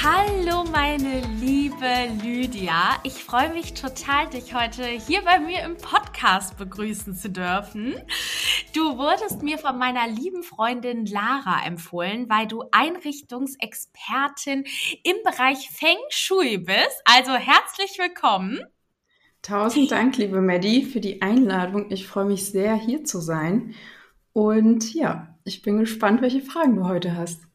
Hallo 0.00 0.62
meine 0.70 1.22
liebe 1.40 2.08
Lydia. 2.22 3.00
Ich 3.02 3.24
freue 3.24 3.52
mich 3.52 3.74
total, 3.74 4.28
dich 4.28 4.54
heute 4.54 4.84
hier 4.84 5.22
bei 5.22 5.40
mir 5.40 5.64
im 5.64 5.76
Podcast 5.76 6.56
begrüßen 6.56 7.16
zu 7.16 7.30
dürfen. 7.30 7.96
Du 8.72 8.96
wurdest 8.96 9.42
mir 9.42 9.58
von 9.58 9.76
meiner 9.76 10.06
lieben 10.06 10.44
Freundin 10.44 11.04
Lara 11.04 11.66
empfohlen, 11.66 12.28
weil 12.28 12.46
du 12.46 12.62
Einrichtungsexpertin 12.70 14.64
im 15.02 15.16
Bereich 15.24 15.68
Feng 15.68 15.98
Shui 16.10 16.58
bist. 16.58 17.02
Also 17.04 17.32
herzlich 17.32 17.98
willkommen. 17.98 18.60
Tausend 19.42 19.90
Dank, 19.90 20.16
liebe 20.16 20.40
Maddie, 20.40 20.84
für 20.84 21.00
die 21.00 21.22
Einladung. 21.22 21.90
Ich 21.90 22.06
freue 22.06 22.26
mich 22.26 22.46
sehr, 22.46 22.76
hier 22.76 23.02
zu 23.02 23.20
sein. 23.20 23.74
Und 24.32 24.94
ja, 24.94 25.36
ich 25.42 25.62
bin 25.62 25.80
gespannt, 25.80 26.22
welche 26.22 26.42
Fragen 26.42 26.76
du 26.76 26.86
heute 26.86 27.16
hast. 27.16 27.47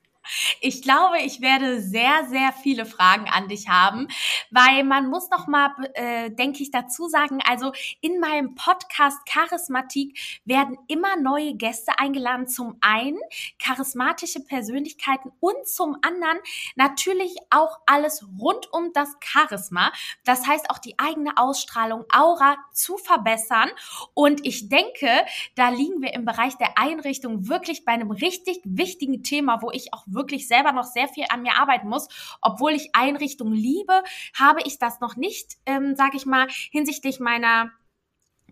Ich 0.62 0.82
glaube, 0.82 1.20
ich 1.20 1.42
werde 1.42 1.82
sehr, 1.82 2.26
sehr 2.30 2.54
viele 2.54 2.86
Fragen 2.86 3.28
an 3.30 3.48
dich 3.48 3.68
haben, 3.68 4.08
weil 4.52 4.84
man 4.84 5.10
muss 5.10 5.30
noch 5.30 5.48
mal, 5.48 5.72
äh, 5.94 6.32
denke 6.32 6.64
ich, 6.64 6.72
dazu 6.72 7.08
sagen, 7.08 7.40
also 7.48 7.72
in 8.02 8.20
meinem 8.20 8.56
Podcast 8.56 9.18
Charismatik 9.26 10.18
werden 10.46 10.78
immer 10.88 11.16
neue 11.18 11.56
Gäste 11.56 12.00
eingeladen. 12.00 12.48
Zum 12.48 12.78
einen 12.82 13.20
charismatische 13.60 14.40
Persönlichkeiten 14.42 15.32
und 15.40 15.68
zum 15.68 15.98
anderen 16.02 16.38
natürlich 16.76 17.36
auch 17.50 17.80
alles 17.86 18.26
rund 18.40 18.72
um 18.72 18.94
das 18.94 19.10
Charisma. 19.20 19.92
Das 20.24 20.48
heißt 20.48 20.70
auch 20.70 20.80
die 20.80 20.98
eigene 21.00 21.38
Ausstrahlung, 21.38 22.06
Aura 22.14 22.58
zu 22.74 22.98
verbessern. 22.98 23.70
Und 24.14 24.46
ich 24.46 24.70
denke, 24.70 25.10
da 25.56 25.70
liegen 25.70 26.02
wir 26.02 26.14
im 26.14 26.26
Bereich 26.26 26.58
der 26.58 26.78
Einrichtung 26.78 27.48
wirklich 27.48 27.86
bei 27.86 27.92
einem 27.92 28.12
richtig 28.12 28.62
wichtigen 28.64 29.24
Thema, 29.24 29.62
wo 29.62 29.72
ich 29.72 29.94
auch 29.94 30.06
wirklich 30.14 30.48
selber 30.48 30.72
noch 30.72 30.86
sehr 30.86 31.08
viel 31.08 31.26
an 31.30 31.42
mir 31.42 31.58
arbeiten 31.58 31.88
muss. 31.88 32.08
Obwohl 32.42 32.72
ich 32.72 32.96
Einrichtungen 32.96 33.54
liebe, 33.54 34.04
habe 34.38 34.62
ich 34.66 34.80
das 34.80 35.00
noch 35.00 35.16
nicht, 35.16 35.58
ähm, 35.66 35.96
sage 35.96 36.18
ich 36.18 36.26
mal, 36.26 36.48
hinsichtlich 36.72 37.20
meiner 37.20 37.72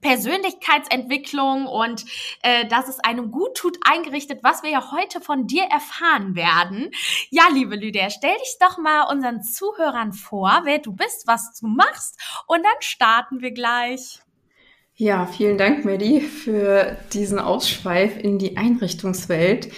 Persönlichkeitsentwicklung 0.02 1.68
und 1.68 2.06
äh, 2.42 2.66
dass 2.68 2.90
es 2.90 3.00
einem 3.00 3.32
gut 3.32 3.56
tut 3.56 3.78
eingerichtet, 3.84 4.40
was 4.44 4.64
wir 4.64 4.72
ja 4.72 4.92
heute 4.92 5.22
von 5.22 5.48
dir 5.48 5.64
erfahren 5.64 6.36
werden. 6.36 6.92
Ja, 7.30 7.44
liebe 7.54 7.76
Lydia, 7.76 8.10
stell 8.10 8.36
dich 8.38 8.58
doch 8.60 8.78
mal 8.78 9.04
unseren 9.04 9.44
Zuhörern 9.44 10.12
vor, 10.12 10.62
wer 10.64 10.80
du 10.80 10.94
bist, 10.94 11.28
was 11.28 11.60
du 11.60 11.68
machst 11.68 12.20
und 12.48 12.64
dann 12.64 12.82
starten 12.82 13.42
wir 13.42 13.52
gleich. 13.52 14.20
Ja, 14.96 15.26
vielen 15.26 15.58
Dank, 15.58 15.86
Maddie, 15.86 16.22
für 16.22 16.98
diesen 17.14 17.40
Ausschweif 17.40 18.18
in 18.18 18.38
die 18.38 18.58
Einrichtungswelt. 18.58 19.72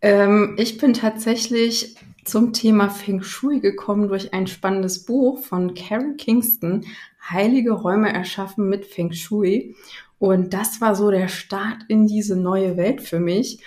Ähm, 0.00 0.56
ich 0.58 0.78
bin 0.78 0.94
tatsächlich 0.94 1.96
zum 2.24 2.52
Thema 2.52 2.90
Feng 2.90 3.22
Shui 3.22 3.60
gekommen 3.60 4.08
durch 4.08 4.34
ein 4.34 4.46
spannendes 4.46 5.04
Buch 5.04 5.38
von 5.38 5.74
Karen 5.74 6.16
Kingston, 6.16 6.84
Heilige 7.28 7.72
Räume 7.72 8.12
erschaffen 8.12 8.68
mit 8.68 8.84
Feng 8.86 9.12
Shui. 9.12 9.74
Und 10.18 10.54
das 10.54 10.80
war 10.80 10.94
so 10.94 11.10
der 11.10 11.28
Start 11.28 11.78
in 11.88 12.06
diese 12.06 12.36
neue 12.36 12.76
Welt 12.76 13.00
für 13.00 13.20
mich. 13.20 13.60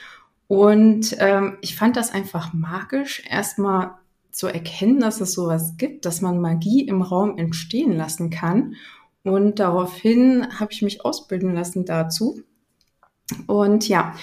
Und 0.47 1.15
ähm, 1.19 1.57
ich 1.61 1.75
fand 1.75 1.95
das 1.95 2.11
einfach 2.11 2.53
magisch, 2.53 3.23
erstmal 3.29 3.91
zu 4.31 4.47
erkennen, 4.47 4.99
dass 4.99 5.21
es 5.21 5.33
sowas 5.33 5.75
gibt, 5.77 6.05
dass 6.05 6.21
man 6.21 6.41
Magie 6.41 6.87
im 6.87 7.01
Raum 7.01 7.37
entstehen 7.37 7.95
lassen 7.95 8.29
kann. 8.29 8.75
Und 9.23 9.59
daraufhin 9.59 10.47
habe 10.59 10.71
ich 10.71 10.81
mich 10.81 11.05
ausbilden 11.05 11.53
lassen 11.53 11.85
dazu. 11.85 12.41
Und 13.47 13.87
ja, 13.87 14.15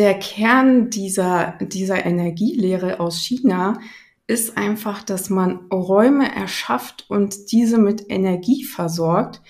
der 0.00 0.18
Kern 0.18 0.88
dieser, 0.88 1.58
dieser 1.60 2.06
Energielehre 2.06 3.00
aus 3.00 3.18
China 3.18 3.78
ist 4.26 4.56
einfach, 4.56 5.02
dass 5.02 5.28
man 5.28 5.66
Räume 5.70 6.34
erschafft 6.34 7.04
und 7.10 7.52
diese 7.52 7.76
mit 7.76 8.06
Energie 8.08 8.64
versorgt, 8.64 9.42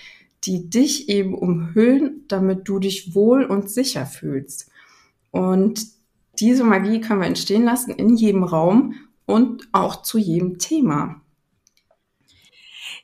die 0.43 0.69
dich 0.69 1.07
eben 1.07 1.35
umhüllen, 1.35 2.25
damit 2.27 2.67
du 2.67 2.79
dich 2.79 3.15
wohl 3.15 3.45
und 3.45 3.69
sicher 3.71 4.05
fühlst. 4.05 4.69
Und 5.29 5.87
diese 6.37 6.65
Magie 6.65 6.99
können 6.99 7.21
wir 7.21 7.27
entstehen 7.27 7.63
lassen 7.63 7.91
in 7.91 8.17
jedem 8.17 8.43
Raum 8.43 8.95
und 9.25 9.69
auch 9.71 10.01
zu 10.01 10.17
jedem 10.17 10.57
Thema. 10.57 11.21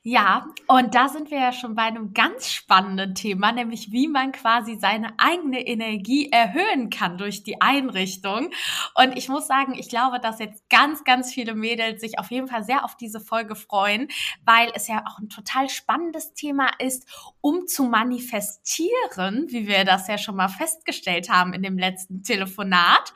Ja, 0.10 0.48
und 0.68 0.96
da 0.96 1.10
sind 1.10 1.32
wir 1.32 1.38
ja 1.38 1.52
schon 1.52 1.76
bei 1.76 1.82
einem 1.82 2.14
ganz 2.14 2.50
spannenden 2.50 3.14
Thema, 3.14 3.52
nämlich 3.52 3.92
wie 3.92 4.08
man 4.08 4.32
quasi 4.32 4.78
seine 4.80 5.10
eigene 5.20 5.68
Energie 5.68 6.32
erhöhen 6.32 6.90
kann 6.90 7.18
durch 7.18 7.44
die 7.44 7.60
Einrichtung. 7.60 8.52
Und 8.96 9.18
ich 9.18 9.28
muss 9.28 9.48
sagen, 9.48 9.74
ich 9.78 9.90
glaube, 9.90 10.22
dass 10.22 10.40
jetzt 10.40 10.70
ganz, 10.70 11.04
ganz 11.04 11.34
viele 11.34 11.56
Mädels 11.56 12.00
sich 12.00 12.20
auf 12.20 12.32
jeden 12.32 12.48
Fall 12.48 12.64
sehr 12.64 12.86
auf 12.86 12.96
diese 12.96 13.20
Folge 13.20 13.58
freuen, 13.58 14.08
weil 14.46 14.72
es 14.76 14.88
ja 14.88 15.04
auch 15.06 15.20
ein 15.20 15.28
total 15.28 15.68
spannendes 15.68 16.34
Thema 16.34 16.70
ist, 16.80 17.06
um 17.42 17.68
zu 17.68 17.84
manifestieren, 17.84 19.48
wie 19.50 19.68
wir 19.68 19.84
das 19.84 20.08
ja 20.08 20.18
schon 20.18 20.38
mal 20.38 20.48
festgestellt 20.48 21.30
haben 21.30 21.52
in 21.52 21.64
dem 21.64 21.78
letzten 21.78 22.24
Telefonat. 22.24 23.14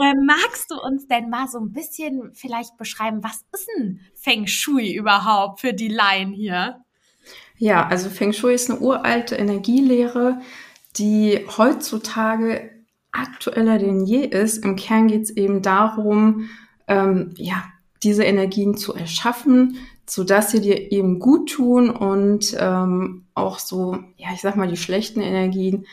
Äh, 0.00 0.14
magst 0.24 0.70
du 0.70 0.80
uns 0.80 1.06
denn 1.08 1.28
mal 1.28 1.46
so 1.46 1.58
ein 1.58 1.72
bisschen 1.72 2.32
vielleicht 2.32 2.78
beschreiben, 2.78 3.22
was 3.22 3.44
ist 3.52 3.68
ein 3.76 4.00
Feng 4.26 4.48
Shui 4.48 4.92
überhaupt 4.92 5.60
für 5.60 5.72
die 5.72 5.86
Laien 5.86 6.32
hier? 6.32 6.80
Ja, 7.58 7.86
also 7.86 8.10
Feng 8.10 8.32
Shui 8.32 8.54
ist 8.54 8.68
eine 8.68 8.80
uralte 8.80 9.36
Energielehre, 9.36 10.40
die 10.96 11.46
heutzutage 11.56 12.70
aktueller 13.12 13.78
denn 13.78 14.04
je 14.04 14.24
ist. 14.24 14.64
Im 14.64 14.74
Kern 14.74 15.06
geht 15.06 15.22
es 15.22 15.30
eben 15.30 15.62
darum, 15.62 16.48
ähm, 16.88 17.34
ja, 17.36 17.66
diese 18.02 18.24
Energien 18.24 18.76
zu 18.76 18.94
erschaffen, 18.94 19.76
so 20.08 20.24
dass 20.24 20.50
sie 20.50 20.60
dir 20.60 20.90
eben 20.90 21.20
gut 21.20 21.52
tun 21.52 21.88
und 21.88 22.56
ähm, 22.58 23.26
auch 23.34 23.60
so, 23.60 23.96
ja, 24.16 24.30
ich 24.34 24.40
sag 24.40 24.56
mal, 24.56 24.66
die 24.66 24.76
schlechten 24.76 25.20
Energien 25.20 25.86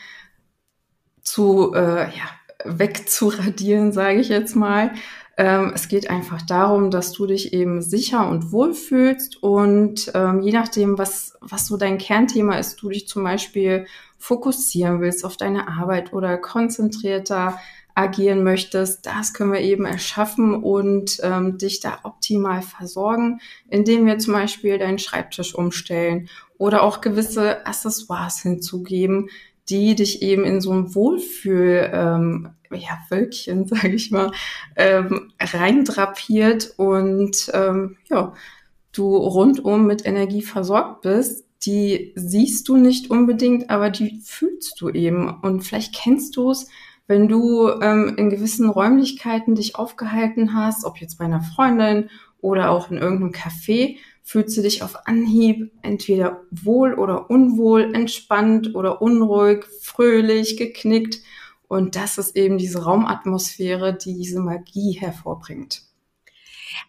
zu, 1.22 1.72
äh, 1.72 2.06
ja, 2.06 2.28
wegzuradieren, 2.64 3.92
sage 3.92 4.18
ich 4.18 4.28
jetzt 4.28 4.56
mal. 4.56 4.90
Ähm, 5.36 5.72
es 5.74 5.88
geht 5.88 6.10
einfach 6.10 6.42
darum, 6.42 6.90
dass 6.90 7.12
du 7.12 7.26
dich 7.26 7.52
eben 7.52 7.82
sicher 7.82 8.28
und 8.28 8.52
wohl 8.52 8.72
fühlst 8.72 9.42
und 9.42 10.12
ähm, 10.14 10.40
je 10.40 10.52
nachdem, 10.52 10.96
was, 10.96 11.36
was 11.40 11.66
so 11.66 11.76
dein 11.76 11.98
Kernthema 11.98 12.56
ist, 12.56 12.80
du 12.82 12.88
dich 12.88 13.08
zum 13.08 13.24
Beispiel 13.24 13.86
fokussieren 14.16 15.00
willst 15.00 15.24
auf 15.24 15.36
deine 15.36 15.66
Arbeit 15.66 16.12
oder 16.12 16.38
konzentrierter 16.38 17.58
agieren 17.96 18.42
möchtest, 18.42 19.06
das 19.06 19.34
können 19.34 19.52
wir 19.52 19.60
eben 19.60 19.86
erschaffen 19.86 20.54
und 20.54 21.20
ähm, 21.22 21.58
dich 21.58 21.80
da 21.80 21.98
optimal 22.02 22.62
versorgen, 22.62 23.40
indem 23.68 24.06
wir 24.06 24.18
zum 24.18 24.34
Beispiel 24.34 24.78
deinen 24.78 24.98
Schreibtisch 24.98 25.54
umstellen 25.54 26.28
oder 26.58 26.82
auch 26.82 27.00
gewisse 27.00 27.66
Accessoires 27.66 28.40
hinzugeben, 28.40 29.28
die 29.68 29.94
dich 29.94 30.22
eben 30.22 30.44
in 30.44 30.60
so 30.60 30.72
ein 30.72 30.94
Wohlfühl, 30.94 31.90
ähm, 31.92 32.50
ja, 32.70 32.98
Wölkchen, 33.08 33.66
sage 33.68 33.94
ich 33.94 34.10
mal, 34.10 34.32
ähm, 34.76 35.32
reindrapiert 35.40 36.74
und 36.76 37.50
ähm, 37.54 37.96
ja, 38.10 38.34
du 38.92 39.16
rundum 39.16 39.86
mit 39.86 40.06
Energie 40.06 40.42
versorgt 40.42 41.02
bist. 41.02 41.44
Die 41.66 42.12
siehst 42.14 42.68
du 42.68 42.76
nicht 42.76 43.10
unbedingt, 43.10 43.70
aber 43.70 43.88
die 43.88 44.20
fühlst 44.22 44.80
du 44.80 44.90
eben. 44.90 45.40
Und 45.40 45.62
vielleicht 45.62 45.94
kennst 45.94 46.36
du 46.36 46.50
es, 46.50 46.68
wenn 47.06 47.26
du 47.26 47.68
ähm, 47.80 48.14
in 48.16 48.30
gewissen 48.30 48.68
Räumlichkeiten 48.68 49.54
dich 49.54 49.76
aufgehalten 49.76 50.54
hast, 50.54 50.84
ob 50.84 50.98
jetzt 50.98 51.18
bei 51.18 51.24
einer 51.24 51.42
Freundin 51.42 52.10
oder 52.40 52.70
auch 52.70 52.90
in 52.90 52.98
irgendeinem 52.98 53.32
Café, 53.32 53.96
fühlst 54.24 54.56
du 54.56 54.62
dich 54.62 54.82
auf 54.82 55.06
Anhieb 55.06 55.70
entweder 55.82 56.42
wohl 56.50 56.94
oder 56.94 57.30
unwohl, 57.30 57.94
entspannt 57.94 58.74
oder 58.74 59.00
unruhig, 59.02 59.64
fröhlich, 59.82 60.56
geknickt. 60.56 61.20
Und 61.68 61.94
das 61.94 62.18
ist 62.18 62.34
eben 62.34 62.58
diese 62.58 62.82
Raumatmosphäre, 62.82 63.96
die 63.96 64.14
diese 64.14 64.40
Magie 64.40 64.92
hervorbringt. 64.92 65.82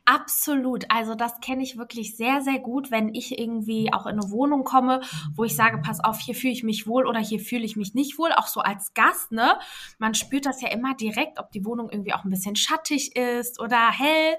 Absolut. 0.06 0.86
Also 0.90 1.16
das 1.16 1.40
kenne 1.42 1.64
ich 1.64 1.78
wirklich 1.78 2.16
sehr, 2.16 2.42
sehr 2.42 2.60
gut, 2.60 2.92
wenn 2.92 3.14
ich 3.14 3.40
irgendwie 3.40 3.92
auch 3.94 4.06
in 4.06 4.20
eine 4.20 4.32
Wohnung 4.32 4.64
komme, 4.64 5.02
wo 5.36 5.44
ich 5.44 5.56
sage, 5.56 5.80
pass 5.80 6.04
auf, 6.04 6.20
hier 6.20 6.36
fühle 6.36 6.54
ich 6.54 6.64
mich 6.64 6.88
wohl 6.88 7.08
oder 7.08 7.20
hier 7.20 7.40
fühle 7.40 7.66
ich 7.66 7.76
mich 7.76 7.94
nicht 7.94 8.18
wohl, 8.18 8.32
auch 8.32 8.48
so 8.48 8.62
als 8.62 8.94
Gast, 8.94 9.32
ne? 9.32 9.58
Man 9.98 10.14
spürt 10.14 10.46
das 10.46 10.62
ja 10.62 10.70
immer 10.70 10.96
direkt, 10.96 11.40
ob 11.40 11.52
die 11.52 11.66
Wohnung 11.66 11.90
irgendwie 11.90 12.14
auch 12.14 12.24
ein 12.24 12.30
bisschen 12.30 12.56
schattig 12.56 13.16
ist 13.16 13.60
oder 13.60 13.92
hell. 13.92 14.38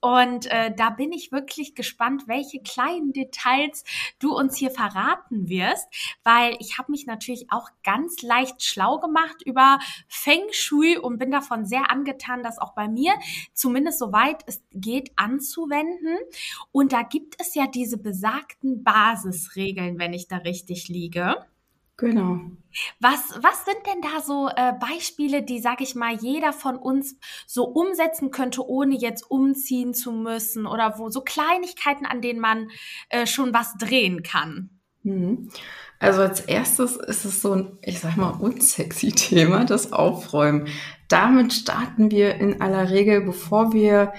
Und 0.00 0.46
äh, 0.46 0.74
da 0.74 0.90
bin 0.90 1.12
ich 1.12 1.32
wirklich 1.32 1.74
gespannt, 1.74 2.24
welche 2.26 2.60
kleinen 2.62 3.12
Details 3.12 3.84
du 4.18 4.34
uns 4.34 4.56
hier 4.56 4.70
verraten 4.70 5.48
wirst, 5.48 5.86
weil 6.24 6.56
ich 6.58 6.78
habe 6.78 6.90
mich 6.90 7.06
natürlich 7.06 7.46
auch 7.50 7.68
ganz 7.84 8.22
leicht 8.22 8.62
schlau 8.62 8.98
gemacht 8.98 9.42
über 9.44 9.78
Feng 10.08 10.44
Shui 10.52 10.96
und 10.96 11.18
bin 11.18 11.30
davon 11.30 11.66
sehr 11.66 11.90
angetan, 11.90 12.42
das 12.42 12.58
auch 12.58 12.74
bei 12.74 12.88
mir 12.88 13.12
zumindest 13.52 13.98
soweit 13.98 14.42
es 14.46 14.62
geht 14.72 15.12
anzuwenden. 15.16 16.18
Und 16.72 16.92
da 16.92 17.02
gibt 17.02 17.36
es 17.38 17.54
ja 17.54 17.66
diese 17.66 17.98
besagten 17.98 18.82
Basisregeln, 18.82 19.98
wenn 19.98 20.12
ich 20.12 20.28
da 20.28 20.38
richtig 20.38 20.88
liege. 20.88 21.36
Genau. 22.00 22.40
Was, 23.00 23.38
was 23.42 23.64
sind 23.64 23.78
denn 23.86 24.00
da 24.00 24.22
so 24.22 24.48
äh, 24.48 24.72
Beispiele, 24.80 25.42
die, 25.42 25.60
sag 25.60 25.80
ich 25.80 25.94
mal, 25.94 26.14
jeder 26.14 26.52
von 26.52 26.76
uns 26.76 27.16
so 27.46 27.64
umsetzen 27.64 28.30
könnte, 28.30 28.66
ohne 28.66 28.96
jetzt 28.96 29.30
umziehen 29.30 29.92
zu 29.92 30.12
müssen? 30.12 30.66
Oder 30.66 30.98
wo 30.98 31.10
so 31.10 31.20
Kleinigkeiten, 31.20 32.06
an 32.06 32.22
denen 32.22 32.40
man 32.40 32.68
äh, 33.08 33.26
schon 33.26 33.52
was 33.52 33.74
drehen 33.76 34.22
kann? 34.22 34.70
Mhm. 35.02 35.50
Also 35.98 36.22
als 36.22 36.40
erstes 36.40 36.96
ist 36.96 37.24
es 37.24 37.42
so 37.42 37.52
ein, 37.52 37.78
ich 37.82 38.00
sag 38.00 38.16
mal, 38.16 38.30
unsexy 38.30 39.12
Thema, 39.14 39.64
das 39.64 39.92
Aufräumen. 39.92 40.68
Damit 41.08 41.52
starten 41.52 42.10
wir 42.10 42.36
in 42.36 42.60
aller 42.62 42.90
Regel, 42.90 43.20
bevor 43.20 43.72
wir 43.72 44.12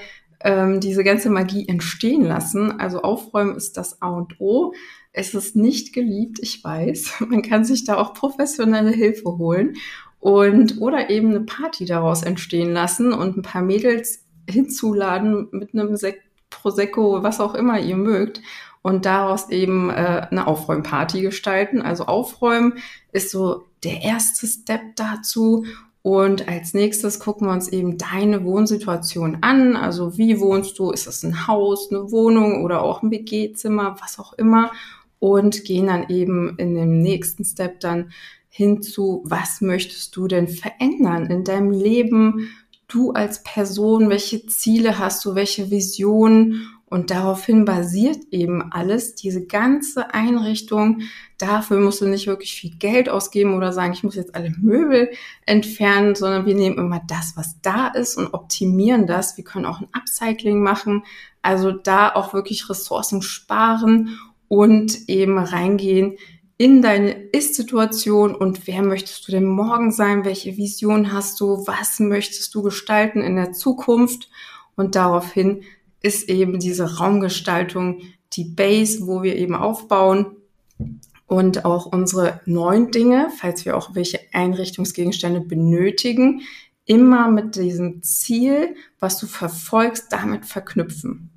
ähm, 0.43 0.79
diese 0.79 1.03
ganze 1.03 1.29
Magie 1.29 1.67
entstehen 1.67 2.23
lassen. 2.23 2.79
Also 2.79 3.01
Aufräumen 3.01 3.55
ist 3.55 3.77
das 3.77 4.01
A 4.01 4.09
und 4.09 4.39
O. 4.39 4.73
Es 5.13 5.33
ist 5.33 5.55
nicht 5.55 5.93
geliebt, 5.93 6.39
ich 6.41 6.63
weiß. 6.63 7.21
Man 7.29 7.41
kann 7.41 7.65
sich 7.65 7.83
da 7.83 7.97
auch 7.97 8.13
professionelle 8.13 8.91
Hilfe 8.91 9.37
holen 9.37 9.75
und 10.19 10.79
oder 10.79 11.09
eben 11.09 11.29
eine 11.29 11.41
Party 11.41 11.85
daraus 11.85 12.23
entstehen 12.23 12.73
lassen 12.73 13.11
und 13.11 13.37
ein 13.37 13.41
paar 13.41 13.63
Mädels 13.63 14.23
hinzuladen 14.49 15.47
mit 15.51 15.73
einem 15.73 15.95
Sekt, 15.97 16.23
Prosecco, 16.49 17.23
was 17.23 17.39
auch 17.39 17.55
immer 17.55 17.79
ihr 17.79 17.95
mögt 17.95 18.41
und 18.81 19.05
daraus 19.05 19.49
eben 19.49 19.89
äh, 19.89 20.27
eine 20.29 20.47
Aufräumparty 20.47 21.21
gestalten. 21.21 21.81
Also 21.81 22.05
Aufräumen 22.05 22.73
ist 23.11 23.31
so 23.31 23.63
der 23.83 24.01
erste 24.01 24.45
Step 24.47 24.81
dazu 24.95 25.65
und 26.03 26.47
als 26.47 26.73
nächstes 26.73 27.19
gucken 27.19 27.47
wir 27.47 27.53
uns 27.53 27.67
eben 27.67 27.97
deine 27.97 28.43
Wohnsituation 28.43 29.39
an. 29.41 29.75
Also 29.75 30.17
wie 30.17 30.39
wohnst 30.39 30.79
du? 30.79 30.91
Ist 30.91 31.07
es 31.07 31.23
ein 31.23 31.47
Haus, 31.47 31.91
eine 31.91 32.11
Wohnung 32.11 32.63
oder 32.63 32.81
auch 32.81 33.03
ein 33.03 33.11
WG-Zimmer, 33.11 33.97
was 34.01 34.19
auch 34.19 34.33
immer? 34.33 34.71
Und 35.21 35.65
gehen 35.65 35.85
dann 35.85 36.09
eben 36.09 36.57
in 36.57 36.73
dem 36.73 36.99
nächsten 36.99 37.45
Step 37.45 37.79
dann 37.79 38.11
hinzu, 38.49 39.21
was 39.23 39.61
möchtest 39.61 40.15
du 40.15 40.27
denn 40.27 40.47
verändern 40.47 41.27
in 41.27 41.43
deinem 41.43 41.69
Leben? 41.69 42.49
Du 42.87 43.11
als 43.11 43.43
Person, 43.43 44.09
welche 44.09 44.47
Ziele 44.47 44.97
hast 44.97 45.23
du, 45.23 45.35
welche 45.35 45.69
Visionen? 45.69 46.67
Und 46.87 47.11
daraufhin 47.11 47.65
basiert 47.65 48.17
eben 48.31 48.71
alles, 48.71 49.13
diese 49.13 49.45
ganze 49.45 50.11
Einrichtung. 50.13 51.03
Dafür 51.37 51.79
musst 51.79 52.01
du 52.01 52.07
nicht 52.07 52.25
wirklich 52.25 52.53
viel 52.53 52.75
Geld 52.79 53.07
ausgeben 53.07 53.53
oder 53.53 53.71
sagen, 53.71 53.93
ich 53.93 54.03
muss 54.03 54.15
jetzt 54.15 54.33
alle 54.33 54.49
Möbel 54.59 55.11
entfernen, 55.45 56.15
sondern 56.15 56.47
wir 56.47 56.55
nehmen 56.55 56.79
immer 56.79 57.01
das, 57.07 57.33
was 57.35 57.61
da 57.61 57.87
ist 57.89 58.17
und 58.17 58.33
optimieren 58.33 59.05
das. 59.05 59.37
Wir 59.37 59.43
können 59.43 59.67
auch 59.67 59.79
ein 59.79 59.87
Upcycling 59.93 60.61
machen. 60.61 61.03
Also 61.43 61.71
da 61.71 62.09
auch 62.13 62.33
wirklich 62.33 62.69
Ressourcen 62.69 63.21
sparen 63.21 64.17
und 64.51 65.07
eben 65.07 65.37
reingehen 65.37 66.17
in 66.57 66.81
deine 66.81 67.13
Ist-Situation 67.13 68.35
und 68.35 68.67
wer 68.67 68.81
möchtest 68.81 69.25
du 69.25 69.31
denn 69.31 69.45
morgen 69.45 69.93
sein? 69.93 70.25
Welche 70.25 70.57
Vision 70.57 71.13
hast 71.13 71.39
du? 71.39 71.65
Was 71.67 72.01
möchtest 72.01 72.53
du 72.53 72.61
gestalten 72.61 73.21
in 73.21 73.37
der 73.37 73.53
Zukunft? 73.53 74.29
Und 74.75 74.95
daraufhin 74.95 75.63
ist 76.01 76.27
eben 76.27 76.59
diese 76.59 76.97
Raumgestaltung 76.97 78.01
die 78.33 78.43
Base, 78.43 79.07
wo 79.07 79.23
wir 79.23 79.37
eben 79.37 79.55
aufbauen 79.55 80.35
und 81.27 81.63
auch 81.63 81.85
unsere 81.85 82.41
neuen 82.45 82.91
Dinge, 82.91 83.29
falls 83.39 83.63
wir 83.63 83.77
auch 83.77 83.95
welche 83.95 84.19
Einrichtungsgegenstände 84.33 85.39
benötigen, 85.39 86.41
immer 86.83 87.31
mit 87.31 87.55
diesem 87.55 88.03
Ziel, 88.03 88.75
was 88.99 89.17
du 89.17 89.27
verfolgst, 89.27 90.11
damit 90.11 90.45
verknüpfen. 90.45 91.30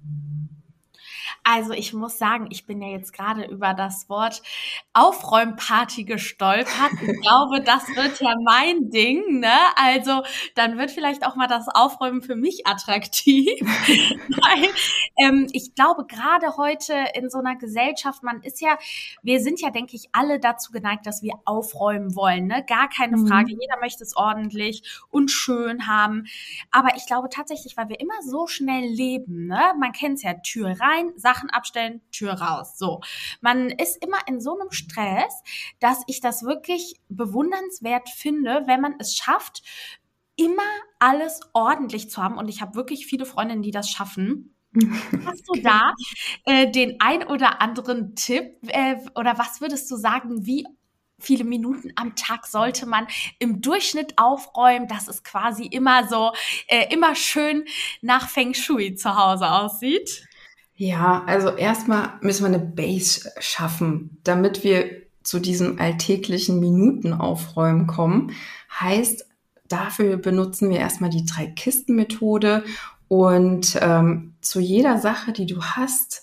Also 1.44 1.72
ich 1.72 1.92
muss 1.92 2.16
sagen, 2.16 2.48
ich 2.50 2.64
bin 2.64 2.80
ja 2.80 2.88
jetzt 2.88 3.12
gerade 3.12 3.44
über 3.44 3.74
das 3.74 4.08
Wort 4.08 4.42
Aufräumparty 4.94 6.04
gestolpert. 6.04 6.92
Ich 7.02 7.20
glaube, 7.20 7.60
das 7.60 7.86
wird 7.94 8.18
ja 8.20 8.34
mein 8.42 8.90
Ding, 8.90 9.40
ne? 9.40 9.52
Also 9.76 10.22
dann 10.54 10.78
wird 10.78 10.90
vielleicht 10.90 11.26
auch 11.26 11.36
mal 11.36 11.46
das 11.46 11.68
Aufräumen 11.68 12.22
für 12.22 12.34
mich 12.34 12.66
attraktiv. 12.66 13.50
Weil 13.60 14.70
ähm, 15.18 15.46
ich 15.52 15.74
glaube, 15.74 16.06
gerade 16.06 16.56
heute 16.56 16.94
in 17.14 17.28
so 17.28 17.38
einer 17.38 17.56
Gesellschaft, 17.56 18.22
man 18.22 18.40
ist 18.42 18.62
ja, 18.62 18.78
wir 19.22 19.40
sind 19.40 19.60
ja, 19.60 19.68
denke 19.68 19.96
ich, 19.96 20.08
alle 20.12 20.40
dazu 20.40 20.72
geneigt, 20.72 21.06
dass 21.06 21.22
wir 21.22 21.34
aufräumen 21.44 22.16
wollen, 22.16 22.46
ne? 22.46 22.64
Gar 22.66 22.88
keine 22.88 23.18
mhm. 23.18 23.26
Frage. 23.26 23.50
Jeder 23.50 23.78
möchte 23.80 24.02
es 24.02 24.16
ordentlich 24.16 24.82
und 25.10 25.30
schön 25.30 25.86
haben. 25.86 26.24
Aber 26.70 26.96
ich 26.96 27.04
glaube 27.04 27.28
tatsächlich, 27.28 27.76
weil 27.76 27.90
wir 27.90 28.00
immer 28.00 28.22
so 28.26 28.46
schnell 28.46 28.84
leben, 28.84 29.46
ne? 29.46 29.60
Man 29.78 29.92
kennt 29.92 30.16
es 30.16 30.22
ja, 30.22 30.32
Tür 30.34 30.74
rein, 30.80 31.12
Sachen 31.16 31.33
abstellen, 31.50 32.00
Tür 32.10 32.32
raus. 32.34 32.78
So. 32.78 33.00
Man 33.40 33.70
ist 33.70 34.02
immer 34.02 34.18
in 34.26 34.40
so 34.40 34.58
einem 34.58 34.70
Stress, 34.70 35.42
dass 35.80 36.02
ich 36.06 36.20
das 36.20 36.42
wirklich 36.44 37.00
bewundernswert 37.08 38.08
finde, 38.08 38.62
wenn 38.66 38.80
man 38.80 38.94
es 38.98 39.14
schafft, 39.14 39.62
immer 40.36 40.62
alles 40.98 41.40
ordentlich 41.52 42.10
zu 42.10 42.22
haben. 42.22 42.38
Und 42.38 42.48
ich 42.48 42.60
habe 42.60 42.74
wirklich 42.74 43.06
viele 43.06 43.26
Freundinnen, 43.26 43.62
die 43.62 43.70
das 43.70 43.90
schaffen. 43.90 44.54
Hast 45.24 45.44
du 45.48 45.60
da 45.62 45.94
äh, 46.46 46.70
den 46.70 47.00
ein 47.00 47.24
oder 47.26 47.60
anderen 47.60 48.16
Tipp 48.16 48.56
äh, 48.66 48.96
oder 49.14 49.38
was 49.38 49.60
würdest 49.60 49.88
du 49.90 49.96
sagen, 49.96 50.46
wie 50.46 50.66
viele 51.18 51.44
Minuten 51.44 51.92
am 51.96 52.16
Tag 52.16 52.46
sollte 52.46 52.86
man 52.86 53.06
im 53.38 53.60
Durchschnitt 53.60 54.18
aufräumen, 54.18 54.88
dass 54.88 55.08
es 55.08 55.22
quasi 55.22 55.64
immer 55.64 56.08
so, 56.08 56.32
äh, 56.66 56.92
immer 56.92 57.14
schön 57.14 57.64
nach 58.02 58.28
Feng 58.28 58.52
Shui 58.54 58.94
zu 58.94 59.16
Hause 59.16 59.50
aussieht? 59.50 60.26
Ja, 60.76 61.22
also 61.26 61.50
erstmal 61.50 62.14
müssen 62.20 62.42
wir 62.42 62.48
eine 62.48 62.58
Base 62.58 63.30
schaffen, 63.38 64.18
damit 64.24 64.64
wir 64.64 65.02
zu 65.22 65.38
diesem 65.38 65.80
alltäglichen 65.80 66.60
Minutenaufräumen 66.60 67.86
kommen. 67.86 68.32
Heißt, 68.80 69.26
dafür 69.68 70.16
benutzen 70.16 70.70
wir 70.70 70.78
erstmal 70.78 71.10
die 71.10 71.24
Drei-Kisten-Methode 71.24 72.64
und 73.08 73.78
ähm, 73.80 74.34
zu 74.40 74.60
jeder 74.60 74.98
Sache, 74.98 75.32
die 75.32 75.46
du 75.46 75.62
hast, 75.62 76.22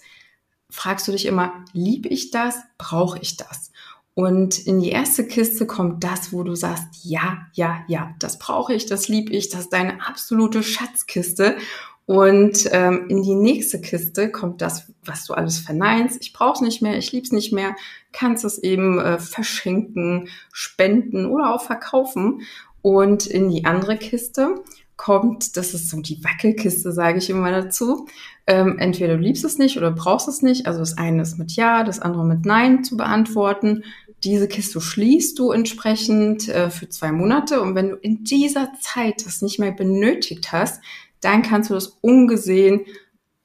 fragst 0.69 1.07
du 1.07 1.11
dich 1.11 1.25
immer, 1.25 1.53
liebe 1.73 2.09
ich 2.09 2.31
das, 2.31 2.55
brauche 2.77 3.19
ich 3.19 3.37
das? 3.37 3.71
Und 4.13 4.59
in 4.59 4.81
die 4.81 4.89
erste 4.89 5.25
Kiste 5.25 5.65
kommt 5.65 6.03
das, 6.03 6.33
wo 6.33 6.43
du 6.43 6.53
sagst, 6.55 6.85
ja, 7.03 7.47
ja, 7.53 7.83
ja, 7.87 8.13
das 8.19 8.39
brauche 8.39 8.73
ich, 8.73 8.85
das 8.85 9.07
liebe 9.07 9.31
ich, 9.31 9.49
das 9.49 9.61
ist 9.61 9.73
deine 9.73 10.05
absolute 10.05 10.63
Schatzkiste. 10.63 11.57
Und 12.05 12.67
ähm, 12.71 13.05
in 13.09 13.23
die 13.23 13.35
nächste 13.35 13.79
Kiste 13.79 14.31
kommt 14.31 14.61
das, 14.61 14.91
was 15.05 15.25
du 15.25 15.33
alles 15.33 15.59
verneinst. 15.59 16.17
Ich 16.21 16.33
brauche 16.33 16.55
es 16.55 16.61
nicht 16.61 16.81
mehr, 16.81 16.97
ich 16.97 17.11
lieb's 17.11 17.31
nicht 17.31 17.53
mehr. 17.53 17.75
Kannst 18.11 18.43
es 18.43 18.57
eben 18.57 18.99
äh, 18.99 19.17
verschenken, 19.19 20.27
spenden 20.51 21.25
oder 21.25 21.53
auch 21.53 21.61
verkaufen. 21.61 22.41
Und 22.81 23.27
in 23.27 23.49
die 23.49 23.65
andere 23.65 23.97
Kiste 23.97 24.55
kommt, 24.97 25.57
das 25.57 25.73
ist 25.73 25.89
so 25.89 25.99
die 25.99 26.23
Wackelkiste, 26.23 26.91
sage 26.91 27.17
ich 27.17 27.29
immer 27.29 27.51
dazu. 27.51 28.07
Ähm, 28.45 28.77
entweder 28.77 29.15
du 29.15 29.23
liebst 29.23 29.43
es 29.43 29.57
nicht 29.57 29.77
oder 29.77 29.91
brauchst 29.91 30.27
es 30.27 30.41
nicht. 30.41 30.67
Also 30.67 30.79
das 30.79 30.97
eine 30.97 31.21
ist 31.21 31.37
mit 31.37 31.53
Ja, 31.53 31.83
das 31.83 31.99
andere 31.99 32.25
mit 32.25 32.45
Nein 32.45 32.83
zu 32.83 32.97
beantworten. 32.97 33.83
Diese 34.23 34.47
Kiste 34.47 34.79
schließt 34.79 35.39
du 35.39 35.51
entsprechend 35.51 36.49
äh, 36.49 36.69
für 36.69 36.87
zwei 36.89 37.11
Monate. 37.11 37.61
Und 37.61 37.73
wenn 37.73 37.89
du 37.89 37.95
in 37.95 38.23
dieser 38.23 38.73
Zeit 38.79 39.25
das 39.25 39.41
nicht 39.41 39.59
mehr 39.59 39.71
benötigt 39.71 40.51
hast, 40.51 40.83
dann 41.21 41.41
kannst 41.41 41.69
du 41.69 41.73
das 41.73 41.87
ungesehen 42.01 42.85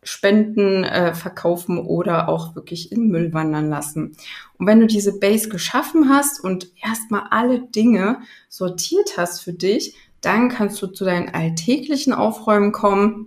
spenden, 0.03 0.85
äh, 0.85 1.15
verkaufen 1.15 1.79
oder 1.79 2.29
auch 2.29 2.55
wirklich 2.55 2.93
in 2.93 3.09
Müll 3.09 3.33
wandern 3.33 3.69
lassen. 3.69 4.17
Und 4.59 4.67
wenn 4.67 4.81
du 4.81 4.87
diese 4.87 5.19
Base 5.19 5.49
geschaffen 5.49 6.09
hast 6.09 6.43
und 6.43 6.71
erstmal 6.83 7.25
alle 7.31 7.61
Dinge 7.61 8.21
sortiert 8.49 9.17
hast 9.17 9.43
für 9.43 9.53
dich, 9.53 9.97
dann 10.21 10.49
kannst 10.49 10.81
du 10.81 10.87
zu 10.87 11.05
deinen 11.05 11.29
alltäglichen 11.29 12.13
Aufräumen 12.13 12.73
kommen. 12.73 13.27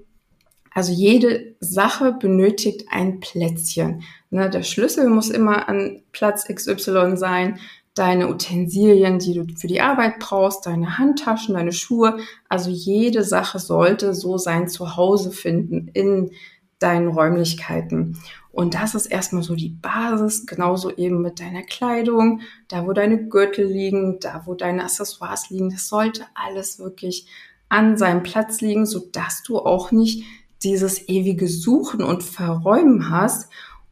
Also 0.73 0.93
jede 0.93 1.55
Sache 1.59 2.13
benötigt 2.13 2.85
ein 2.89 3.19
Plätzchen. 3.19 4.03
Ne, 4.29 4.49
der 4.49 4.63
Schlüssel 4.63 5.09
muss 5.09 5.29
immer 5.29 5.67
an 5.67 6.03
Platz 6.11 6.45
XY 6.45 7.17
sein 7.17 7.59
deine 7.95 8.29
Utensilien, 8.29 9.19
die 9.19 9.33
du 9.33 9.45
für 9.55 9.67
die 9.67 9.81
Arbeit 9.81 10.19
brauchst, 10.19 10.65
deine 10.65 10.97
Handtaschen, 10.97 11.55
deine 11.55 11.73
Schuhe. 11.73 12.19
Also 12.47 12.69
jede 12.69 13.23
Sache 13.23 13.59
sollte 13.59 14.13
so 14.13 14.37
sein 14.37 14.67
Zuhause 14.67 15.31
finden 15.31 15.89
in 15.93 16.31
deinen 16.79 17.09
Räumlichkeiten. 17.09 18.17
Und 18.51 18.73
das 18.73 18.95
ist 18.95 19.05
erstmal 19.05 19.43
so 19.43 19.55
die 19.55 19.69
Basis, 19.69 20.45
genauso 20.45 20.95
eben 20.95 21.21
mit 21.21 21.39
deiner 21.39 21.61
Kleidung, 21.63 22.41
da 22.67 22.85
wo 22.87 22.93
deine 22.93 23.27
Gürtel 23.27 23.65
liegen, 23.65 24.19
da 24.19 24.43
wo 24.45 24.53
deine 24.53 24.83
Accessoires 24.83 25.49
liegen. 25.49 25.69
Das 25.69 25.87
sollte 25.87 26.25
alles 26.33 26.79
wirklich 26.79 27.27
an 27.67 27.97
seinem 27.97 28.23
Platz 28.23 28.61
liegen, 28.61 28.85
so 28.85 28.99
dass 29.11 29.43
du 29.43 29.59
auch 29.59 29.91
nicht 29.91 30.23
dieses 30.63 31.07
ewige 31.07 31.47
Suchen 31.47 32.03
und 32.03 32.23
Verräumen 32.23 33.09
hast. 33.09 33.49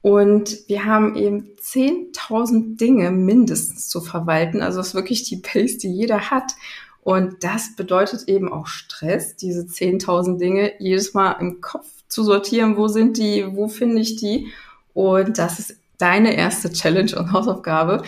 Und 0.08 0.70
wir 0.70 0.86
haben 0.86 1.18
eben 1.18 1.50
10.000 1.62 2.78
Dinge 2.78 3.12
mindestens 3.12 3.90
zu 3.90 4.00
verwalten. 4.00 4.62
Also 4.62 4.78
das 4.78 4.88
ist 4.88 4.96
wirklich 4.96 5.24
die 5.24 5.36
Pace, 5.36 5.80
die 5.80 5.90
jeder 5.90 6.32
hat. 6.32 6.54
Und 7.02 7.44
das 7.44 7.76
bedeutet 7.76 8.30
eben 8.30 8.50
auch 8.50 8.68
Stress, 8.68 9.36
diese 9.36 9.64
10.000 9.64 10.38
Dinge 10.38 10.72
jedes 10.80 11.14
Mal 11.14 11.34
im 11.42 11.60
Kopf 11.60 11.88
zu 12.08 12.24
sortieren. 12.24 12.78
Wo 12.78 12.88
sind 12.88 13.18
die? 13.18 13.48
Wo 13.54 13.68
finde 13.68 14.00
ich 14.00 14.16
die? 14.16 14.48
Und 14.94 15.40
das 15.40 15.60
ist 15.60 15.76
deine 15.98 16.38
erste 16.38 16.72
Challenge 16.72 17.14
und 17.20 17.34
Hausaufgabe. 17.34 18.02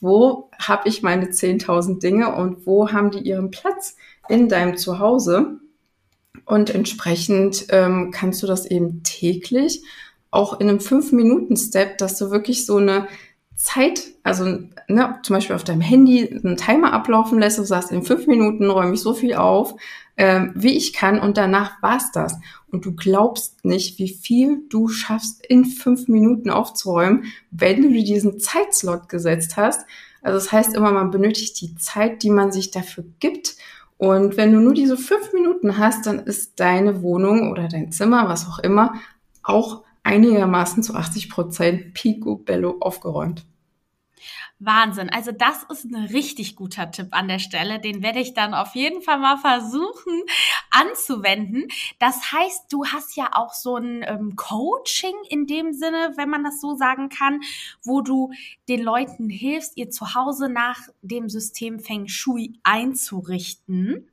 Wo 0.00 0.48
habe 0.58 0.88
ich 0.88 1.02
meine 1.02 1.26
10.000 1.26 2.00
Dinge 2.00 2.34
und 2.34 2.64
wo 2.64 2.90
haben 2.90 3.10
die 3.10 3.18
ihren 3.18 3.50
Platz 3.50 3.96
in 4.30 4.48
deinem 4.48 4.78
Zuhause? 4.78 5.58
Und 6.46 6.74
entsprechend 6.74 7.66
ähm, 7.68 8.12
kannst 8.12 8.42
du 8.42 8.46
das 8.46 8.64
eben 8.64 9.02
täglich 9.02 9.82
auch 10.34 10.60
in 10.60 10.68
einem 10.68 10.78
5-Minuten-Step, 10.78 11.98
dass 11.98 12.18
du 12.18 12.30
wirklich 12.30 12.66
so 12.66 12.76
eine 12.76 13.06
Zeit, 13.56 14.02
also 14.24 14.44
ne, 14.88 15.18
zum 15.22 15.34
Beispiel 15.34 15.54
auf 15.54 15.64
deinem 15.64 15.80
Handy 15.80 16.28
einen 16.28 16.56
Timer 16.56 16.92
ablaufen 16.92 17.38
lässt 17.38 17.58
und 17.58 17.66
sagst, 17.66 17.92
in 17.92 18.02
fünf 18.02 18.26
Minuten 18.26 18.68
räume 18.68 18.94
ich 18.94 19.00
so 19.00 19.14
viel 19.14 19.34
auf, 19.34 19.76
ähm, 20.16 20.52
wie 20.54 20.76
ich 20.76 20.92
kann 20.92 21.20
und 21.20 21.36
danach 21.36 21.80
war's 21.82 22.10
das. 22.12 22.36
Und 22.70 22.84
du 22.84 22.94
glaubst 22.94 23.64
nicht, 23.64 23.98
wie 23.98 24.08
viel 24.08 24.62
du 24.68 24.88
schaffst, 24.88 25.44
in 25.46 25.64
fünf 25.64 26.08
Minuten 26.08 26.50
aufzuräumen, 26.50 27.24
wenn 27.50 27.82
du 27.82 27.88
dir 27.90 28.04
diesen 28.04 28.40
Zeitslot 28.40 29.08
gesetzt 29.08 29.56
hast. 29.56 29.86
Also 30.22 30.38
das 30.38 30.50
heißt 30.50 30.74
immer, 30.74 30.90
man 30.90 31.10
benötigt 31.10 31.60
die 31.60 31.76
Zeit, 31.76 32.22
die 32.22 32.30
man 32.30 32.50
sich 32.50 32.70
dafür 32.70 33.04
gibt. 33.20 33.56
Und 33.98 34.36
wenn 34.36 34.52
du 34.52 34.58
nur 34.58 34.74
diese 34.74 34.96
fünf 34.96 35.32
Minuten 35.32 35.78
hast, 35.78 36.06
dann 36.06 36.18
ist 36.18 36.58
deine 36.58 37.02
Wohnung 37.02 37.52
oder 37.52 37.68
dein 37.68 37.92
Zimmer, 37.92 38.28
was 38.28 38.48
auch 38.48 38.58
immer, 38.58 38.94
auch 39.42 39.84
einigermaßen 40.04 40.82
zu 40.82 40.94
80 40.94 41.28
Prozent 41.28 41.94
picobello 41.94 42.76
aufgeräumt. 42.80 43.44
Wahnsinn. 44.60 45.10
Also 45.10 45.32
das 45.32 45.64
ist 45.64 45.84
ein 45.84 46.06
richtig 46.06 46.56
guter 46.56 46.90
Tipp 46.90 47.08
an 47.10 47.28
der 47.28 47.38
Stelle. 47.38 47.80
Den 47.80 48.02
werde 48.02 48.20
ich 48.20 48.34
dann 48.34 48.54
auf 48.54 48.74
jeden 48.74 49.02
Fall 49.02 49.18
mal 49.18 49.36
versuchen 49.36 50.22
anzuwenden. 50.70 51.68
Das 51.98 52.32
heißt, 52.32 52.72
du 52.72 52.86
hast 52.86 53.16
ja 53.16 53.30
auch 53.32 53.52
so 53.52 53.76
ein 53.76 54.04
ähm, 54.06 54.36
Coaching 54.36 55.14
in 55.28 55.46
dem 55.46 55.72
Sinne, 55.72 56.14
wenn 56.16 56.30
man 56.30 56.44
das 56.44 56.60
so 56.60 56.76
sagen 56.76 57.08
kann, 57.08 57.40
wo 57.82 58.00
du 58.00 58.32
den 58.68 58.82
Leuten 58.82 59.28
hilfst, 59.28 59.76
ihr 59.76 59.90
Zuhause 59.90 60.48
nach 60.48 60.78
dem 61.02 61.28
System 61.28 61.80
Feng 61.80 62.08
Shui 62.08 62.58
einzurichten. 62.62 64.08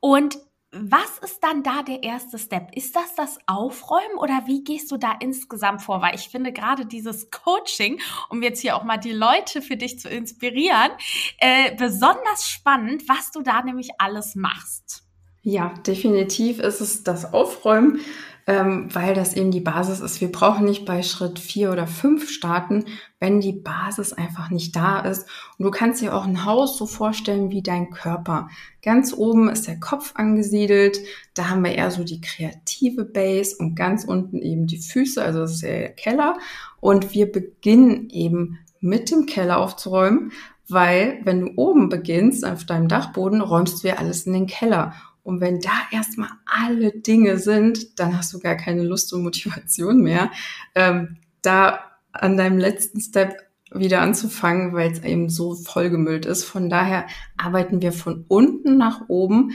Und 0.00 0.38
was 0.76 1.18
ist 1.22 1.42
dann 1.42 1.62
da 1.62 1.82
der 1.82 2.02
erste 2.02 2.38
Step? 2.38 2.74
Ist 2.74 2.96
das 2.96 3.14
das 3.14 3.38
Aufräumen 3.46 4.18
oder 4.18 4.42
wie 4.46 4.64
gehst 4.64 4.90
du 4.90 4.96
da 4.96 5.12
insgesamt 5.20 5.82
vor? 5.82 6.02
Weil 6.02 6.16
ich 6.16 6.28
finde 6.28 6.52
gerade 6.52 6.84
dieses 6.84 7.30
Coaching, 7.30 8.00
um 8.28 8.42
jetzt 8.42 8.60
hier 8.60 8.76
auch 8.76 8.82
mal 8.82 8.96
die 8.96 9.12
Leute 9.12 9.62
für 9.62 9.76
dich 9.76 10.00
zu 10.00 10.08
inspirieren, 10.08 10.90
äh, 11.38 11.74
besonders 11.76 12.48
spannend, 12.48 13.08
was 13.08 13.30
du 13.30 13.42
da 13.42 13.62
nämlich 13.62 13.90
alles 13.98 14.34
machst. 14.34 15.04
Ja, 15.42 15.74
definitiv 15.86 16.58
ist 16.58 16.80
es 16.80 17.04
das 17.04 17.32
Aufräumen 17.32 18.00
ähm, 18.46 18.88
weil 18.92 19.14
das 19.14 19.34
eben 19.34 19.50
die 19.50 19.60
Basis 19.60 20.00
ist. 20.00 20.20
Wir 20.20 20.30
brauchen 20.30 20.66
nicht 20.66 20.84
bei 20.84 21.02
Schritt 21.02 21.38
vier 21.38 21.72
oder 21.72 21.86
fünf 21.86 22.28
starten, 22.28 22.84
wenn 23.18 23.40
die 23.40 23.52
Basis 23.52 24.12
einfach 24.12 24.50
nicht 24.50 24.76
da 24.76 25.00
ist. 25.00 25.26
Und 25.58 25.64
du 25.64 25.70
kannst 25.70 26.02
dir 26.02 26.14
auch 26.14 26.26
ein 26.26 26.44
Haus 26.44 26.76
so 26.76 26.86
vorstellen 26.86 27.50
wie 27.50 27.62
dein 27.62 27.90
Körper. 27.90 28.48
Ganz 28.82 29.14
oben 29.14 29.48
ist 29.48 29.66
der 29.66 29.80
Kopf 29.80 30.12
angesiedelt, 30.14 30.98
da 31.32 31.48
haben 31.48 31.64
wir 31.64 31.72
eher 31.72 31.90
so 31.90 32.04
die 32.04 32.20
kreative 32.20 33.04
Base 33.04 33.56
und 33.58 33.76
ganz 33.76 34.04
unten 34.04 34.42
eben 34.42 34.66
die 34.66 34.78
Füße, 34.78 35.22
also 35.22 35.40
das 35.40 35.52
ist 35.52 35.62
der 35.62 35.90
Keller. 35.90 36.36
Und 36.80 37.14
wir 37.14 37.32
beginnen 37.32 38.10
eben 38.10 38.58
mit 38.80 39.10
dem 39.10 39.24
Keller 39.24 39.58
aufzuräumen, 39.58 40.32
weil 40.68 41.20
wenn 41.24 41.40
du 41.40 41.52
oben 41.56 41.88
beginnst 41.88 42.44
auf 42.44 42.64
deinem 42.64 42.88
Dachboden, 42.88 43.40
räumst 43.40 43.82
du 43.82 43.88
ja 43.88 43.94
alles 43.94 44.26
in 44.26 44.34
den 44.34 44.46
Keller. 44.46 44.94
Und 45.24 45.40
wenn 45.40 45.58
da 45.58 45.72
erstmal 45.90 46.28
alle 46.44 46.92
Dinge 46.92 47.38
sind, 47.38 47.98
dann 47.98 48.16
hast 48.16 48.32
du 48.32 48.38
gar 48.38 48.54
keine 48.54 48.84
Lust 48.84 49.12
und 49.12 49.22
Motivation 49.22 50.00
mehr, 50.02 50.30
ähm, 50.74 51.16
da 51.42 51.80
an 52.12 52.36
deinem 52.36 52.58
letzten 52.58 53.00
Step 53.00 53.34
wieder 53.72 54.02
anzufangen, 54.02 54.74
weil 54.74 54.92
es 54.92 55.02
eben 55.02 55.28
so 55.28 55.54
vollgemüllt 55.54 56.26
ist. 56.26 56.44
Von 56.44 56.70
daher 56.70 57.06
arbeiten 57.36 57.82
wir 57.82 57.92
von 57.92 58.24
unten 58.28 58.76
nach 58.76 59.08
oben, 59.08 59.52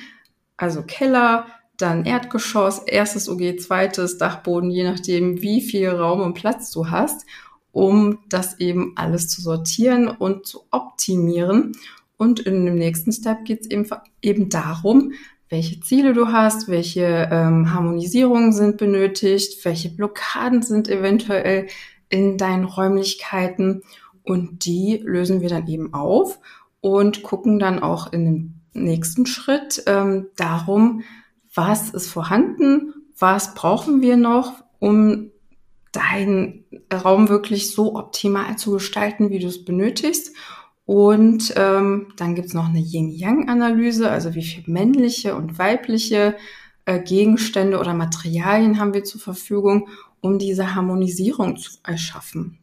also 0.58 0.84
Keller, 0.84 1.46
dann 1.78 2.04
Erdgeschoss, 2.04 2.80
erstes 2.80 3.30
OG, 3.30 3.60
zweites 3.60 4.18
Dachboden, 4.18 4.70
je 4.70 4.84
nachdem, 4.84 5.42
wie 5.42 5.62
viel 5.62 5.88
Raum 5.88 6.20
und 6.20 6.34
Platz 6.34 6.72
du 6.72 6.90
hast, 6.90 7.26
um 7.72 8.20
das 8.28 8.60
eben 8.60 8.94
alles 8.98 9.30
zu 9.30 9.42
sortieren 9.42 10.10
und 10.10 10.46
zu 10.46 10.64
optimieren. 10.72 11.72
Und 12.18 12.42
in 12.42 12.66
dem 12.66 12.76
nächsten 12.76 13.14
Step 13.14 13.46
geht 13.46 13.62
es 13.62 13.72
eben, 13.72 13.88
eben 14.22 14.50
darum, 14.50 15.14
welche 15.50 15.80
Ziele 15.80 16.14
du 16.14 16.28
hast, 16.28 16.68
welche 16.68 17.28
ähm, 17.32 17.74
Harmonisierungen 17.74 18.54
sind 18.54 18.78
benötigt, 18.78 19.66
welche 19.66 19.90
Blockaden 19.90 20.62
sind 20.62 20.88
eventuell 20.88 21.68
in 22.08 22.38
deinen 22.38 22.66
Räumlichkeiten. 22.66 23.82
Und 24.24 24.66
die 24.66 25.02
lösen 25.04 25.42
wir 25.42 25.50
dann 25.50 25.68
eben 25.68 25.94
auf 25.94 26.40
und 26.82 27.24
gucken 27.24 27.58
dann 27.58 27.80
auch 27.80 28.14
in 28.14 28.26
dem 28.26 28.54
nächsten 28.74 29.26
Schritt 29.26 29.84
ähm, 29.88 30.28
darum, 30.36 31.02
was 31.54 31.90
ist 31.90 32.10
vorhanden, 32.10 32.94
was 33.18 33.56
brauchen 33.56 34.02
wir 34.02 34.18
noch, 34.18 34.54
um 34.78 35.32
deinen 35.92 36.66
Raum 36.94 37.28
wirklich 37.28 37.72
so 37.72 37.96
optimal 37.96 38.56
zu 38.58 38.72
gestalten, 38.72 39.32
wie 39.32 39.40
du 39.40 39.48
es 39.48 39.66
benötigst 39.66 40.36
und 40.90 41.54
ähm, 41.56 42.08
dann 42.16 42.34
gibt's 42.34 42.56
noch 42.56 42.68
eine 42.68 42.80
Yin-Yang-Analyse, 42.80 44.10
also 44.10 44.34
wie 44.34 44.42
viel 44.42 44.64
männliche 44.66 45.36
und 45.36 45.60
weibliche 45.60 46.36
äh, 46.86 47.00
Gegenstände 47.00 47.78
oder 47.78 47.94
Materialien 47.94 48.80
haben 48.80 48.96
wir 48.96 49.04
zur 49.04 49.22
Verfügung, 49.22 49.88
um 50.20 50.40
diese 50.40 50.74
Harmonisierung 50.74 51.58
zu 51.58 51.78
erschaffen. 51.84 52.58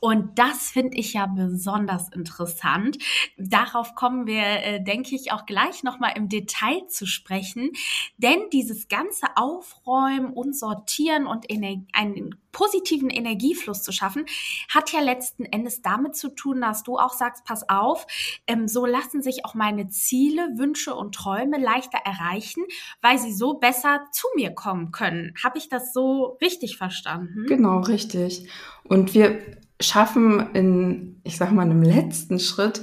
Und 0.00 0.38
das 0.38 0.70
finde 0.70 0.96
ich 0.96 1.12
ja 1.12 1.26
besonders 1.26 2.08
interessant. 2.08 2.96
Darauf 3.36 3.94
kommen 3.94 4.26
wir, 4.26 4.42
äh, 4.42 4.82
denke 4.82 5.14
ich, 5.14 5.32
auch 5.32 5.44
gleich 5.44 5.82
nochmal 5.82 6.12
im 6.16 6.30
Detail 6.30 6.86
zu 6.88 7.04
sprechen. 7.04 7.72
Denn 8.16 8.38
dieses 8.54 8.88
ganze 8.88 9.26
Aufräumen 9.36 10.32
und 10.32 10.56
Sortieren 10.56 11.26
und 11.26 11.50
Ener 11.50 11.84
einen 11.92 12.41
positiven 12.52 13.10
Energiefluss 13.10 13.82
zu 13.82 13.92
schaffen, 13.92 14.26
hat 14.68 14.92
ja 14.92 15.00
letzten 15.00 15.44
Endes 15.44 15.82
damit 15.82 16.16
zu 16.16 16.28
tun, 16.28 16.60
dass 16.60 16.82
du 16.82 16.98
auch 16.98 17.12
sagst, 17.12 17.44
pass 17.44 17.68
auf, 17.68 18.06
ähm, 18.46 18.68
so 18.68 18.86
lassen 18.86 19.22
sich 19.22 19.44
auch 19.44 19.54
meine 19.54 19.88
Ziele, 19.88 20.42
Wünsche 20.56 20.94
und 20.94 21.14
Träume 21.14 21.58
leichter 21.58 21.98
erreichen, 22.04 22.64
weil 23.00 23.18
sie 23.18 23.32
so 23.32 23.54
besser 23.54 24.02
zu 24.12 24.26
mir 24.36 24.50
kommen 24.54 24.92
können. 24.92 25.34
Habe 25.42 25.58
ich 25.58 25.68
das 25.68 25.92
so 25.92 26.38
richtig 26.40 26.76
verstanden? 26.76 27.46
Genau, 27.46 27.80
richtig. 27.80 28.48
Und 28.84 29.14
wir 29.14 29.38
schaffen 29.80 30.54
in, 30.54 31.20
ich 31.24 31.36
sag 31.36 31.52
mal, 31.52 31.62
einem 31.62 31.82
letzten 31.82 32.38
Schritt 32.38 32.82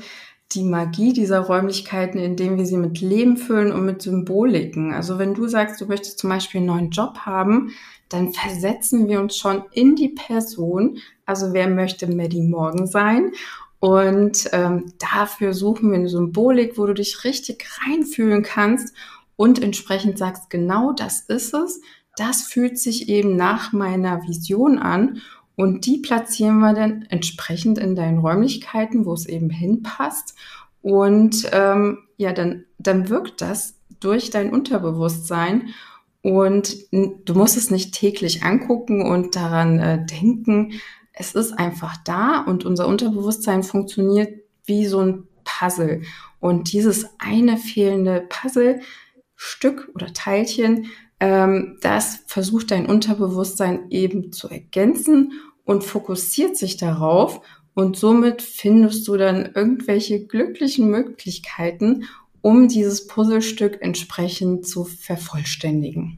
die 0.52 0.64
Magie 0.64 1.14
dieser 1.14 1.42
Räumlichkeiten, 1.42 2.20
indem 2.20 2.58
wir 2.58 2.66
sie 2.66 2.78
mit 2.78 3.02
Leben 3.02 3.38
füllen 3.38 3.72
und 3.72 3.86
mit 3.86 4.02
Symboliken. 4.02 4.94
Also 4.94 5.20
wenn 5.20 5.36
du 5.36 5.48
sagst, 5.48 5.80
du 5.80 5.86
möchtest 5.86 6.20
zum 6.20 6.30
Beispiel 6.30 6.60
einen 6.60 6.68
neuen 6.68 6.90
Job 6.90 7.20
haben, 7.20 7.72
dann 8.10 8.34
versetzen 8.34 9.08
wir 9.08 9.20
uns 9.20 9.38
schon 9.38 9.64
in 9.72 9.96
die 9.96 10.10
Person. 10.10 10.98
Also 11.26 11.54
wer 11.54 11.70
möchte 11.70 12.08
Maddie 12.08 12.42
Morgan 12.42 12.88
sein? 12.88 13.32
Und 13.80 14.50
ähm, 14.52 14.92
dafür 14.98 15.54
suchen 15.54 15.92
wir 15.92 15.98
eine 15.98 16.10
Symbolik, 16.10 16.78
wo 16.78 16.86
du 16.86 16.94
dich 16.94 17.24
richtig 17.24 17.66
reinfühlen 17.86 18.44
kannst 18.44 18.94
und 19.36 19.62
entsprechend 19.62 20.18
sagst, 20.18 20.50
genau 20.50 20.92
das 20.92 21.22
ist 21.22 21.54
es. 21.54 21.80
Das 22.18 22.42
fühlt 22.42 22.78
sich 22.78 23.08
eben 23.08 23.38
nach 23.38 23.72
meiner 23.72 24.28
Vision 24.28 24.80
an. 24.80 25.22
Und 25.60 25.86
die 25.86 25.98
platzieren 25.98 26.60
wir 26.60 26.74
dann 26.74 27.02
entsprechend 27.10 27.80
in 27.80 27.94
deinen 27.94 28.20
Räumlichkeiten, 28.20 29.06
wo 29.06 29.12
es 29.12 29.26
eben 29.26 29.50
hinpasst. 29.50 30.34
Und 30.82 31.50
ähm, 31.52 31.98
ja, 32.16 32.32
dann, 32.32 32.64
dann 32.78 33.10
wirkt 33.10 33.42
das 33.42 33.76
durch 34.00 34.30
dein 34.30 34.54
Unterbewusstsein. 34.54 35.74
Und 36.22 36.78
du 36.94 37.34
musst 37.34 37.58
es 37.58 37.72
nicht 37.72 37.94
täglich 37.94 38.44
angucken 38.44 39.02
und 39.02 39.36
daran 39.36 39.80
äh, 39.80 40.06
denken. 40.06 40.80
Es 41.12 41.36
ist 41.36 41.52
einfach 41.52 41.98
da 42.06 42.40
und 42.40 42.64
unser 42.64 42.88
Unterbewusstsein 42.88 43.64
funktioniert 43.64 44.40
wie 44.64 44.86
so 44.86 45.02
ein 45.02 45.28
Puzzle. 45.44 46.04
Und 46.40 46.72
dieses 46.72 47.06
eine 47.20 47.58
fehlende 47.58 48.26
Puzzlestück 48.30 49.92
oder 49.94 50.14
Teilchen, 50.14 50.86
ähm, 51.20 51.78
das 51.82 52.24
versucht 52.28 52.72
dein 52.72 52.86
Unterbewusstsein 52.86 53.92
eben 53.92 54.32
zu 54.32 54.48
ergänzen 54.48 55.34
und 55.70 55.84
fokussiert 55.84 56.58
sich 56.58 56.78
darauf 56.78 57.42
und 57.76 57.96
somit 57.96 58.42
findest 58.42 59.08
du 59.08 59.18
dann 59.18 59.52
irgendwelche 59.54 60.26
glücklichen 60.26 60.90
Möglichkeiten, 60.90 62.06
um 62.42 62.68
dieses 62.68 63.06
Puzzlestück 63.06 63.78
entsprechend 63.80 64.66
zu 64.66 64.84
vervollständigen. 64.84 66.18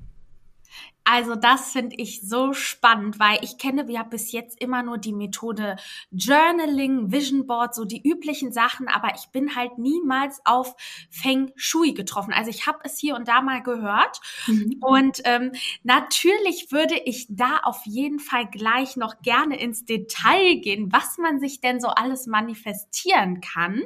Also 1.04 1.36
das 1.36 1.72
finde 1.72 1.96
ich 1.98 2.22
so 2.22 2.54
spannend, 2.54 3.20
weil 3.20 3.40
ich 3.42 3.58
kenne 3.58 3.86
ja 3.92 4.04
bis 4.04 4.32
jetzt 4.32 4.62
immer 4.62 4.84
nur 4.84 5.00
die 5.00 5.14
Methode 5.14 5.76
Journaling, 6.12 7.12
Vision 7.12 7.48
Board, 7.48 7.74
so 7.74 7.86
die 7.86 8.08
üblichen 8.08 8.52
Sachen, 8.52 8.88
aber 8.88 9.16
ich 9.16 9.30
bin 9.32 9.56
halt 9.56 9.80
niemals 9.80 10.42
auf 10.46 10.76
Feng 11.10 11.52
Shui 11.56 11.94
getroffen. 11.94 12.34
Also 12.34 12.52
ich 12.52 12.68
habe 12.68 12.80
es 12.84 13.00
hier 13.00 13.16
und 13.16 13.28
da 13.28 13.42
mal 13.42 13.64
gehört 13.64 14.20
mhm. 14.46 14.78
und 14.82 15.22
ähm, 15.26 15.54
natürlich 15.84 16.72
würde 16.72 16.96
ich 17.06 17.26
da 17.30 17.58
auf 17.64 17.82
jeden 17.86 18.20
Fall 18.20 18.48
gleich 18.48 18.96
noch 18.96 19.22
gerne 19.22 19.60
ins 19.60 19.86
Detail 19.86 20.60
gehen, 20.62 20.92
was 20.92 21.18
man 21.18 21.40
sich 21.40 21.62
denn 21.62 21.80
so 21.80 21.88
alles 21.88 22.28
manifestieren 22.28 23.42
kann. 23.42 23.82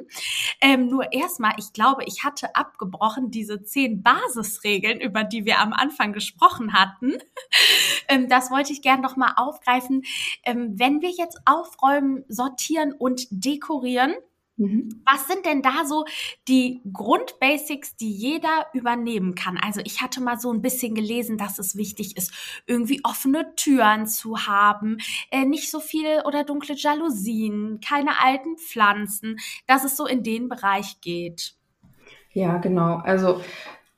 Ähm, 0.60 0.88
nur 0.88 1.12
erstmal, 1.12 1.54
ich 1.58 1.72
glaube, 1.72 2.04
ich 2.04 2.24
hatte 2.24 2.54
abgebrochen 2.54 3.30
diese 3.30 3.62
zehn 3.62 4.02
Basisregeln, 4.02 5.00
über 5.00 5.24
die 5.24 5.46
wir 5.46 5.60
am 5.60 5.72
Anfang 5.72 6.12
gesprochen 6.12 6.74
hatten 6.74 7.05
hatten. 7.06 7.18
Ähm, 8.08 8.28
das 8.28 8.52
wollte 8.52 8.72
ich 8.72 8.82
gerne 8.82 9.02
noch 9.02 9.16
mal 9.16 9.32
aufgreifen. 9.36 10.04
Ähm, 10.44 10.78
wenn 10.78 11.02
wir 11.02 11.10
jetzt 11.10 11.40
aufräumen, 11.44 12.24
sortieren 12.28 12.92
und 12.92 13.26
dekorieren, 13.30 14.14
mhm. 14.56 15.02
Was 15.04 15.26
sind 15.26 15.44
denn 15.44 15.60
da 15.60 15.84
so 15.84 16.04
die 16.46 16.82
Grundbasics, 16.92 17.96
die 17.96 18.12
jeder 18.12 18.66
übernehmen 18.74 19.34
kann? 19.34 19.58
Also 19.60 19.80
ich 19.82 20.02
hatte 20.02 20.20
mal 20.20 20.38
so 20.38 20.52
ein 20.52 20.62
bisschen 20.62 20.94
gelesen, 20.94 21.36
dass 21.36 21.58
es 21.58 21.76
wichtig 21.76 22.16
ist, 22.16 22.32
irgendwie 22.66 23.00
offene 23.02 23.56
Türen 23.56 24.06
zu 24.06 24.46
haben, 24.46 24.98
äh, 25.32 25.44
nicht 25.44 25.68
so 25.68 25.80
viel 25.80 26.22
oder 26.24 26.44
dunkle 26.44 26.76
Jalousien, 26.76 27.80
keine 27.80 28.20
alten 28.22 28.58
Pflanzen, 28.58 29.38
dass 29.66 29.82
es 29.82 29.96
so 29.96 30.06
in 30.06 30.22
den 30.22 30.48
Bereich 30.48 31.00
geht. 31.00 31.56
Ja, 32.30 32.58
genau. 32.58 32.98
Also 32.98 33.40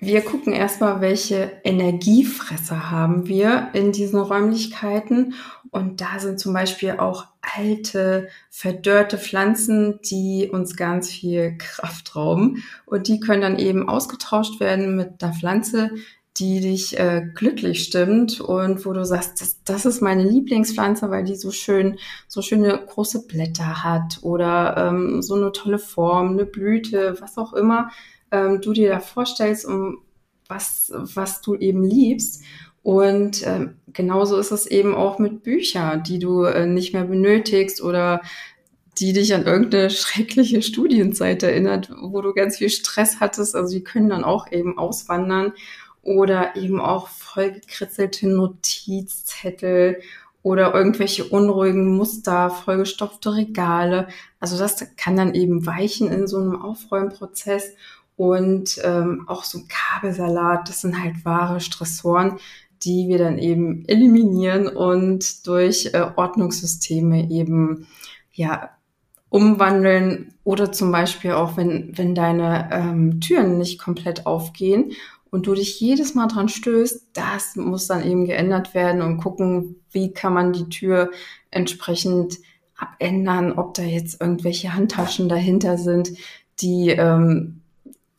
wir 0.01 0.21
gucken 0.21 0.53
erstmal, 0.53 1.01
welche 1.01 1.61
Energiefresser 1.65 2.91
haben 2.91 3.27
wir 3.27 3.71
in 3.73 3.91
diesen 3.91 4.21
Räumlichkeiten. 4.21 5.35
Und 5.71 6.01
da 6.01 6.21
sind 6.21 6.39
zum 6.39 6.53
Beispiel 6.53 6.93
auch 6.93 7.27
alte, 7.57 8.29
verdörrte 8.49 9.19
Pflanzen, 9.19 9.99
die 10.03 10.49
uns 10.53 10.77
ganz 10.77 11.11
viel 11.11 11.59
Kraft 11.59 12.15
rauben. 12.15 12.63
Und 12.87 13.09
die 13.09 13.19
können 13.19 13.43
dann 13.43 13.59
eben 13.59 13.89
ausgetauscht 13.89 14.61
werden 14.61 14.95
mit 14.95 15.21
einer 15.21 15.33
Pflanze, 15.33 15.91
die 16.37 16.61
dich 16.61 16.97
äh, 16.97 17.27
glücklich 17.35 17.83
stimmt 17.83 18.41
und 18.41 18.87
wo 18.87 18.93
du 18.93 19.05
sagst, 19.05 19.41
das, 19.41 19.65
das 19.65 19.85
ist 19.85 20.01
meine 20.01 20.23
Lieblingspflanze, 20.23 21.11
weil 21.11 21.25
die 21.25 21.35
so 21.35 21.51
schön, 21.51 21.99
so 22.29 22.43
schöne 22.43 22.79
große 22.87 23.27
Blätter 23.27 23.83
hat 23.83 24.21
oder 24.23 24.77
ähm, 24.77 25.23
so 25.23 25.35
eine 25.35 25.51
tolle 25.51 25.81
Form, 25.81 26.31
eine 26.31 26.47
Blüte, 26.47 27.17
was 27.21 27.37
auch 27.39 27.55
immer 27.55 27.91
ähm, 28.31 28.61
du 28.61 28.73
dir 28.73 28.91
da 28.91 29.01
vorstellst, 29.01 29.65
um 29.65 29.99
was, 30.49 30.93
was 30.95 31.41
du 31.41 31.55
eben 31.55 31.85
liebst. 31.85 32.43
Und 32.83 33.47
ähm, 33.47 33.77
genauso 33.93 34.39
ist 34.39 34.51
es 34.51 34.67
eben 34.67 34.95
auch 34.95 35.19
mit 35.19 35.43
Büchern, 35.43 36.03
die 36.03 36.19
du 36.19 36.45
äh, 36.45 36.67
nicht 36.67 36.95
mehr 36.95 37.05
benötigst 37.05 37.83
oder 37.83 38.23
die 38.99 39.13
dich 39.13 39.35
an 39.35 39.47
irgendeine 39.47 39.91
schreckliche 39.91 40.63
Studienzeit 40.63 41.43
erinnert, 41.43 41.91
wo 42.01 42.21
du 42.23 42.33
ganz 42.33 42.59
viel 42.59 42.71
Stress 42.71 43.21
hattest. 43.21 43.55
Also 43.55 43.75
die 43.75 43.85
können 43.85 44.09
dann 44.09 44.25
auch 44.25 44.51
eben 44.51 44.79
auswandern 44.79 45.53
oder 46.03 46.57
eben 46.57 46.81
auch 46.81 47.09
vollgekritzelte 47.09 48.29
Notizzettel 48.29 50.01
oder 50.43 50.73
irgendwelche 50.73 51.25
unruhigen 51.25 51.97
Muster, 51.97 52.49
vollgestopfte 52.49 53.35
Regale. 53.35 54.09
Also 54.41 54.57
das 54.57 54.97
kann 54.97 55.17
dann 55.17 55.35
eben 55.35 55.67
weichen 55.67 56.11
in 56.11 56.27
so 56.27 56.39
einem 56.39 56.63
Aufräumprozess 56.63 57.75
und 58.19 58.81
ähm, 58.83 59.25
auch 59.29 59.45
so 59.45 59.61
Kabelsalat, 59.69 60.69
das 60.69 60.81
sind 60.81 61.01
halt 61.01 61.25
wahre 61.25 61.61
Stressoren, 61.61 62.39
die 62.83 63.07
wir 63.07 63.17
dann 63.17 63.39
eben 63.39 63.85
eliminieren 63.87 64.67
und 64.67 65.47
durch 65.47 65.91
äh, 65.95 66.05
Ordnungssysteme 66.17 67.31
eben 67.31 67.87
ja 68.33 68.71
umwandeln 69.29 70.35
oder 70.43 70.73
zum 70.73 70.91
Beispiel 70.91 71.33
auch 71.33 71.57
wenn 71.57 71.97
wenn 71.97 72.17
deine 72.17 72.69
ähm, 72.73 73.21
Türen 73.21 73.57
nicht 73.57 73.79
komplett 73.79 74.27
aufgehen 74.27 74.93
und 75.31 75.47
du 75.47 75.55
dich 75.55 75.79
jedes 75.79 76.15
Mal 76.15 76.27
dran 76.27 76.49
stößt, 76.49 77.11
das 77.13 77.55
muss 77.55 77.87
dann 77.87 78.05
eben 78.05 78.25
geändert 78.25 78.75
werden 78.75 79.01
und 79.01 79.19
gucken, 79.19 79.77
wie 79.93 80.13
kann 80.13 80.35
man 80.35 80.53
die 80.53 80.69
Tür 80.69 81.13
entsprechend 81.53 82.39
abändern, 82.77 83.53
ob 83.53 83.75
da 83.75 83.83
jetzt 83.83 84.21
irgendwelche 84.21 84.75
Handtaschen 84.75 85.29
dahinter 85.29 85.79
sind, 85.79 86.11
die 86.61 86.89
ähm, 86.89 87.58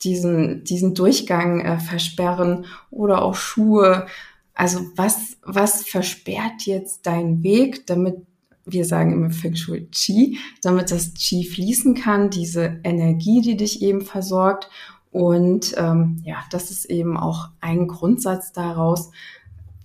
diesen, 0.02 0.64
diesen 0.64 0.94
Durchgang 0.94 1.60
äh, 1.60 1.78
versperren 1.78 2.66
oder 2.90 3.22
auch 3.22 3.34
Schuhe. 3.34 4.06
Also 4.54 4.80
was, 4.96 5.36
was 5.42 5.82
versperrt 5.84 6.62
jetzt 6.66 7.06
deinen 7.06 7.42
Weg, 7.42 7.86
damit 7.86 8.16
wir 8.64 8.84
sagen 8.84 9.12
im 9.12 9.30
Feng 9.30 9.56
Shui 9.56 9.88
Qi, 9.90 10.38
damit 10.62 10.90
das 10.90 11.14
Qi 11.14 11.44
fließen 11.44 11.94
kann, 11.94 12.30
diese 12.30 12.80
Energie, 12.84 13.40
die 13.40 13.56
dich 13.56 13.82
eben 13.82 14.02
versorgt. 14.02 14.70
Und 15.10 15.74
ähm, 15.76 16.22
ja, 16.24 16.44
das 16.50 16.70
ist 16.70 16.84
eben 16.84 17.16
auch 17.16 17.48
ein 17.60 17.88
Grundsatz 17.88 18.52
daraus, 18.52 19.10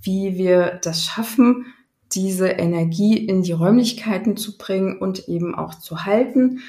wie 0.02 0.38
wir 0.38 0.80
das 0.84 1.04
schaffen, 1.04 1.66
diese 2.12 2.48
Energie 2.48 3.18
in 3.18 3.42
die 3.42 3.52
Räumlichkeiten 3.52 4.38
zu 4.38 4.58
bringen 4.58 5.00
und 5.00 5.28
eben 5.28 5.56
auch 5.56 5.74
zu 5.74 6.06
halten 6.06 6.60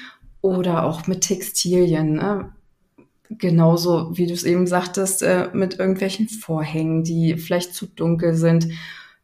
oder 0.41 0.85
auch 0.85 1.07
mit 1.07 1.21
Textilien. 1.21 2.13
Ne? 2.13 2.51
Genauso, 3.29 4.17
wie 4.17 4.27
du 4.27 4.33
es 4.33 4.43
eben 4.43 4.67
sagtest, 4.67 5.21
äh, 5.23 5.49
mit 5.53 5.79
irgendwelchen 5.79 6.29
Vorhängen, 6.29 7.03
die 7.03 7.37
vielleicht 7.37 7.73
zu 7.73 7.85
dunkel 7.87 8.35
sind. 8.35 8.69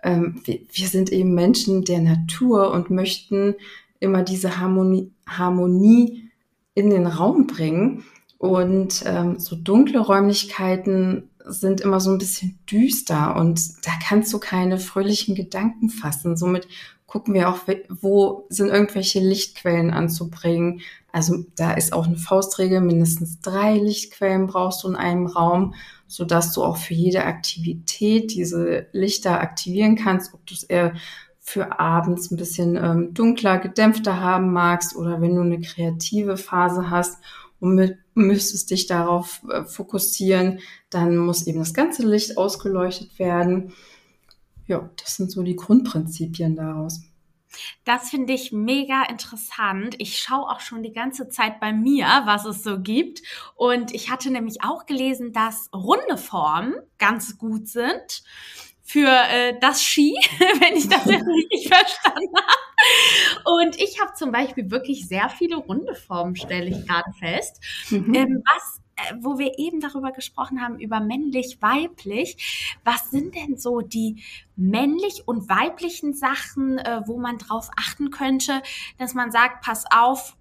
Ähm, 0.01 0.41
wir, 0.43 0.59
wir, 0.71 0.87
sind 0.87 1.11
eben 1.11 1.33
Menschen 1.33 1.83
der 1.83 2.01
Natur 2.01 2.71
und 2.71 2.89
möchten 2.89 3.55
immer 3.99 4.23
diese 4.23 4.59
Harmonie, 4.59 5.11
Harmonie 5.25 6.29
in 6.73 6.89
den 6.89 7.07
Raum 7.07 7.47
bringen. 7.47 8.03
Und 8.37 9.03
ähm, 9.05 9.39
so 9.39 9.55
dunkle 9.55 9.99
Räumlichkeiten 9.99 11.29
sind 11.45 11.81
immer 11.81 11.99
so 11.99 12.11
ein 12.11 12.17
bisschen 12.17 12.59
düster 12.69 13.35
und 13.35 13.85
da 13.85 13.91
kannst 14.05 14.33
du 14.33 14.39
keine 14.39 14.77
fröhlichen 14.77 15.35
Gedanken 15.35 15.89
fassen. 15.89 16.35
Somit 16.35 16.67
gucken 17.13 17.35
wir 17.35 17.47
auch, 17.47 17.59
wo 18.01 18.47
sind 18.49 18.69
irgendwelche 18.69 19.19
Lichtquellen 19.19 19.91
anzubringen. 19.91 20.81
Also 21.11 21.45
da 21.55 21.73
ist 21.73 21.93
auch 21.93 22.07
eine 22.07 22.17
Faustregel, 22.17 22.81
mindestens 22.81 23.39
drei 23.39 23.75
Lichtquellen 23.75 24.47
brauchst 24.47 24.83
du 24.83 24.87
in 24.87 24.95
einem 24.95 25.27
Raum, 25.27 25.75
so 26.07 26.25
dass 26.25 26.53
du 26.53 26.63
auch 26.63 26.77
für 26.77 26.95
jede 26.95 27.25
Aktivität 27.25 28.33
diese 28.33 28.87
Lichter 28.93 29.39
aktivieren 29.41 29.95
kannst, 29.95 30.33
ob 30.33 30.43
du 30.47 30.55
es 30.55 30.63
eher 30.63 30.95
für 31.39 31.79
abends 31.79 32.31
ein 32.31 32.37
bisschen 32.37 32.77
ähm, 32.77 33.13
dunkler, 33.13 33.59
gedämpfter 33.59 34.19
haben 34.19 34.51
magst 34.51 34.95
oder 34.95 35.21
wenn 35.21 35.35
du 35.35 35.41
eine 35.41 35.61
kreative 35.61 36.35
Phase 36.35 36.89
hast 36.89 37.19
und 37.59 37.75
mit, 37.75 37.99
müsstest 38.15 38.71
dich 38.71 38.87
darauf 38.87 39.43
äh, 39.51 39.65
fokussieren, 39.65 40.61
dann 40.89 41.15
muss 41.17 41.45
eben 41.45 41.59
das 41.59 41.75
ganze 41.75 42.07
Licht 42.07 42.39
ausgeleuchtet 42.39 43.19
werden. 43.19 43.71
Ja, 44.67 44.89
das 44.97 45.15
sind 45.15 45.31
so 45.31 45.43
die 45.43 45.55
Grundprinzipien 45.55 46.55
daraus. 46.55 47.01
Das 47.83 48.09
finde 48.09 48.33
ich 48.33 48.51
mega 48.51 49.03
interessant. 49.03 49.95
Ich 49.99 50.17
schaue 50.17 50.49
auch 50.49 50.59
schon 50.59 50.83
die 50.83 50.93
ganze 50.93 51.29
Zeit 51.29 51.59
bei 51.59 51.71
mir, 51.71 52.05
was 52.25 52.45
es 52.45 52.63
so 52.63 52.79
gibt. 52.79 53.21
Und 53.55 53.93
ich 53.93 54.09
hatte 54.09 54.31
nämlich 54.31 54.63
auch 54.63 54.85
gelesen, 54.85 55.33
dass 55.33 55.69
runde 55.73 56.17
Formen 56.17 56.73
ganz 56.97 57.37
gut 57.37 57.67
sind 57.67 58.23
für 58.81 59.07
äh, 59.07 59.57
das 59.59 59.83
Ski, 59.83 60.13
wenn 60.59 60.75
ich 60.75 60.89
das 60.89 61.05
jetzt 61.05 61.27
richtig 61.27 61.67
verstanden 61.67 62.35
habe. 62.35 63.63
Und 63.63 63.79
ich 63.79 63.99
habe 64.01 64.13
zum 64.13 64.31
Beispiel 64.31 64.69
wirklich 64.71 65.07
sehr 65.07 65.29
viele 65.29 65.55
runde 65.55 65.95
Formen, 65.95 66.35
stelle 66.35 66.69
ich 66.69 66.87
gerade 66.87 67.11
fest. 67.17 67.61
Mhm. 67.89 68.13
Ähm, 68.13 68.43
was 68.45 68.82
wo 69.19 69.37
wir 69.37 69.57
eben 69.57 69.79
darüber 69.79 70.11
gesprochen 70.11 70.61
haben, 70.61 70.79
über 70.79 70.99
männlich-weiblich. 70.99 72.77
Was 72.83 73.11
sind 73.11 73.35
denn 73.35 73.57
so 73.57 73.81
die 73.81 74.23
männlich 74.55 75.23
und 75.27 75.49
weiblichen 75.49 76.13
Sachen, 76.13 76.77
äh, 76.77 77.01
wo 77.05 77.17
man 77.17 77.37
drauf 77.37 77.69
achten 77.77 78.11
könnte, 78.11 78.61
dass 78.97 79.13
man 79.13 79.31
sagt, 79.31 79.63
pass 79.65 79.85
auf, 79.91 80.37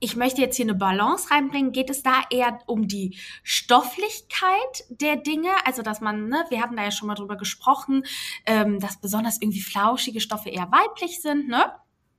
ich 0.00 0.16
möchte 0.16 0.40
jetzt 0.40 0.56
hier 0.56 0.64
eine 0.64 0.74
Balance 0.74 1.30
reinbringen. 1.30 1.72
Geht 1.72 1.90
es 1.90 2.02
da 2.02 2.22
eher 2.30 2.58
um 2.66 2.88
die 2.88 3.18
Stofflichkeit 3.42 4.84
der 4.88 5.16
Dinge? 5.16 5.50
Also, 5.66 5.82
dass 5.82 6.00
man, 6.00 6.28
ne, 6.28 6.44
wir 6.48 6.62
hatten 6.62 6.76
da 6.76 6.84
ja 6.84 6.90
schon 6.90 7.06
mal 7.06 7.14
drüber 7.14 7.36
gesprochen, 7.36 8.04
ähm, 8.46 8.80
dass 8.80 8.98
besonders 8.98 9.40
irgendwie 9.40 9.60
flauschige 9.60 10.20
Stoffe 10.20 10.48
eher 10.48 10.72
weiblich 10.72 11.20
sind, 11.20 11.48
ne? 11.48 11.72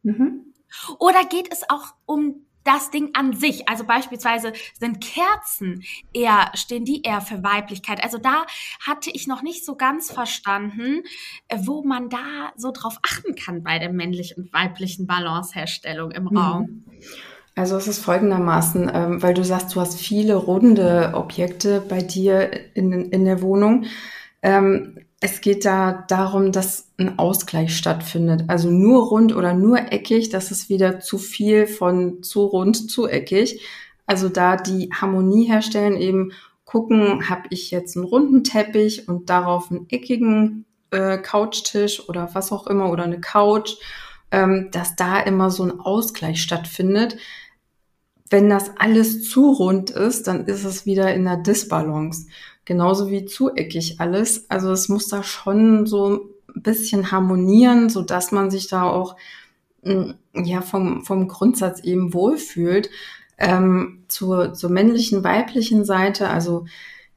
Mhm. 0.04 0.54
Oder 1.00 1.26
geht 1.26 1.52
es 1.52 1.70
auch 1.70 1.96
um 2.06 2.46
das 2.64 2.92
Ding 2.92 3.12
an 3.14 3.34
sich. 3.34 3.68
Also 3.68 3.86
beispielsweise 3.86 4.54
sind 4.80 5.02
Kerzen 5.02 5.84
eher, 6.14 6.52
stehen 6.54 6.86
die 6.86 7.02
eher 7.02 7.22
für 7.22 7.44
Weiblichkeit. 7.44 8.04
Also 8.04 8.18
da 8.18 8.46
hatte 8.86 9.10
ich 9.12 9.28
noch 9.28 9.42
nicht 9.42 9.66
so 9.66 9.76
ganz 9.76 10.12
verstanden, 10.12 11.04
äh, 11.48 11.58
wo 11.64 11.84
man 11.84 12.10
da 12.10 12.52
so 12.56 12.72
drauf 12.72 13.00
achten 13.02 13.36
kann 13.36 13.64
bei 13.64 13.80
der 13.80 13.92
männlichen 13.92 14.44
und 14.44 14.54
weiblichen 14.54 15.08
Balanceherstellung 15.08 16.12
im 16.12 16.26
mhm. 16.26 16.38
Raum. 16.38 16.84
Also 17.56 17.76
es 17.76 17.88
ist 17.88 18.04
folgendermaßen, 18.04 18.90
ähm, 18.94 19.22
weil 19.22 19.34
du 19.34 19.44
sagst, 19.44 19.76
du 19.76 19.82
hast 19.82 20.00
viele 20.00 20.36
runde 20.36 21.12
Objekte 21.14 21.82
bei 21.82 22.02
dir 22.02 22.50
in, 22.76 22.92
in 23.12 23.26
der 23.26 23.42
Wohnung. 23.42 23.86
Ähm, 24.42 25.00
es 25.24 25.40
geht 25.40 25.66
da 25.66 26.04
darum, 26.08 26.52
dass 26.52 26.90
ein 26.98 27.20
Ausgleich 27.20 27.78
stattfindet. 27.78 28.46
Also 28.48 28.72
nur 28.72 29.08
rund 29.08 29.36
oder 29.36 29.54
nur 29.54 29.92
eckig, 29.92 30.30
das 30.30 30.50
ist 30.50 30.68
wieder 30.68 31.00
zu 31.00 31.20
viel 31.20 31.68
von 31.68 32.24
zu 32.24 32.44
rund, 32.44 32.90
zu 32.90 33.08
eckig. 33.08 33.62
Also 34.08 34.30
da 34.30 34.58
die 34.58 34.90
Harmonie 34.92 35.46
herstellen, 35.46 35.96
eben 35.96 36.32
gucken, 36.66 37.30
habe 37.30 37.44
ich 37.52 37.70
jetzt 37.70 37.96
einen 37.96 38.06
runden 38.06 38.44
Teppich 38.44 39.08
und 39.08 39.30
darauf 39.30 39.70
einen 39.70 39.88
eckigen 39.90 40.66
äh, 40.90 41.20
Couchtisch 41.20 42.10
oder 42.10 42.32
was 42.34 42.52
auch 42.52 42.66
immer 42.66 42.90
oder 42.90 43.04
eine 43.04 43.22
Couch, 43.22 43.76
ähm, 44.32 44.70
dass 44.72 44.96
da 44.96 45.20
immer 45.20 45.52
so 45.52 45.64
ein 45.64 45.80
Ausgleich 45.80 46.42
stattfindet. 46.42 47.18
Wenn 48.28 48.50
das 48.50 48.72
alles 48.78 49.30
zu 49.30 49.52
rund 49.52 49.92
ist, 49.92 50.26
dann 50.26 50.46
ist 50.46 50.64
es 50.64 50.88
wieder 50.88 51.14
in 51.14 51.26
der 51.26 51.38
Disbalance 51.38 52.26
genauso 52.72 53.10
wie 53.10 53.26
zueckig 53.26 54.00
alles. 54.00 54.50
Also 54.50 54.72
es 54.72 54.88
muss 54.88 55.10
da 55.10 55.24
schon 55.24 55.86
so 55.86 56.22
ein 56.56 56.62
bisschen 56.62 57.12
harmonieren, 57.12 57.90
so 57.90 58.02
dass 58.02 58.32
man 58.32 58.50
sich 58.50 58.70
da 58.70 58.84
auch 58.84 59.18
mm, 59.84 60.12
ja 60.36 60.62
vom, 60.62 61.04
vom 61.04 61.28
Grundsatz 61.28 61.82
eben 61.82 62.14
wohlfühlt. 62.14 62.90
Ähm, 63.38 64.06
zur, 64.08 64.54
zur 64.54 64.70
männlichen, 64.70 65.22
weiblichen 65.26 65.84
Seite, 65.84 66.30
also 66.30 66.66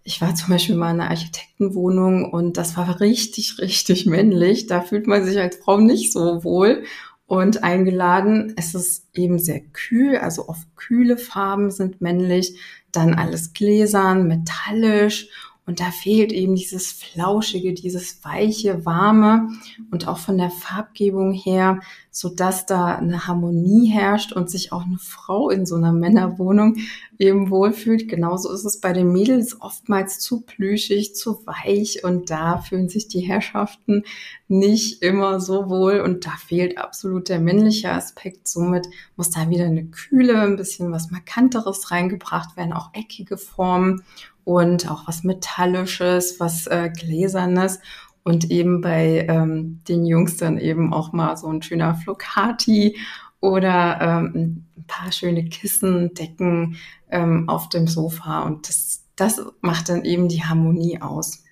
ich 0.03 0.21
war 0.21 0.35
zum 0.35 0.49
Beispiel 0.49 0.75
mal 0.75 0.93
in 0.93 1.01
einer 1.01 1.11
Architektenwohnung 1.11 2.33
und 2.33 2.57
das 2.57 2.77
war 2.77 2.99
richtig, 2.99 3.59
richtig 3.61 4.07
männlich. 4.07 4.67
Da 4.67 4.81
fühlt 4.81 5.07
man 5.07 5.25
sich 5.25 5.39
als 5.39 5.59
Frau 5.59 5.79
nicht 5.79 6.13
so 6.13 6.43
wohl 6.43 6.83
und 7.27 7.63
eingeladen. 7.63 8.55
Es 8.57 8.75
ist 8.75 9.07
eben 9.15 9.39
sehr 9.39 9.61
kühl, 9.61 10.17
also 10.17 10.49
oft 10.49 10.67
kühle 10.75 11.17
Farben 11.17 11.71
sind 11.71 12.01
männlich 12.01 12.59
dann 12.97 13.15
alles 13.15 13.53
gläsern, 13.53 14.27
metallisch 14.27 15.29
und 15.67 15.81
da 15.81 15.91
fehlt 15.91 16.31
eben 16.31 16.55
dieses 16.55 16.93
Flauschige, 16.93 17.73
dieses 17.73 18.23
Weiche, 18.23 18.85
Warme 18.85 19.49
und 19.91 20.07
auch 20.07 20.19
von 20.19 20.37
der 20.37 20.51
Farbgebung 20.51 21.33
her, 21.33 21.81
so 22.11 22.29
dass 22.29 22.67
da 22.67 22.97
eine 22.97 23.27
Harmonie 23.27 23.89
herrscht 23.89 24.33
und 24.33 24.51
sich 24.51 24.73
auch 24.73 24.85
eine 24.85 24.99
Frau 24.99 25.49
in 25.49 25.65
so 25.65 25.77
einer 25.77 25.93
Männerwohnung 25.93 26.77
eben 27.19 27.49
wohlfühlt. 27.49 28.09
Genauso 28.09 28.53
ist 28.53 28.65
es 28.65 28.79
bei 28.81 28.93
den 28.93 29.11
Mädels 29.11 29.61
oftmals 29.63 30.19
zu 30.19 30.43
plüschig, 30.43 31.15
zu 31.15 31.47
weich 31.47 32.05
und 32.05 32.29
da 32.29 32.59
fühlen 32.59 32.91
sich 32.91 33.09
die 33.09 33.21
Herrschaften 33.21 34.05
nicht 34.49 35.03
immer 35.03 35.41
so 35.41 35.71
wohl 35.71 36.01
und 36.01 36.27
da 36.27 36.33
fehlt 36.47 36.77
absolut 36.77 37.31
der 37.31 37.41
männliche 37.41 37.91
Aspekt. 37.91 38.49
Somit 38.49 38.87
muss 39.17 39.31
da 39.31 39.49
wieder 39.49 39.65
eine 39.65 39.87
Kühle, 39.87 40.41
ein 40.43 40.57
bisschen 40.57 40.93
was 40.93 41.11
Markanteres 41.11 41.91
reingebracht 41.91 42.59
werden, 42.59 42.75
auch 42.75 42.91
eckige 42.93 43.39
Formen 43.39 44.03
und 44.45 44.91
auch 44.91 45.07
was 45.09 45.25
Metallisches, 45.25 46.39
was 46.39 46.67
äh, 46.67 46.91
Gläsernes 46.91 47.81
und 48.23 48.51
eben 48.51 48.81
bei 48.81 49.27
ähm, 49.29 49.81
den 49.89 50.07
Jungs 50.07 50.37
dann 50.37 50.59
eben 50.59 50.93
auch 50.93 51.13
mal 51.13 51.37
so 51.37 51.49
ein 51.49 51.63
schöner 51.63 51.95
Flocati 51.95 52.99
oder 53.41 53.99
ähm, 54.01 54.67
ein 54.77 54.85
paar 54.87 55.13
schöne 55.13 55.45
Kissen, 55.45 56.15
Decken 56.15 56.77
ähm, 57.11 57.49
auf 57.49 57.69
dem 57.69 57.87
Sofa 57.87 58.43
und 58.43 58.69
das, 58.69 59.05
das 59.17 59.41
macht 59.61 59.89
dann 59.89 60.05
eben 60.05 60.29
die 60.29 60.45
Harmonie 60.45 61.01
aus. 61.01 61.45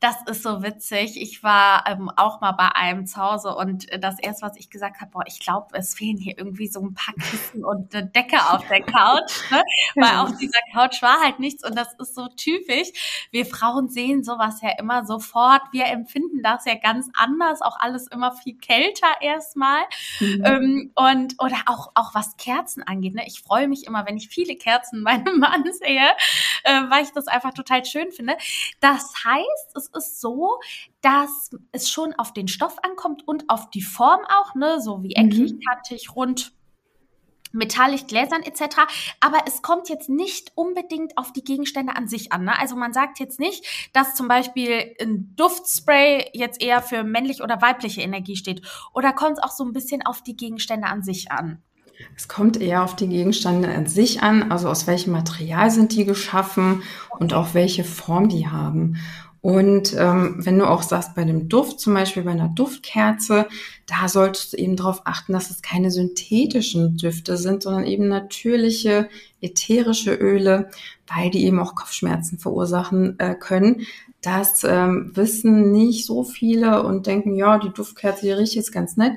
Das 0.00 0.16
ist 0.26 0.42
so 0.42 0.62
witzig. 0.62 1.20
Ich 1.20 1.42
war 1.42 1.84
ähm, 1.86 2.10
auch 2.16 2.40
mal 2.40 2.52
bei 2.52 2.68
einem 2.74 3.06
zu 3.06 3.20
Hause 3.20 3.54
und 3.54 3.86
das 4.02 4.18
erste, 4.18 4.46
was 4.46 4.56
ich 4.56 4.70
gesagt 4.70 4.98
habe, 5.02 5.10
boah, 5.10 5.24
ich 5.26 5.40
glaube, 5.40 5.76
es 5.76 5.94
fehlen 5.94 6.16
hier 6.16 6.38
irgendwie 6.38 6.68
so 6.68 6.80
ein 6.80 6.94
paar 6.94 7.14
Kissen 7.14 7.62
und 7.66 7.94
eine 7.94 8.06
Decke 8.06 8.38
auf 8.50 8.66
der 8.68 8.80
Couch, 8.80 9.50
ne? 9.50 9.62
weil 9.96 10.16
auf 10.16 10.34
dieser 10.38 10.60
Couch 10.72 11.02
war 11.02 11.20
halt 11.20 11.38
nichts 11.38 11.66
und 11.68 11.76
das 11.76 11.92
ist 11.98 12.14
so 12.14 12.28
typisch. 12.28 13.28
Wir 13.30 13.44
Frauen 13.44 13.90
sehen 13.90 14.24
sowas 14.24 14.62
ja 14.62 14.70
immer 14.78 15.04
sofort. 15.04 15.60
Wir 15.72 15.84
empfinden 15.86 16.42
das 16.42 16.64
ja 16.64 16.76
ganz 16.76 17.10
anders, 17.14 17.60
auch 17.60 17.78
alles 17.78 18.06
immer 18.06 18.32
viel 18.32 18.56
kälter 18.56 19.20
erstmal. 19.20 19.82
Mhm. 20.20 20.42
Ähm, 20.46 20.92
und 20.94 21.34
oder 21.38 21.58
auch 21.66 21.92
auch 21.94 22.14
was 22.14 22.38
Kerzen 22.38 22.82
angeht. 22.82 23.14
Ne? 23.14 23.24
Ich 23.26 23.42
freue 23.42 23.68
mich 23.68 23.86
immer, 23.86 24.06
wenn 24.06 24.16
ich 24.16 24.28
viele 24.28 24.56
Kerzen 24.56 25.02
meinem 25.02 25.38
Mann 25.40 25.64
sehe, 25.72 26.08
äh, 26.64 26.80
weil 26.88 27.04
ich 27.04 27.10
das 27.10 27.26
einfach 27.26 27.52
total 27.52 27.84
schön 27.84 28.12
finde. 28.12 28.38
Das 28.80 29.12
heißt, 29.24 29.76
es 29.76 29.89
ist 29.96 30.20
so, 30.20 30.58
dass 31.00 31.50
es 31.72 31.90
schon 31.90 32.14
auf 32.14 32.32
den 32.32 32.48
Stoff 32.48 32.76
ankommt 32.82 33.26
und 33.26 33.48
auf 33.48 33.70
die 33.70 33.82
Form 33.82 34.20
auch, 34.28 34.54
ne, 34.54 34.80
so 34.80 35.02
wie 35.02 35.14
eckig, 35.14 35.52
mhm. 35.52 35.60
kantig, 35.60 36.14
rund, 36.14 36.52
metallisch, 37.52 38.06
gläsern 38.06 38.42
etc. 38.42 38.76
Aber 39.20 39.38
es 39.46 39.62
kommt 39.62 39.88
jetzt 39.88 40.08
nicht 40.08 40.52
unbedingt 40.54 41.16
auf 41.18 41.32
die 41.32 41.44
Gegenstände 41.44 41.96
an 41.96 42.08
sich 42.08 42.32
an. 42.32 42.44
Ne? 42.44 42.58
Also 42.58 42.76
man 42.76 42.92
sagt 42.92 43.18
jetzt 43.18 43.40
nicht, 43.40 43.64
dass 43.92 44.14
zum 44.14 44.28
Beispiel 44.28 44.94
ein 45.00 45.34
Duftspray 45.36 46.30
jetzt 46.32 46.62
eher 46.62 46.82
für 46.82 47.02
männlich 47.02 47.42
oder 47.42 47.60
weibliche 47.60 48.02
Energie 48.02 48.36
steht. 48.36 48.62
Oder 48.94 49.12
kommt 49.12 49.38
es 49.38 49.42
auch 49.42 49.50
so 49.50 49.64
ein 49.64 49.72
bisschen 49.72 50.04
auf 50.04 50.22
die 50.22 50.36
Gegenstände 50.36 50.86
an 50.86 51.02
sich 51.02 51.30
an? 51.30 51.62
Es 52.16 52.28
kommt 52.28 52.58
eher 52.58 52.82
auf 52.82 52.96
die 52.96 53.08
Gegenstände 53.08 53.68
an 53.68 53.86
sich 53.86 54.22
an, 54.22 54.50
also 54.50 54.68
aus 54.68 54.86
welchem 54.86 55.12
Material 55.12 55.70
sind 55.70 55.92
die 55.92 56.06
geschaffen 56.06 56.82
und 57.18 57.34
auch 57.34 57.52
welche 57.52 57.84
Form 57.84 58.30
die 58.30 58.48
haben. 58.48 58.96
Und 59.42 59.94
ähm, 59.96 60.36
wenn 60.38 60.58
du 60.58 60.68
auch 60.68 60.82
sagst, 60.82 61.14
bei 61.14 61.24
dem 61.24 61.48
Duft, 61.48 61.80
zum 61.80 61.94
Beispiel 61.94 62.24
bei 62.24 62.32
einer 62.32 62.48
Duftkerze, 62.48 63.46
da 63.86 64.08
solltest 64.08 64.52
du 64.52 64.58
eben 64.58 64.76
darauf 64.76 65.02
achten, 65.06 65.32
dass 65.32 65.50
es 65.50 65.62
keine 65.62 65.90
synthetischen 65.90 66.98
Düfte 66.98 67.38
sind, 67.38 67.62
sondern 67.62 67.84
eben 67.84 68.08
natürliche 68.08 69.08
ätherische 69.40 70.12
Öle, 70.12 70.68
weil 71.06 71.30
die 71.30 71.44
eben 71.44 71.58
auch 71.58 71.74
Kopfschmerzen 71.74 72.38
verursachen 72.38 73.18
äh, 73.18 73.34
können. 73.34 73.86
Das 74.20 74.62
ähm, 74.64 75.12
wissen 75.14 75.72
nicht 75.72 76.04
so 76.04 76.22
viele 76.22 76.82
und 76.82 77.06
denken, 77.06 77.34
ja, 77.34 77.58
die 77.58 77.72
Duftkerze, 77.72 78.26
die 78.26 78.32
riecht 78.32 78.54
jetzt 78.54 78.72
ganz 78.72 78.98
nett. 78.98 79.14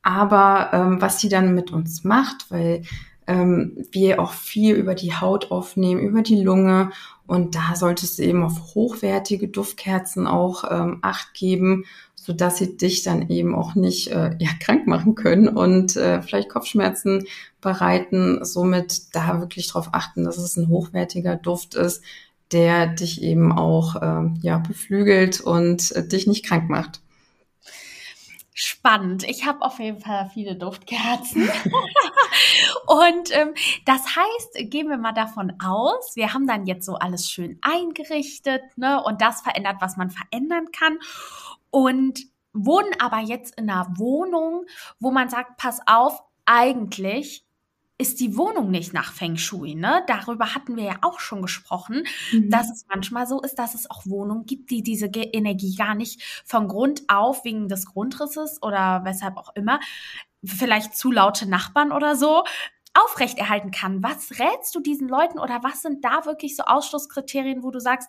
Aber 0.00 0.70
ähm, 0.72 1.02
was 1.02 1.18
die 1.18 1.28
dann 1.28 1.54
mit 1.54 1.70
uns 1.70 2.04
macht, 2.04 2.50
weil 2.50 2.82
ähm, 3.28 3.86
wir 3.92 4.20
auch 4.20 4.32
viel 4.32 4.74
über 4.74 4.94
die 4.94 5.14
Haut 5.14 5.52
aufnehmen, 5.52 6.00
über 6.00 6.22
die 6.22 6.42
Lunge. 6.42 6.90
Und 7.26 7.54
da 7.54 7.76
solltest 7.76 8.18
du 8.18 8.22
eben 8.22 8.42
auf 8.42 8.74
hochwertige 8.74 9.48
Duftkerzen 9.48 10.26
auch 10.26 10.64
ähm, 10.68 10.98
Acht 11.02 11.34
geben, 11.34 11.84
so 12.14 12.32
dass 12.32 12.56
sie 12.56 12.76
dich 12.76 13.02
dann 13.02 13.28
eben 13.28 13.54
auch 13.54 13.74
nicht 13.74 14.08
äh, 14.08 14.34
ja, 14.38 14.48
krank 14.60 14.86
machen 14.86 15.14
können 15.14 15.48
und 15.48 15.94
äh, 15.96 16.22
vielleicht 16.22 16.48
Kopfschmerzen 16.48 17.26
bereiten. 17.60 18.44
Somit 18.44 19.14
da 19.14 19.40
wirklich 19.40 19.68
darauf 19.68 19.90
achten, 19.92 20.24
dass 20.24 20.38
es 20.38 20.56
ein 20.56 20.68
hochwertiger 20.68 21.36
Duft 21.36 21.74
ist, 21.74 22.02
der 22.50 22.86
dich 22.86 23.22
eben 23.22 23.52
auch 23.52 23.96
äh, 23.96 24.30
ja, 24.40 24.58
beflügelt 24.58 25.42
und 25.42 25.92
äh, 25.92 26.08
dich 26.08 26.26
nicht 26.26 26.46
krank 26.46 26.70
macht. 26.70 27.02
Spannend. 28.60 29.22
Ich 29.22 29.46
habe 29.46 29.62
auf 29.62 29.78
jeden 29.78 30.00
Fall 30.00 30.30
viele 30.34 30.56
Duftkerzen. 30.56 31.48
und 32.88 33.36
ähm, 33.36 33.54
das 33.84 34.16
heißt, 34.16 34.70
gehen 34.70 34.88
wir 34.88 34.96
mal 34.96 35.12
davon 35.12 35.52
aus, 35.60 36.16
wir 36.16 36.32
haben 36.32 36.46
dann 36.46 36.66
jetzt 36.66 36.86
so 36.86 36.94
alles 36.94 37.30
schön 37.30 37.58
eingerichtet, 37.60 38.62
ne? 38.76 39.02
Und 39.04 39.20
das 39.20 39.42
verändert, 39.42 39.76
was 39.80 39.96
man 39.96 40.10
verändern 40.10 40.72
kann. 40.72 40.98
Und 41.70 42.20
wohnen 42.54 42.90
aber 42.98 43.18
jetzt 43.18 43.58
in 43.58 43.68
einer 43.68 43.98
Wohnung, 43.98 44.64
wo 45.00 45.10
man 45.10 45.28
sagt, 45.28 45.58
pass 45.58 45.80
auf, 45.86 46.22
eigentlich 46.46 47.44
ist 47.98 48.20
die 48.20 48.36
Wohnung 48.36 48.70
nicht 48.70 48.94
nach 48.94 49.12
Feng 49.12 49.36
Shui. 49.36 49.74
Ne? 49.74 50.04
Darüber 50.06 50.54
hatten 50.54 50.76
wir 50.76 50.84
ja 50.84 50.98
auch 51.02 51.18
schon 51.18 51.42
gesprochen, 51.42 52.04
mhm. 52.32 52.48
dass 52.48 52.70
es 52.70 52.86
manchmal 52.88 53.26
so 53.26 53.42
ist, 53.42 53.56
dass 53.56 53.74
es 53.74 53.90
auch 53.90 54.06
Wohnungen 54.06 54.46
gibt, 54.46 54.70
die 54.70 54.82
diese 54.82 55.06
Energie 55.06 55.74
gar 55.74 55.96
nicht 55.96 56.22
von 56.46 56.68
Grund 56.68 57.02
auf 57.08 57.44
wegen 57.44 57.68
des 57.68 57.86
Grundrisses 57.86 58.62
oder 58.62 59.02
weshalb 59.04 59.36
auch 59.36 59.54
immer, 59.56 59.80
vielleicht 60.44 60.96
zu 60.96 61.10
laute 61.10 61.48
Nachbarn 61.48 61.90
oder 61.90 62.14
so, 62.14 62.44
aufrechterhalten 63.04 63.70
kann. 63.70 64.02
Was 64.02 64.38
rätst 64.38 64.74
du 64.74 64.80
diesen 64.80 65.08
Leuten 65.08 65.38
oder 65.38 65.60
was 65.62 65.82
sind 65.82 66.04
da 66.04 66.24
wirklich 66.24 66.56
so 66.56 66.64
Ausschlusskriterien, 66.64 67.62
wo 67.62 67.70
du 67.70 67.80
sagst, 67.80 68.08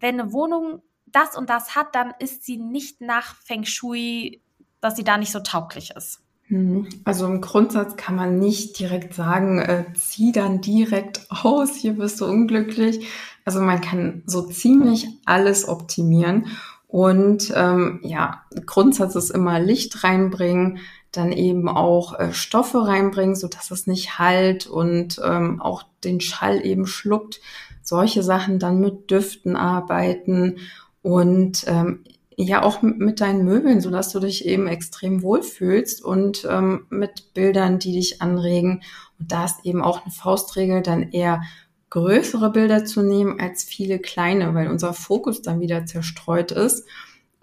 wenn 0.00 0.20
eine 0.20 0.32
Wohnung 0.32 0.82
das 1.06 1.36
und 1.36 1.48
das 1.50 1.74
hat, 1.74 1.94
dann 1.94 2.12
ist 2.18 2.44
sie 2.44 2.56
nicht 2.56 3.00
nach 3.00 3.36
Feng 3.36 3.64
Shui, 3.64 4.40
dass 4.80 4.96
sie 4.96 5.04
da 5.04 5.16
nicht 5.16 5.32
so 5.32 5.40
tauglich 5.40 5.92
ist? 5.96 6.20
Hm, 6.48 6.88
also 7.04 7.26
im 7.26 7.40
Grundsatz 7.40 7.96
kann 7.96 8.16
man 8.16 8.38
nicht 8.38 8.78
direkt 8.78 9.14
sagen, 9.14 9.58
äh, 9.60 9.84
zieh 9.94 10.32
dann 10.32 10.60
direkt 10.60 11.26
aus, 11.30 11.74
hier 11.74 11.94
bist 11.94 12.20
du 12.20 12.26
unglücklich. 12.26 13.06
Also 13.44 13.60
man 13.60 13.80
kann 13.80 14.22
so 14.26 14.42
ziemlich 14.42 15.08
alles 15.24 15.68
optimieren. 15.68 16.46
Und 16.86 17.52
ähm, 17.56 18.00
ja, 18.04 18.44
Grundsatz 18.66 19.16
ist 19.16 19.30
immer 19.30 19.58
Licht 19.58 20.04
reinbringen, 20.04 20.78
dann 21.16 21.32
eben 21.32 21.68
auch 21.68 22.18
äh, 22.18 22.32
Stoffe 22.32 22.86
reinbringen, 22.86 23.36
so 23.36 23.48
dass 23.48 23.70
es 23.70 23.86
nicht 23.86 24.18
halt 24.18 24.66
und 24.66 25.20
ähm, 25.24 25.60
auch 25.60 25.84
den 26.04 26.20
Schall 26.20 26.64
eben 26.64 26.86
schluckt. 26.86 27.40
Solche 27.82 28.22
Sachen 28.22 28.58
dann 28.58 28.80
mit 28.80 29.10
Düften 29.10 29.56
arbeiten 29.56 30.58
und 31.02 31.64
ähm, 31.66 32.04
ja 32.36 32.62
auch 32.62 32.82
mit 32.82 33.20
deinen 33.20 33.44
Möbeln, 33.44 33.80
so 33.80 33.90
dass 33.90 34.10
du 34.10 34.20
dich 34.20 34.46
eben 34.46 34.66
extrem 34.66 35.22
wohlfühlst 35.22 36.02
und 36.02 36.46
ähm, 36.50 36.86
mit 36.90 37.34
Bildern, 37.34 37.78
die 37.78 37.92
dich 37.92 38.22
anregen. 38.22 38.82
Und 39.18 39.30
da 39.30 39.44
ist 39.44 39.64
eben 39.64 39.82
auch 39.82 40.02
eine 40.02 40.12
Faustregel, 40.12 40.82
dann 40.82 41.10
eher 41.12 41.42
größere 41.90 42.50
Bilder 42.50 42.84
zu 42.84 43.02
nehmen 43.02 43.38
als 43.38 43.62
viele 43.62 44.00
kleine, 44.00 44.54
weil 44.54 44.68
unser 44.68 44.94
Fokus 44.94 45.42
dann 45.42 45.60
wieder 45.60 45.86
zerstreut 45.86 46.50
ist. 46.50 46.88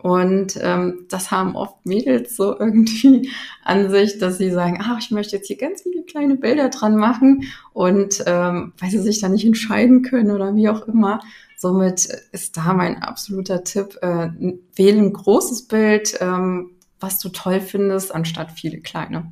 Und 0.02 0.58
ähm, 0.60 1.06
das 1.10 1.30
haben 1.30 1.56
oft 1.56 1.86
Mädels 1.86 2.36
so 2.36 2.58
irgendwie 2.58 3.30
an 3.64 3.90
sich, 3.92 4.18
dass 4.18 4.40
sie 4.40 4.50
sagen, 4.50 4.80
ah, 4.82 4.98
ich 5.00 5.12
möchte 5.12 5.36
jetzt 5.36 5.48
hier 5.48 5.58
ganz 5.58 5.84
viele 5.84 6.04
kleine 6.04 6.36
Bilder 6.36 6.70
dran 6.70 6.96
machen 6.96 7.44
und 7.74 8.24
ähm, 8.26 8.74
weil 8.80 8.90
sie 8.90 9.00
sich 9.00 9.20
da 9.20 9.30
nicht 9.30 9.46
entscheiden 9.46 10.02
können 10.02 10.32
oder 10.32 10.56
wie 10.56 10.70
auch 10.70 10.88
immer. 10.88 11.20
Somit 11.56 12.10
ist 12.32 12.58
da 12.58 12.74
mein 12.74 13.04
absoluter 13.04 13.64
Tipp, 13.64 14.00
äh, 14.02 14.30
wähle 14.76 14.98
ein 14.98 15.14
großes 15.14 15.68
Bild, 15.68 16.18
ähm, 16.20 16.72
was 17.00 17.20
du 17.20 17.30
toll 17.30 17.62
findest, 17.62 18.14
anstatt 18.14 18.52
viele 18.52 18.80
kleine 18.80 19.32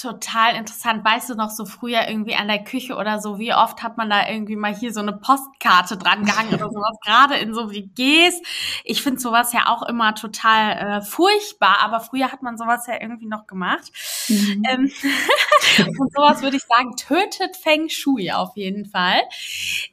total 0.00 0.56
interessant. 0.56 1.04
Weißt 1.04 1.28
du 1.28 1.34
noch 1.34 1.50
so 1.50 1.66
früher 1.66 2.08
irgendwie 2.08 2.34
an 2.34 2.48
der 2.48 2.64
Küche 2.64 2.96
oder 2.96 3.20
so, 3.20 3.38
wie 3.38 3.52
oft 3.52 3.82
hat 3.82 3.98
man 3.98 4.08
da 4.08 4.28
irgendwie 4.28 4.56
mal 4.56 4.74
hier 4.74 4.92
so 4.92 5.00
eine 5.00 5.12
Postkarte 5.12 5.98
dran 5.98 6.24
gehangen 6.24 6.54
oder 6.54 6.70
sowas, 6.70 6.96
gerade 7.04 7.36
in 7.36 7.52
so 7.52 7.70
WGs. 7.70 8.40
Ich 8.84 9.02
finde 9.02 9.20
sowas 9.20 9.52
ja 9.52 9.68
auch 9.68 9.82
immer 9.82 10.14
total 10.14 10.72
äh, 10.72 11.02
furchtbar, 11.02 11.78
aber 11.80 12.00
früher 12.00 12.32
hat 12.32 12.42
man 12.42 12.56
sowas 12.56 12.86
ja 12.86 12.94
irgendwie 13.00 13.26
noch 13.26 13.46
gemacht. 13.46 13.92
Mhm. 14.28 14.62
Ähm, 14.68 14.92
und 15.98 16.12
sowas 16.14 16.42
würde 16.42 16.56
ich 16.56 16.64
sagen, 16.64 16.96
tötet 16.96 17.56
Feng 17.56 17.88
Shui 17.88 18.30
auf 18.30 18.56
jeden 18.56 18.86
Fall. 18.86 19.20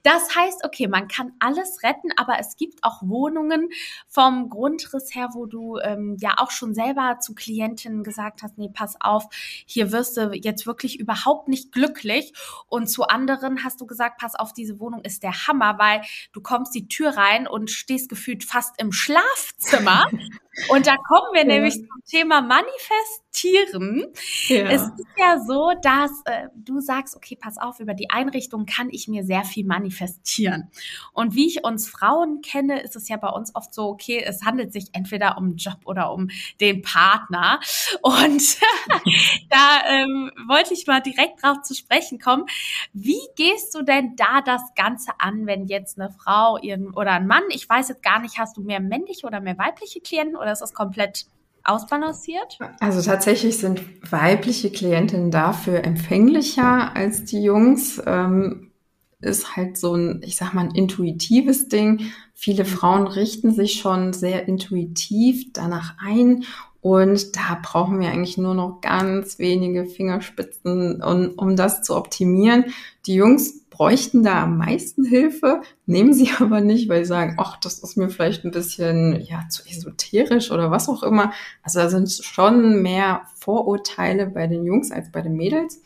Das 0.03 0.35
heißt, 0.35 0.63
okay, 0.63 0.87
man 0.87 1.07
kann 1.09 1.33
alles 1.39 1.83
retten, 1.83 2.11
aber 2.15 2.39
es 2.39 2.55
gibt 2.55 2.83
auch 2.83 3.01
Wohnungen 3.01 3.69
vom 4.07 4.49
Grundriss 4.49 5.13
her, 5.13 5.29
wo 5.33 5.45
du 5.45 5.77
ähm, 5.79 6.15
ja 6.21 6.35
auch 6.37 6.51
schon 6.51 6.73
selber 6.73 7.17
zu 7.19 7.35
Klientinnen 7.35 8.03
gesagt 8.03 8.41
hast, 8.41 8.57
nee, 8.57 8.69
pass 8.73 8.95
auf, 9.01 9.25
hier 9.65 9.91
wird 9.91 9.96
wirst 9.97 10.15
du 10.15 10.31
jetzt 10.33 10.67
wirklich 10.67 10.99
überhaupt 10.99 11.47
nicht 11.47 11.71
glücklich. 11.71 12.33
Und 12.67 12.87
zu 12.87 13.03
anderen 13.07 13.63
hast 13.63 13.81
du 13.81 13.87
gesagt, 13.87 14.19
pass 14.19 14.35
auf, 14.35 14.53
diese 14.53 14.79
Wohnung 14.79 15.01
ist 15.03 15.23
der 15.23 15.47
Hammer, 15.47 15.79
weil 15.79 16.01
du 16.33 16.41
kommst 16.41 16.75
die 16.75 16.87
Tür 16.87 17.17
rein 17.17 17.47
und 17.47 17.71
stehst 17.71 18.09
gefühlt 18.09 18.43
fast 18.43 18.79
im 18.79 18.91
Schlafzimmer. 18.91 20.07
und 20.69 20.87
da 20.87 20.95
kommen 20.97 21.33
wir 21.33 21.41
ja. 21.41 21.47
nämlich 21.47 21.75
zum 21.75 22.03
Thema 22.09 22.41
Manifestieren. 22.41 24.07
Ja. 24.47 24.69
Es 24.69 24.81
ist 24.81 25.07
ja 25.17 25.39
so, 25.39 25.71
dass 25.81 26.11
äh, 26.25 26.47
du 26.55 26.79
sagst, 26.79 27.15
okay, 27.15 27.37
pass 27.39 27.57
auf, 27.57 27.79
über 27.79 27.93
die 27.93 28.09
Einrichtung 28.09 28.65
kann 28.65 28.89
ich 28.89 29.07
mir 29.07 29.23
sehr 29.23 29.43
viel 29.43 29.65
manifestieren. 29.65 30.71
Und 31.13 31.35
wie 31.35 31.47
ich 31.47 31.63
uns 31.63 31.87
Frauen 31.87 32.41
kenne, 32.41 32.81
ist 32.81 32.95
es 32.95 33.07
ja 33.09 33.17
bei 33.17 33.29
uns 33.29 33.53
oft 33.55 33.73
so, 33.73 33.89
okay, 33.89 34.23
es 34.25 34.43
handelt 34.43 34.73
sich 34.73 34.87
entweder 34.93 35.37
um 35.37 35.55
Job 35.55 35.77
oder 35.85 36.11
um 36.11 36.29
den 36.59 36.81
Partner. 36.81 37.59
Und 38.01 38.57
da 39.49 39.81
ähm, 39.87 40.31
wollte 40.47 40.73
ich 40.73 40.87
mal 40.87 41.01
direkt 41.01 41.43
drauf 41.43 41.61
zu 41.61 41.75
sprechen 41.75 42.19
kommen. 42.19 42.45
Wie 42.93 43.19
gehst 43.35 43.75
du 43.75 43.83
denn 43.83 44.15
da 44.15 44.41
das 44.41 44.61
Ganze 44.75 45.11
an, 45.19 45.45
wenn 45.45 45.67
jetzt 45.67 45.99
eine 45.99 46.09
Frau 46.09 46.57
ihren 46.57 46.93
oder 46.93 47.11
ein 47.11 47.27
Mann, 47.27 47.43
ich 47.49 47.69
weiß 47.69 47.89
jetzt 47.89 48.03
gar 48.03 48.19
nicht, 48.19 48.39
hast 48.39 48.57
du 48.57 48.61
mehr 48.61 48.79
männliche 48.79 49.27
oder 49.27 49.39
mehr 49.39 49.57
weibliche 49.57 50.01
Klienten 50.01 50.35
oder 50.35 50.46
ist 50.51 50.61
das 50.61 50.73
komplett 50.73 51.25
ausbalanciert? 51.63 52.57
Also 52.79 53.01
tatsächlich 53.01 53.57
sind 53.57 53.81
weibliche 54.11 54.71
Klientinnen 54.71 55.31
dafür 55.31 55.83
empfänglicher 55.83 56.95
als 56.95 57.25
die 57.25 57.41
Jungs. 57.41 58.01
Ähm, 58.05 58.71
ist 59.19 59.55
halt 59.55 59.77
so 59.77 59.95
ein, 59.95 60.21
ich 60.23 60.35
sag 60.35 60.53
mal, 60.53 60.65
ein 60.65 60.75
intuitives 60.75 61.67
Ding. 61.67 62.11
Viele 62.33 62.65
Frauen 62.65 63.07
richten 63.07 63.51
sich 63.51 63.73
schon 63.73 64.13
sehr 64.13 64.47
intuitiv 64.47 65.51
danach 65.53 65.95
ein 65.99 66.43
und 66.81 67.35
da 67.35 67.59
brauchen 67.61 67.99
wir 67.99 68.09
eigentlich 68.09 68.37
nur 68.37 68.53
noch 68.53 68.79
ganz 68.81 69.39
wenige 69.39 69.85
Fingerspitzen, 69.85 71.01
um, 71.01 71.33
um 71.35 71.55
das 71.55 71.81
zu 71.81 71.95
optimieren. 71.95 72.65
Die 73.07 73.15
Jungs 73.15 73.66
bräuchten 73.77 74.23
da 74.23 74.43
am 74.43 74.57
meisten 74.57 75.05
Hilfe, 75.05 75.61
nehmen 75.85 76.11
sie 76.11 76.31
aber 76.39 76.61
nicht, 76.61 76.89
weil 76.89 77.05
sie 77.05 77.09
sagen, 77.09 77.35
ach, 77.37 77.57
das 77.57 77.79
ist 77.79 77.95
mir 77.95 78.09
vielleicht 78.09 78.43
ein 78.43 78.51
bisschen 78.51 79.21
ja 79.21 79.47
zu 79.49 79.63
esoterisch 79.67 80.51
oder 80.51 80.71
was 80.71 80.89
auch 80.89 81.03
immer. 81.03 81.31
Also 81.61 81.79
da 81.79 81.89
sind 81.89 82.09
schon 82.09 82.81
mehr 82.81 83.21
Vorurteile 83.35 84.27
bei 84.27 84.47
den 84.47 84.65
Jungs 84.65 84.91
als 84.91 85.11
bei 85.11 85.21
den 85.21 85.35
Mädels. 85.35 85.81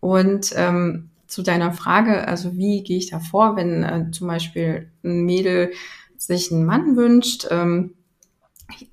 Und 0.00 0.52
ähm, 0.56 1.10
zu 1.28 1.42
deiner 1.42 1.72
Frage, 1.72 2.26
also 2.26 2.56
wie 2.56 2.82
gehe 2.82 2.98
ich 2.98 3.10
da 3.10 3.20
vor, 3.20 3.54
wenn 3.56 3.84
äh, 3.84 4.10
zum 4.10 4.26
Beispiel 4.26 4.90
ein 5.04 5.24
Mädel 5.24 5.72
sich 6.16 6.50
einen 6.50 6.64
Mann 6.64 6.96
wünscht? 6.96 7.46
Ähm, 7.50 7.94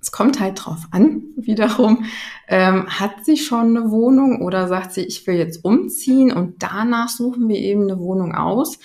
es 0.02 0.12
kommt 0.12 0.40
halt 0.40 0.66
drauf 0.66 0.88
an, 0.92 1.24
wiederum, 1.36 2.06
ähm, 2.48 2.88
hat 2.88 3.26
sie 3.26 3.38
schon 3.38 3.76
eine 3.78 3.92
Wohnung 3.92 4.42
oder 4.42 4.68
sagt 4.68 4.94
sie, 4.94 5.02
ich 5.02 5.26
will 5.28 5.36
jetzt 5.36 5.64
umziehen 5.64 6.32
und 6.32 6.64
danach 6.64 7.10
suchen 7.10 7.48
wir 7.48 7.58
eben 7.58 7.84
eine 7.84 8.00
Wohnung 8.00 8.36
aus. 8.36 8.80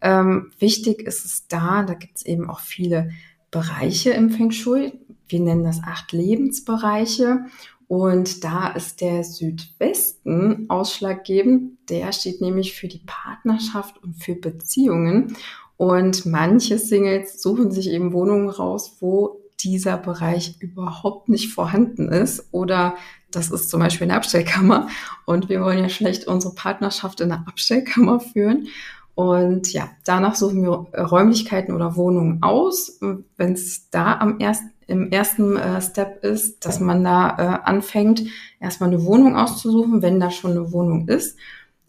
Ähm, 0.00 0.50
wichtig 0.58 1.02
ist 1.02 1.24
es 1.24 1.48
da, 1.48 1.82
da 1.82 1.94
gibt 1.94 2.18
es 2.18 2.26
eben 2.26 2.48
auch 2.48 2.60
viele 2.60 3.10
Bereiche 3.50 4.10
im 4.10 4.30
Feng 4.30 4.50
Shui. 4.50 4.92
Wir 5.28 5.40
nennen 5.40 5.64
das 5.64 5.82
acht 5.82 6.12
Lebensbereiche. 6.12 7.46
Und 7.88 8.42
da 8.42 8.68
ist 8.68 9.00
der 9.00 9.22
Südwesten 9.22 10.66
ausschlaggebend. 10.68 11.78
Der 11.88 12.12
steht 12.12 12.40
nämlich 12.40 12.74
für 12.74 12.88
die 12.88 13.02
Partnerschaft 13.06 14.02
und 14.02 14.14
für 14.14 14.34
Beziehungen. 14.34 15.36
Und 15.76 16.26
manche 16.26 16.78
Singles 16.78 17.40
suchen 17.40 17.70
sich 17.70 17.90
eben 17.90 18.12
Wohnungen 18.12 18.48
raus, 18.48 18.96
wo 19.00 19.40
dieser 19.60 19.96
Bereich 19.96 20.56
überhaupt 20.60 21.28
nicht 21.28 21.52
vorhanden 21.52 22.08
ist 22.08 22.48
oder 22.52 22.96
das 23.30 23.50
ist 23.50 23.70
zum 23.70 23.80
Beispiel 23.80 24.06
eine 24.06 24.16
Abstellkammer 24.16 24.88
und 25.24 25.48
wir 25.48 25.60
wollen 25.60 25.78
ja 25.78 25.88
schlecht 25.88 26.26
unsere 26.26 26.54
Partnerschaft 26.54 27.20
in 27.20 27.32
einer 27.32 27.46
Abstellkammer 27.48 28.20
führen. 28.20 28.68
Und 29.14 29.72
ja, 29.72 29.88
danach 30.04 30.34
suchen 30.34 30.62
wir 30.62 30.70
Räumlichkeiten 30.70 31.74
oder 31.74 31.96
Wohnungen 31.96 32.42
aus. 32.42 33.00
Wenn 33.38 33.52
es 33.54 33.88
da 33.88 34.18
am 34.18 34.38
ersten, 34.40 34.72
im 34.86 35.10
ersten 35.10 35.56
äh, 35.56 35.80
Step 35.80 36.22
ist, 36.22 36.66
dass 36.66 36.80
man 36.80 37.02
da 37.02 37.30
äh, 37.38 37.66
anfängt, 37.66 38.24
erstmal 38.60 38.90
eine 38.90 39.04
Wohnung 39.04 39.34
auszusuchen. 39.34 40.02
Wenn 40.02 40.20
da 40.20 40.30
schon 40.30 40.50
eine 40.50 40.70
Wohnung 40.70 41.08
ist, 41.08 41.38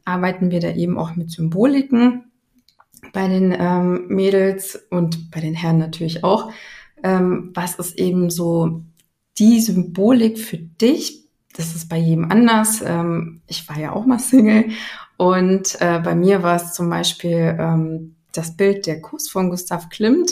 arbeiten 0.05 0.51
wir 0.51 0.61
da 0.61 0.71
eben 0.71 0.97
auch 0.97 1.15
mit 1.15 1.29
Symboliken 1.29 2.31
bei 3.11 3.27
den 3.27 3.53
ähm, 3.57 4.07
Mädels 4.07 4.87
und 4.89 5.29
bei 5.29 5.41
den 5.41 5.53
Herren 5.53 5.79
natürlich 5.79 6.23
auch 6.23 6.49
ähm, 7.03 7.51
was 7.53 7.75
ist 7.75 7.97
eben 7.97 8.29
so 8.29 8.83
die 9.37 9.59
Symbolik 9.59 10.39
für 10.39 10.57
dich? 10.57 11.25
Das 11.55 11.75
ist 11.75 11.89
bei 11.89 11.97
jedem 11.97 12.31
anders. 12.31 12.81
Ähm, 12.85 13.41
ich 13.47 13.67
war 13.69 13.79
ja 13.79 13.93
auch 13.93 14.05
mal 14.05 14.19
Single 14.19 14.69
und 15.17 15.79
äh, 15.81 15.99
bei 15.99 16.15
mir 16.15 16.43
war 16.43 16.55
es 16.55 16.73
zum 16.73 16.89
Beispiel 16.89 17.57
ähm, 17.59 18.15
das 18.31 18.55
Bild 18.55 18.85
der 18.85 19.01
Kuss 19.01 19.29
von 19.29 19.49
Gustav 19.49 19.89
Klimt. 19.89 20.31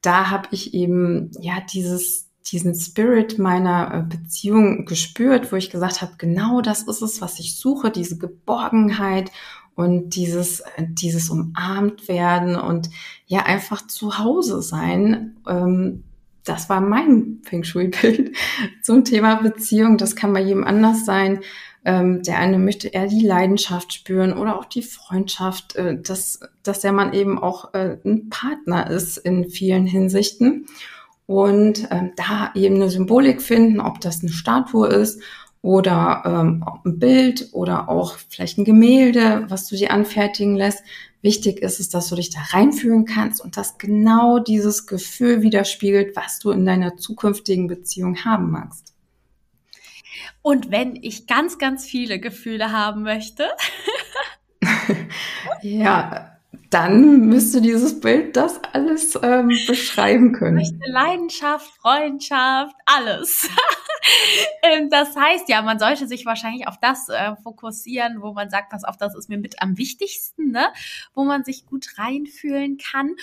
Da 0.00 0.30
habe 0.30 0.48
ich 0.50 0.74
eben 0.74 1.30
ja 1.40 1.58
dieses 1.72 2.28
diesen 2.50 2.74
Spirit 2.74 3.38
meiner 3.38 3.94
äh, 3.94 4.02
Beziehung 4.02 4.84
gespürt, 4.84 5.52
wo 5.52 5.56
ich 5.56 5.70
gesagt 5.70 6.02
habe, 6.02 6.12
genau 6.18 6.60
das 6.60 6.82
ist 6.82 7.00
es, 7.00 7.20
was 7.20 7.38
ich 7.38 7.56
suche, 7.56 7.90
diese 7.90 8.18
Geborgenheit 8.18 9.30
und 9.74 10.10
dieses, 10.10 10.62
dieses 10.78 11.30
umarmt 11.30 12.08
werden 12.08 12.56
und 12.56 12.90
ja 13.26 13.40
einfach 13.40 13.86
zu 13.86 14.18
Hause 14.18 14.62
sein. 14.62 15.36
Ähm, 15.48 16.04
das 16.44 16.68
war 16.68 16.80
mein 16.80 17.38
Feng 17.44 17.64
Shui-Bild 17.64 18.36
zum 18.82 19.04
Thema 19.04 19.36
Beziehung. 19.36 19.96
Das 19.96 20.16
kann 20.16 20.32
bei 20.32 20.40
jedem 20.40 20.64
anders 20.64 21.04
sein. 21.04 21.40
Ähm, 21.84 22.22
der 22.22 22.38
eine 22.38 22.58
möchte 22.58 22.88
eher 22.88 23.08
die 23.08 23.26
Leidenschaft 23.26 23.92
spüren 23.92 24.32
oder 24.34 24.56
auch 24.58 24.66
die 24.66 24.82
Freundschaft, 24.82 25.74
äh, 25.76 26.00
dass, 26.00 26.40
dass 26.62 26.80
der 26.80 26.92
Mann 26.92 27.12
eben 27.12 27.38
auch 27.38 27.74
äh, 27.74 27.96
ein 28.04 28.28
Partner 28.28 28.88
ist 28.88 29.18
in 29.18 29.48
vielen 29.48 29.86
Hinsichten. 29.86 30.66
Und 31.26 31.88
ähm, 31.90 32.12
da 32.16 32.50
eben 32.54 32.76
eine 32.76 32.90
Symbolik 32.90 33.40
finden, 33.40 33.80
ob 33.80 34.00
das 34.00 34.22
eine 34.22 34.32
Statue 34.32 34.88
ist 34.88 35.22
oder 35.62 36.22
ähm, 36.26 36.64
ein 36.84 36.98
Bild 36.98 37.48
oder 37.52 37.88
auch 37.88 38.18
vielleicht 38.28 38.58
ein 38.58 38.64
Gemälde, 38.64 39.46
was 39.48 39.68
du 39.68 39.76
dir 39.76 39.92
anfertigen 39.92 40.56
lässt. 40.56 40.82
Wichtig 41.22 41.62
ist 41.62 41.78
es, 41.78 41.88
dass 41.88 42.08
du 42.08 42.16
dich 42.16 42.30
da 42.30 42.40
reinfühlen 42.50 43.04
kannst 43.04 43.40
und 43.40 43.56
dass 43.56 43.78
genau 43.78 44.40
dieses 44.40 44.88
Gefühl 44.88 45.42
widerspiegelt, 45.42 46.16
was 46.16 46.40
du 46.40 46.50
in 46.50 46.66
deiner 46.66 46.96
zukünftigen 46.96 47.68
Beziehung 47.68 48.24
haben 48.24 48.50
magst. 48.50 48.92
Und 50.42 50.72
wenn 50.72 50.96
ich 50.96 51.28
ganz, 51.28 51.58
ganz 51.58 51.86
viele 51.86 52.18
Gefühle 52.18 52.72
haben 52.72 53.02
möchte? 53.02 53.48
ja, 55.62 56.32
dann 56.70 57.28
müsste 57.28 57.60
dieses 57.60 58.00
Bild 58.00 58.36
das 58.36 58.60
alles 58.72 59.18
ähm, 59.22 59.48
beschreiben 59.68 60.32
können. 60.32 60.58
Ich 60.58 60.72
möchte 60.72 60.90
Leidenschaft, 60.90 61.70
Freundschaft, 61.80 62.74
alles. 62.86 63.48
Ähm, 64.64 64.90
das 64.90 65.16
heißt 65.16 65.48
ja, 65.48 65.60
man 65.62 65.80
sollte 65.80 66.06
sich 66.06 66.24
wahrscheinlich 66.24 66.68
auf 66.68 66.78
das 66.78 67.08
äh, 67.08 67.34
fokussieren, 67.42 68.22
wo 68.22 68.32
man 68.32 68.48
sagt, 68.48 68.70
pass 68.70 68.84
auf, 68.84 68.96
das 68.96 69.16
ist 69.16 69.28
mir 69.28 69.38
mit 69.38 69.60
am 69.60 69.76
wichtigsten, 69.76 70.52
ne? 70.52 70.68
wo 71.14 71.24
man 71.24 71.42
sich 71.42 71.66
gut 71.66 71.98
reinfühlen 71.98 72.78
kann. 72.78 73.16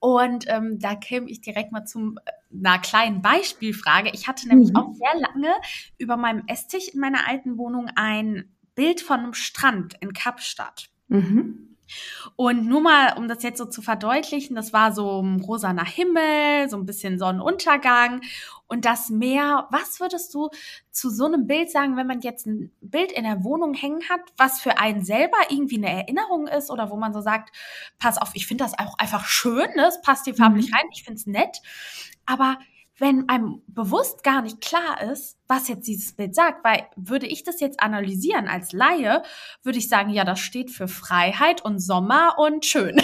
Und 0.00 0.46
ähm, 0.48 0.80
da 0.80 0.96
käme 0.96 1.30
ich 1.30 1.42
direkt 1.42 1.70
mal 1.70 1.84
zum 1.84 2.18
äh, 2.24 2.32
einer 2.66 2.80
kleinen 2.80 3.22
Beispielfrage. 3.22 4.10
Ich 4.12 4.26
hatte 4.26 4.48
nämlich 4.48 4.70
mhm. 4.70 4.76
auch 4.76 4.94
sehr 4.94 5.20
lange 5.20 5.54
über 5.96 6.16
meinem 6.16 6.42
Esstisch 6.48 6.88
in 6.88 6.98
meiner 6.98 7.28
alten 7.28 7.56
Wohnung 7.56 7.88
ein 7.94 8.52
Bild 8.74 9.00
von 9.00 9.20
einem 9.20 9.34
Strand 9.34 9.94
in 10.00 10.12
Kapstadt. 10.12 10.90
Mhm. 11.06 11.69
Und 12.36 12.66
nur 12.66 12.80
mal, 12.80 13.14
um 13.16 13.28
das 13.28 13.42
jetzt 13.42 13.58
so 13.58 13.66
zu 13.66 13.82
verdeutlichen, 13.82 14.56
das 14.56 14.72
war 14.72 14.92
so 14.92 15.20
ein 15.22 15.40
rosaner 15.40 15.84
Himmel, 15.84 16.68
so 16.68 16.76
ein 16.76 16.86
bisschen 16.86 17.18
Sonnenuntergang 17.18 18.20
und 18.66 18.84
das 18.84 19.10
Meer. 19.10 19.66
Was 19.70 20.00
würdest 20.00 20.32
du 20.34 20.48
zu 20.90 21.10
so 21.10 21.26
einem 21.26 21.46
Bild 21.46 21.70
sagen, 21.70 21.96
wenn 21.96 22.06
man 22.06 22.20
jetzt 22.20 22.46
ein 22.46 22.70
Bild 22.80 23.12
in 23.12 23.24
der 23.24 23.44
Wohnung 23.44 23.74
hängen 23.74 24.08
hat, 24.08 24.20
was 24.36 24.60
für 24.60 24.78
einen 24.78 25.04
selber 25.04 25.36
irgendwie 25.48 25.78
eine 25.78 25.90
Erinnerung 25.90 26.46
ist 26.46 26.70
oder 26.70 26.90
wo 26.90 26.96
man 26.96 27.12
so 27.12 27.20
sagt, 27.20 27.54
pass 27.98 28.18
auf, 28.18 28.30
ich 28.34 28.46
finde 28.46 28.64
das 28.64 28.78
auch 28.78 28.96
einfach 28.98 29.24
schön, 29.26 29.68
ne? 29.76 29.86
es 29.86 30.00
passt 30.02 30.24
hier 30.24 30.34
farblich 30.34 30.70
mhm. 30.70 30.74
rein, 30.76 30.86
ich 30.92 31.02
finde 31.02 31.18
es 31.18 31.26
nett, 31.26 31.60
aber 32.26 32.58
wenn 33.00 33.28
einem 33.28 33.62
bewusst 33.66 34.22
gar 34.22 34.42
nicht 34.42 34.60
klar 34.60 35.00
ist, 35.10 35.38
was 35.48 35.68
jetzt 35.68 35.88
dieses 35.88 36.12
Bild 36.12 36.34
sagt, 36.34 36.62
weil 36.64 36.84
würde 36.96 37.26
ich 37.26 37.42
das 37.42 37.58
jetzt 37.58 37.80
analysieren 37.82 38.46
als 38.46 38.72
Laie, 38.72 39.22
würde 39.62 39.78
ich 39.78 39.88
sagen, 39.88 40.10
ja, 40.10 40.24
das 40.24 40.38
steht 40.38 40.70
für 40.70 40.86
Freiheit 40.86 41.64
und 41.64 41.78
Sommer 41.78 42.34
und 42.38 42.66
schön. 42.66 43.00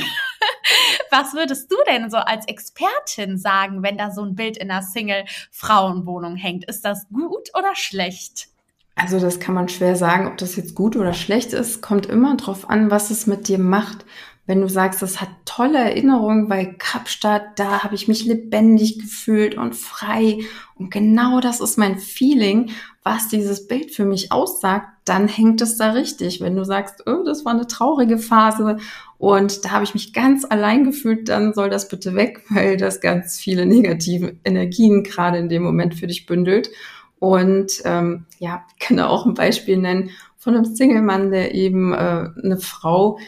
was 1.11 1.33
würdest 1.33 1.73
du 1.73 1.77
denn 1.89 2.11
so 2.11 2.19
als 2.19 2.47
Expertin 2.47 3.39
sagen, 3.39 3.83
wenn 3.83 3.97
da 3.97 4.11
so 4.11 4.23
ein 4.23 4.35
Bild 4.35 4.59
in 4.59 4.71
einer 4.71 4.83
Single-Frauenwohnung 4.83 6.37
hängt? 6.37 6.67
Ist 6.67 6.85
das 6.85 7.09
gut 7.11 7.51
oder 7.59 7.75
schlecht? 7.75 8.49
Also 8.97 9.19
das 9.19 9.41
kann 9.41 9.55
man 9.55 9.69
schwer 9.69 9.97
sagen, 9.97 10.27
ob 10.27 10.37
das 10.37 10.57
jetzt 10.57 10.75
gut 10.75 10.97
oder 10.97 11.15
schlecht 11.15 11.55
ist. 11.55 11.81
Kommt 11.81 12.07
immer 12.07 12.37
drauf 12.37 12.69
an, 12.69 12.91
was 12.91 13.11
es 13.11 13.27
mit 13.27 13.49
dir 13.49 13.59
macht 13.59 14.05
wenn 14.47 14.61
du 14.61 14.69
sagst, 14.69 15.03
das 15.03 15.21
hat 15.21 15.29
tolle 15.45 15.79
Erinnerungen, 15.79 16.49
weil 16.49 16.75
Kapstadt, 16.79 17.59
da 17.59 17.83
habe 17.83 17.95
ich 17.95 18.09
mich 18.09 18.25
lebendig 18.25 18.99
gefühlt 19.01 19.57
und 19.57 19.75
frei 19.75 20.39
und 20.77 20.91
genau 20.91 21.41
das 21.41 21.61
ist 21.61 21.79
mein 21.79 21.99
Feeling, 21.99 22.71
was 23.03 23.29
dieses 23.29 23.67
Bild 23.67 23.93
für 23.93 24.05
mich 24.05 24.31
aussagt, 24.31 24.89
dann 25.05 25.29
hängt 25.29 25.63
es 25.63 25.77
da 25.77 25.93
richtig. 25.93 26.41
Wenn 26.41 26.57
du 26.57 26.65
sagst, 26.65 27.05
oh, 27.07 27.23
das 27.25 27.45
war 27.45 27.53
eine 27.53 27.67
traurige 27.67 28.19
Phase 28.19 28.79
und 29.17 29.65
da 29.65 29.71
habe 29.71 29.85
ich 29.85 29.95
mich 29.95 30.13
ganz 30.13 30.45
allein 30.45 30.85
gefühlt, 30.85 31.29
dann 31.29 31.55
soll 31.55 31.71
das 31.71 31.89
bitte 31.89 32.15
weg, 32.15 32.43
weil 32.51 32.77
das 32.77 33.01
ganz 33.01 33.39
viele 33.39 33.65
negative 33.65 34.37
Energien 34.45 35.03
gerade 35.03 35.39
in 35.39 35.49
dem 35.49 35.63
Moment 35.63 35.95
für 35.95 36.07
dich 36.07 36.27
bündelt. 36.27 36.71
Und 37.19 37.81
ähm, 37.85 38.27
ja, 38.39 38.65
ich 38.69 38.87
kann 38.87 38.99
da 38.99 39.07
auch 39.07 39.25
ein 39.25 39.35
Beispiel 39.35 39.79
nennen 39.79 40.11
von 40.37 40.55
einem 40.55 40.67
Single-Mann, 40.67 41.31
der 41.31 41.55
eben 41.55 41.95
äh, 41.95 42.29
eine 42.43 42.59
Frau 42.59 43.19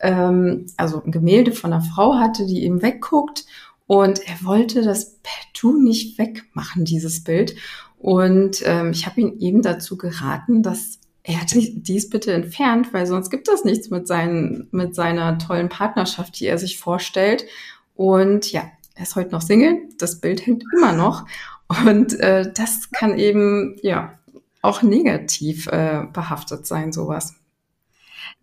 ähm, 0.00 0.66
also 0.76 1.02
ein 1.02 1.12
Gemälde 1.12 1.52
von 1.52 1.72
einer 1.72 1.82
Frau 1.82 2.14
hatte, 2.14 2.46
die 2.46 2.64
eben 2.64 2.82
wegguckt 2.82 3.44
und 3.88 4.20
er 4.28 4.44
wollte 4.44 4.82
das 4.82 5.18
partout 5.22 5.80
nicht 5.80 6.18
wegmachen, 6.18 6.84
dieses 6.84 7.24
Bild. 7.24 7.56
Und 7.96 8.62
ähm, 8.64 8.90
ich 8.90 9.06
habe 9.06 9.20
ihn 9.20 9.40
eben 9.40 9.62
dazu 9.62 9.96
geraten, 9.96 10.62
dass 10.62 11.00
er 11.22 11.40
dies 11.46 12.10
bitte 12.10 12.32
entfernt, 12.32 12.92
weil 12.92 13.06
sonst 13.06 13.30
gibt 13.30 13.48
es 13.48 13.64
nichts 13.64 13.88
mit, 13.90 14.06
seinen, 14.06 14.68
mit 14.72 14.94
seiner 14.94 15.38
tollen 15.38 15.70
Partnerschaft, 15.70 16.38
die 16.38 16.46
er 16.46 16.58
sich 16.58 16.78
vorstellt. 16.78 17.46
Und 17.94 18.52
ja, 18.52 18.70
er 18.94 19.02
ist 19.02 19.16
heute 19.16 19.32
noch 19.32 19.42
Single, 19.42 19.88
das 19.98 20.20
Bild 20.20 20.46
hängt 20.46 20.64
immer 20.76 20.92
noch. 20.92 21.24
Und 21.86 22.18
äh, 22.20 22.52
das 22.52 22.90
kann 22.90 23.18
eben 23.18 23.76
ja 23.82 24.18
auch 24.60 24.82
negativ 24.82 25.66
äh, 25.68 26.04
behaftet 26.12 26.66
sein, 26.66 26.92
sowas. 26.92 27.34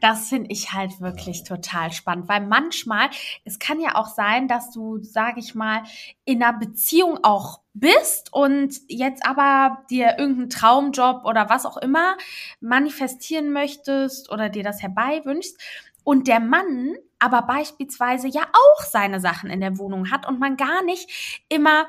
Das 0.01 0.27
finde 0.27 0.51
ich 0.51 0.73
halt 0.73 0.99
wirklich 0.99 1.43
total 1.43 1.91
spannend, 1.91 2.27
weil 2.27 2.41
manchmal, 2.45 3.10
es 3.45 3.60
kann 3.60 3.79
ja 3.79 3.95
auch 3.95 4.08
sein, 4.08 4.47
dass 4.47 4.71
du, 4.71 5.01
sage 5.01 5.39
ich 5.39 5.55
mal, 5.55 5.84
in 6.25 6.43
einer 6.43 6.58
Beziehung 6.58 7.19
auch 7.23 7.62
bist 7.73 8.34
und 8.34 8.75
jetzt 8.89 9.25
aber 9.25 9.84
dir 9.89 10.17
irgendeinen 10.17 10.49
Traumjob 10.49 11.23
oder 11.25 11.49
was 11.49 11.65
auch 11.65 11.77
immer 11.77 12.17
manifestieren 12.60 13.51
möchtest 13.51 14.31
oder 14.31 14.49
dir 14.49 14.63
das 14.63 14.81
herbeiwünschst 14.81 15.58
und 16.03 16.27
der 16.27 16.39
Mann 16.39 16.95
aber 17.19 17.41
beispielsweise 17.43 18.27
ja 18.27 18.43
auch 18.43 18.84
seine 18.84 19.19
Sachen 19.19 19.49
in 19.49 19.62
der 19.62 19.77
Wohnung 19.77 20.12
hat 20.12 20.27
und 20.27 20.39
man 20.39 20.58
gar 20.58 20.84
nicht 20.84 21.43
immer 21.49 21.88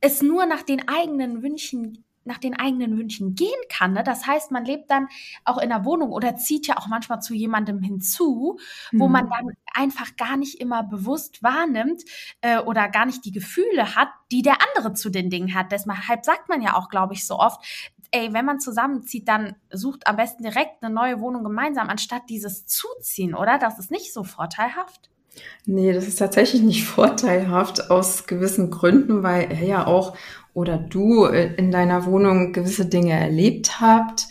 es 0.00 0.22
nur 0.22 0.46
nach 0.46 0.62
den 0.62 0.86
eigenen 0.88 1.42
Wünschen 1.42 2.04
nach 2.28 2.38
den 2.38 2.58
eigenen 2.58 2.96
Wünschen 2.96 3.34
gehen 3.34 3.48
kann. 3.68 3.92
Ne? 3.92 4.04
Das 4.04 4.26
heißt, 4.26 4.52
man 4.52 4.64
lebt 4.64 4.90
dann 4.90 5.08
auch 5.44 5.58
in 5.58 5.70
der 5.70 5.84
Wohnung 5.84 6.10
oder 6.10 6.36
zieht 6.36 6.68
ja 6.68 6.76
auch 6.76 6.86
manchmal 6.86 7.20
zu 7.20 7.34
jemandem 7.34 7.80
hinzu, 7.80 8.58
wo 8.92 9.06
mhm. 9.06 9.12
man 9.12 9.30
dann 9.30 9.50
einfach 9.74 10.16
gar 10.16 10.36
nicht 10.36 10.60
immer 10.60 10.84
bewusst 10.84 11.42
wahrnimmt 11.42 12.02
äh, 12.40 12.58
oder 12.58 12.88
gar 12.88 13.06
nicht 13.06 13.24
die 13.24 13.32
Gefühle 13.32 13.96
hat, 13.96 14.08
die 14.30 14.42
der 14.42 14.58
andere 14.68 14.92
zu 14.94 15.10
den 15.10 15.30
Dingen 15.30 15.54
hat. 15.54 15.72
Deshalb 15.72 16.24
sagt 16.24 16.48
man 16.48 16.62
ja 16.62 16.74
auch, 16.74 16.88
glaube 16.88 17.14
ich, 17.14 17.26
so 17.26 17.38
oft, 17.38 17.64
ey, 18.10 18.32
wenn 18.32 18.44
man 18.44 18.60
zusammenzieht, 18.60 19.28
dann 19.28 19.56
sucht 19.70 20.06
am 20.06 20.16
besten 20.16 20.42
direkt 20.42 20.82
eine 20.82 20.94
neue 20.94 21.20
Wohnung 21.20 21.44
gemeinsam, 21.44 21.88
anstatt 21.88 22.22
dieses 22.28 22.66
Zuziehen, 22.66 23.34
oder? 23.34 23.58
Das 23.58 23.78
ist 23.78 23.90
nicht 23.90 24.12
so 24.12 24.24
vorteilhaft. 24.24 25.10
Nee, 25.66 25.92
das 25.92 26.06
ist 26.06 26.16
tatsächlich 26.16 26.62
nicht 26.62 26.84
vorteilhaft 26.86 27.90
aus 27.90 28.26
gewissen 28.26 28.70
Gründen, 28.70 29.22
weil 29.22 29.50
er 29.50 29.62
ja 29.62 29.86
auch 29.86 30.16
oder 30.58 30.76
du 30.76 31.24
äh, 31.24 31.54
in 31.54 31.70
deiner 31.70 32.04
Wohnung 32.04 32.52
gewisse 32.52 32.86
Dinge 32.86 33.12
erlebt 33.12 33.80
habt. 33.80 34.26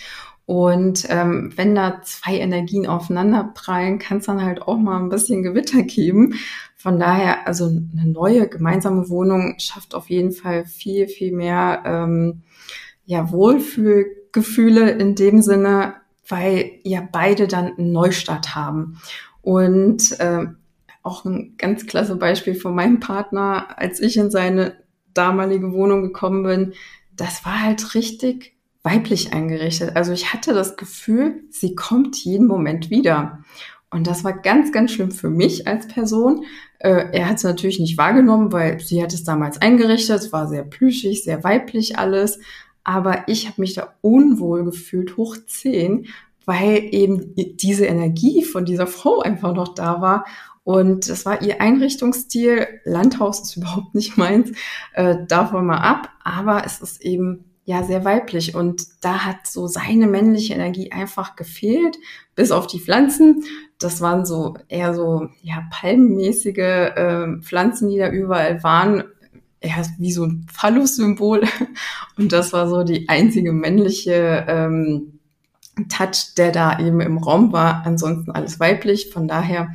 Und 0.45 1.05
ähm, 1.09 1.53
wenn 1.55 1.73
da 1.73 2.01
zwei 2.03 2.37
Energien 2.39 2.85
aufeinander 2.85 3.51
prallen, 3.53 3.97
kann 3.97 4.17
es 4.17 4.25
dann 4.25 4.43
halt 4.43 4.61
auch 4.61 4.77
mal 4.77 4.99
ein 4.99 5.07
bisschen 5.07 5.41
Gewitter 5.41 5.83
geben. 5.83 6.33
Von 6.75 6.99
daher, 6.99 7.47
also 7.47 7.67
eine 7.67 8.11
neue 8.11 8.49
gemeinsame 8.49 9.09
Wohnung 9.09 9.55
schafft 9.59 9.95
auf 9.95 10.09
jeden 10.09 10.33
Fall 10.33 10.65
viel, 10.65 11.07
viel 11.07 11.31
mehr 11.31 11.83
ähm, 11.85 12.43
ja, 13.05 13.31
Wohlfühlgefühle 13.31 14.91
in 14.91 15.15
dem 15.15 15.41
Sinne, 15.41 15.95
weil 16.27 16.71
ja 16.83 17.07
beide 17.09 17.47
dann 17.47 17.77
einen 17.77 17.93
Neustart 17.93 18.53
haben. 18.53 18.99
Und 19.41 20.17
ähm, 20.19 20.57
auch 21.03 21.23
ein 21.23 21.55
ganz 21.57 21.87
klasse 21.87 22.17
Beispiel 22.17 22.55
von 22.55 22.75
meinem 22.75 22.99
Partner, 22.99 23.67
als 23.77 24.01
ich 24.01 24.17
in 24.17 24.29
seine 24.29 24.75
damalige 25.17 25.73
Wohnung 25.73 26.01
gekommen 26.01 26.43
bin, 26.43 26.73
das 27.15 27.45
war 27.45 27.63
halt 27.63 27.95
richtig 27.95 28.55
weiblich 28.83 29.33
eingerichtet. 29.33 29.95
Also 29.95 30.13
ich 30.13 30.33
hatte 30.33 30.53
das 30.53 30.77
Gefühl, 30.77 31.43
sie 31.49 31.75
kommt 31.75 32.15
jeden 32.23 32.47
Moment 32.47 32.89
wieder. 32.89 33.39
Und 33.89 34.07
das 34.07 34.23
war 34.23 34.33
ganz, 34.33 34.71
ganz 34.71 34.91
schlimm 34.91 35.11
für 35.11 35.29
mich 35.29 35.67
als 35.67 35.87
Person. 35.87 36.45
Äh, 36.79 37.05
er 37.11 37.29
hat 37.29 37.37
es 37.37 37.43
natürlich 37.43 37.79
nicht 37.79 37.97
wahrgenommen, 37.97 38.51
weil 38.51 38.79
sie 38.79 39.01
hat 39.01 39.13
es 39.13 39.23
damals 39.23 39.61
eingerichtet. 39.61 40.19
Es 40.19 40.33
war 40.33 40.47
sehr 40.47 40.63
plüschig, 40.63 41.23
sehr 41.23 41.43
weiblich 41.43 41.97
alles. 41.97 42.39
Aber 42.83 43.27
ich 43.27 43.47
habe 43.47 43.61
mich 43.61 43.73
da 43.73 43.95
unwohl 44.01 44.63
gefühlt, 44.63 45.17
hoch 45.17 45.35
zehn, 45.47 46.07
weil 46.45 46.87
eben 46.91 47.33
diese 47.35 47.85
Energie 47.85 48.43
von 48.43 48.65
dieser 48.65 48.87
Frau 48.87 49.19
einfach 49.19 49.53
noch 49.53 49.73
da 49.73 49.99
war. 50.01 50.25
Und 50.67 51.09
das 51.09 51.25
war 51.25 51.41
ihr 51.41 51.61
Einrichtungsstil. 51.61 52.67
Landhaus 52.83 53.39
ist 53.39 53.55
überhaupt 53.55 53.95
nicht 53.95 54.17
meins, 54.17 54.51
äh, 54.91 55.15
davon 55.25 55.65
mal 55.65 55.77
ab. 55.77 56.09
Aber 56.25 56.65
es 56.65 56.81
ist 56.81 57.01
eben 57.01 57.45
ja 57.63 57.83
sehr 57.83 58.03
weiblich 58.03 58.53
und 58.53 58.83
da 58.99 59.19
hat 59.19 59.47
so 59.47 59.67
seine 59.67 60.07
männliche 60.07 60.55
Energie 60.55 60.91
einfach 60.91 61.37
gefehlt, 61.37 61.95
bis 62.35 62.51
auf 62.51 62.67
die 62.67 62.81
Pflanzen. 62.81 63.45
Das 63.79 64.01
waren 64.01 64.25
so 64.25 64.57
eher 64.67 64.93
so 64.93 65.29
ja 65.41 65.63
palmenmäßige 65.71 66.57
äh, 66.57 67.41
Pflanzen, 67.41 67.87
die 67.87 67.99
da 67.99 68.09
überall 68.09 68.61
waren. 68.61 69.05
Er 69.61 69.79
ist 69.79 69.91
wie 69.99 70.11
so 70.11 70.25
ein 70.25 70.47
Phallus-Symbol 70.51 71.45
und 72.17 72.33
das 72.33 72.51
war 72.51 72.67
so 72.67 72.83
die 72.83 73.07
einzige 73.07 73.53
männliche 73.53 74.43
ähm, 74.49 75.19
Touch, 75.87 76.33
der 76.35 76.51
da 76.51 76.77
eben 76.79 76.99
im 76.99 77.19
Raum 77.19 77.53
war. 77.53 77.85
Ansonsten 77.85 78.31
alles 78.31 78.59
weiblich. 78.59 79.11
Von 79.13 79.29
daher 79.29 79.69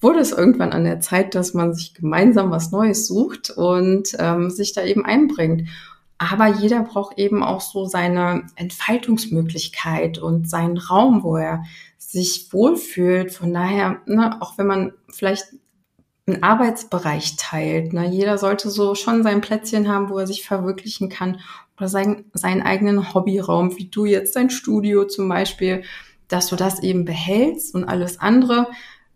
wurde 0.00 0.20
es 0.20 0.32
irgendwann 0.32 0.72
an 0.72 0.84
der 0.84 1.00
Zeit, 1.00 1.34
dass 1.34 1.54
man 1.54 1.74
sich 1.74 1.94
gemeinsam 1.94 2.50
was 2.50 2.70
Neues 2.70 3.06
sucht 3.06 3.50
und 3.50 4.16
ähm, 4.18 4.50
sich 4.50 4.72
da 4.72 4.84
eben 4.84 5.04
einbringt. 5.04 5.68
Aber 6.18 6.46
jeder 6.48 6.82
braucht 6.82 7.18
eben 7.18 7.42
auch 7.42 7.60
so 7.60 7.84
seine 7.84 8.46
Entfaltungsmöglichkeit 8.56 10.18
und 10.18 10.50
seinen 10.50 10.76
Raum, 10.76 11.22
wo 11.22 11.36
er 11.36 11.64
sich 11.96 12.52
wohlfühlt. 12.52 13.32
Von 13.32 13.54
daher, 13.54 14.00
ne, 14.06 14.40
auch 14.40 14.58
wenn 14.58 14.66
man 14.66 14.92
vielleicht 15.08 15.46
einen 16.26 16.42
Arbeitsbereich 16.42 17.36
teilt, 17.36 17.92
ne, 17.92 18.08
jeder 18.08 18.36
sollte 18.36 18.70
so 18.70 18.94
schon 18.96 19.22
sein 19.22 19.40
Plätzchen 19.40 19.88
haben, 19.88 20.10
wo 20.10 20.18
er 20.18 20.26
sich 20.26 20.44
verwirklichen 20.44 21.08
kann 21.08 21.40
oder 21.76 21.88
sein, 21.88 22.24
seinen 22.34 22.62
eigenen 22.62 23.14
Hobbyraum, 23.14 23.78
wie 23.78 23.88
du 23.88 24.04
jetzt 24.04 24.34
dein 24.34 24.50
Studio 24.50 25.04
zum 25.04 25.28
Beispiel, 25.28 25.84
dass 26.26 26.48
du 26.48 26.56
das 26.56 26.82
eben 26.82 27.04
behältst 27.04 27.74
und 27.74 27.84
alles 27.84 28.18
andere 28.20 28.66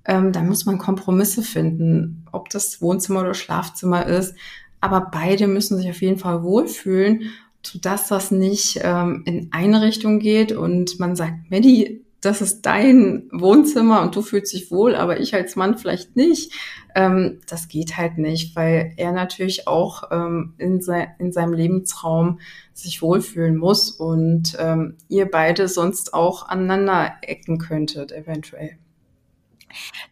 ähm, 0.05 0.33
da 0.33 0.43
muss 0.43 0.67
man 0.67 0.79
Kompromisse 0.79 1.43
finden, 1.43 2.25
ob 2.33 2.49
das 2.51 2.81
Wohnzimmer 2.81 3.21
oder 3.21 3.35
Schlafzimmer 3.35 4.07
ist. 4.07 4.35
Aber 4.81 5.09
beide 5.13 5.47
müssen 5.47 5.79
sich 5.79 5.89
auf 5.89 6.03
jeden 6.03 6.19
Fall 6.19 6.43
wohlfühlen, 6.43 7.31
sodass 7.65 8.09
das 8.09 8.31
nicht 8.31 8.81
ähm, 8.83 9.23
in 9.27 9.49
eine 9.53 9.83
Richtung 9.83 10.19
geht 10.19 10.53
und 10.53 10.99
man 10.99 11.15
sagt, 11.15 11.51
Maddie, 11.51 12.05
das 12.21 12.41
ist 12.41 12.63
dein 12.63 13.29
Wohnzimmer 13.33 14.01
und 14.03 14.15
du 14.15 14.23
fühlst 14.23 14.53
dich 14.53 14.71
wohl, 14.71 14.95
aber 14.95 15.21
ich 15.21 15.35
als 15.35 15.57
Mann 15.57 15.77
vielleicht 15.77 16.15
nicht. 16.17 16.53
Ähm, 16.95 17.41
das 17.49 17.69
geht 17.69 17.97
halt 17.97 18.17
nicht, 18.17 18.55
weil 18.55 18.93
er 18.97 19.13
natürlich 19.13 19.67
auch 19.67 20.05
ähm, 20.13 20.55
in, 20.59 20.81
se 20.81 21.09
in 21.19 21.33
seinem 21.33 21.53
Lebensraum 21.53 22.39
sich 22.75 23.03
wohlfühlen 23.03 23.57
muss 23.57 23.91
und 23.91 24.57
ähm, 24.59 24.97
ihr 25.09 25.29
beide 25.31 25.67
sonst 25.67 26.15
auch 26.15 26.49
aneinander 26.49 27.15
ecken 27.23 27.59
könntet, 27.59 28.13
eventuell. 28.13 28.79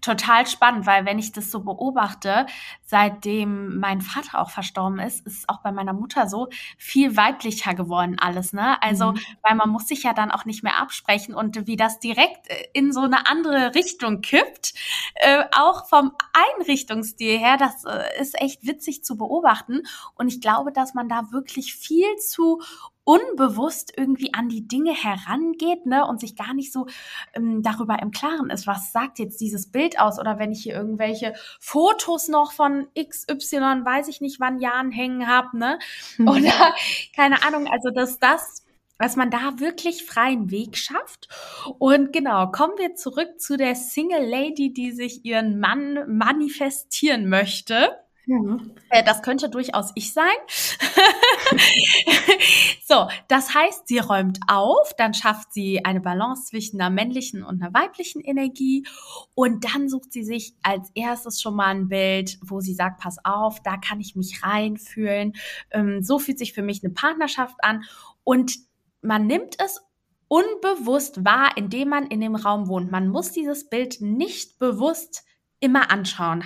Total 0.00 0.46
spannend, 0.46 0.86
weil 0.86 1.04
wenn 1.04 1.18
ich 1.18 1.32
das 1.32 1.50
so 1.50 1.61
beobachte, 1.61 2.46
seitdem 2.84 3.78
mein 3.78 4.00
Vater 4.00 4.40
auch 4.40 4.50
verstorben 4.50 4.98
ist, 4.98 5.26
ist 5.26 5.38
es 5.38 5.48
auch 5.48 5.62
bei 5.62 5.72
meiner 5.72 5.92
Mutter 5.92 6.28
so 6.28 6.48
viel 6.78 7.16
weiblicher 7.16 7.74
geworden 7.74 8.18
alles, 8.18 8.52
ne? 8.52 8.82
Also, 8.82 9.12
mhm. 9.12 9.20
weil 9.42 9.56
man 9.56 9.70
muss 9.70 9.88
sich 9.88 10.02
ja 10.02 10.12
dann 10.12 10.30
auch 10.30 10.44
nicht 10.44 10.62
mehr 10.62 10.78
absprechen 10.78 11.34
und 11.34 11.66
wie 11.66 11.76
das 11.76 12.00
direkt 12.00 12.48
äh, 12.48 12.68
in 12.72 12.92
so 12.92 13.00
eine 13.00 13.26
andere 13.26 13.74
Richtung 13.74 14.20
kippt, 14.20 14.74
äh, 15.14 15.44
auch 15.56 15.88
vom 15.88 16.12
Einrichtungsstil 16.58 17.38
her, 17.38 17.56
das 17.56 17.84
äh, 17.84 18.20
ist 18.20 18.40
echt 18.40 18.66
witzig 18.66 19.04
zu 19.04 19.16
beobachten 19.16 19.82
und 20.14 20.28
ich 20.28 20.40
glaube, 20.40 20.72
dass 20.72 20.94
man 20.94 21.08
da 21.08 21.30
wirklich 21.30 21.74
viel 21.74 22.16
zu 22.16 22.61
unbewusst 23.11 23.92
irgendwie 23.96 24.32
an 24.34 24.48
die 24.48 24.68
Dinge 24.68 24.94
herangeht, 24.94 25.84
ne, 25.84 26.06
und 26.06 26.20
sich 26.20 26.36
gar 26.36 26.54
nicht 26.54 26.72
so 26.72 26.86
ähm, 27.34 27.61
darüber 27.61 28.00
im 28.00 28.12
Klaren 28.12 28.50
ist, 28.50 28.68
was 28.68 28.92
sagt 28.92 29.18
jetzt 29.18 29.40
dieses 29.40 29.72
Bild 29.72 29.98
aus 29.98 30.20
oder 30.20 30.38
wenn 30.38 30.52
ich 30.52 30.62
hier 30.62 30.74
irgendwelche 30.74 31.34
Fotos 31.58 32.28
noch 32.28 32.52
von 32.52 32.86
XY, 32.96 33.84
weiß 33.84 34.06
ich 34.06 34.20
nicht 34.20 34.38
wann 34.38 34.61
Jahren 34.61 34.92
hängen 34.92 35.26
habe, 35.26 35.58
ne, 35.58 35.78
mhm. 36.18 36.28
oder 36.28 36.52
keine 37.16 37.42
Ahnung, 37.42 37.66
also 37.66 37.90
dass 37.90 38.18
das 38.18 38.64
dass 38.98 39.16
man 39.16 39.30
da 39.30 39.58
wirklich 39.58 40.04
freien 40.04 40.50
Weg 40.50 40.76
schafft. 40.76 41.28
Und 41.78 42.12
genau, 42.12 42.48
kommen 42.48 42.74
wir 42.76 42.96
zurück 42.96 43.40
zu 43.40 43.56
der 43.56 43.74
Single 43.74 44.26
Lady, 44.28 44.74
die 44.74 44.92
sich 44.92 45.24
ihren 45.24 45.58
Mann 45.58 46.04
manifestieren 46.06 47.26
möchte. 47.26 47.96
Ja. 48.27 48.59
Äh, 48.91 49.03
das 49.03 49.23
könnte 49.23 49.49
durchaus 49.49 49.93
ich 49.95 50.12
sein. 50.12 50.25
so, 52.87 53.09
das 53.29 53.55
heißt, 53.55 53.89
sie 53.89 53.99
räumt 53.99 54.39
auf, 54.47 54.95
dann 54.97 55.14
schafft 55.14 55.53
sie 55.53 55.85
eine 55.85 56.01
Balance 56.01 56.47
zwischen 56.47 56.81
einer 56.81 56.91
männlichen 56.91 57.43
und 57.43 57.62
einer 57.62 57.75
weiblichen 57.75 58.21
Energie 58.21 58.87
und 59.35 59.64
dann 59.64 59.89
sucht 59.89 60.12
sie 60.12 60.23
sich 60.23 60.55
als 60.62 60.91
erstes 60.95 61.41
schon 61.41 61.57
mal 61.57 61.68
ein 61.68 61.89
Bild, 61.89 62.39
wo 62.43 62.61
sie 62.61 62.75
sagt, 62.75 63.01
pass 63.01 63.16
auf, 63.25 63.62
da 63.62 63.77
kann 63.77 64.01
ich 64.01 64.16
mich 64.16 64.45
reinfühlen. 64.45 65.35
Ähm, 65.71 66.03
so 66.03 66.18
fühlt 66.18 66.39
sich 66.39 66.53
für 66.53 66.62
mich 66.62 66.85
eine 66.85 66.93
Partnerschaft 66.93 67.57
an 67.62 67.85
und 68.23 68.55
man 69.03 69.27
nimmt 69.27 69.57
es 69.59 69.81
unbewusst 70.29 71.25
wahr, 71.25 71.53
indem 71.57 71.89
man 71.89 72.07
in 72.07 72.21
dem 72.21 72.37
Raum 72.37 72.68
wohnt. 72.68 72.93
Man 72.93 73.09
muss 73.09 73.33
dieses 73.33 73.68
Bild 73.68 74.01
nicht 74.01 74.59
bewusst 74.59 75.25
immer 75.59 75.91
anschauen. 75.91 76.45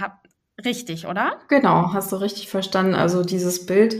Richtig, 0.62 1.06
oder? 1.06 1.38
Genau, 1.48 1.92
hast 1.92 2.12
du 2.12 2.16
richtig 2.16 2.48
verstanden. 2.48 2.94
Also 2.94 3.22
dieses 3.24 3.66
Bild 3.66 3.96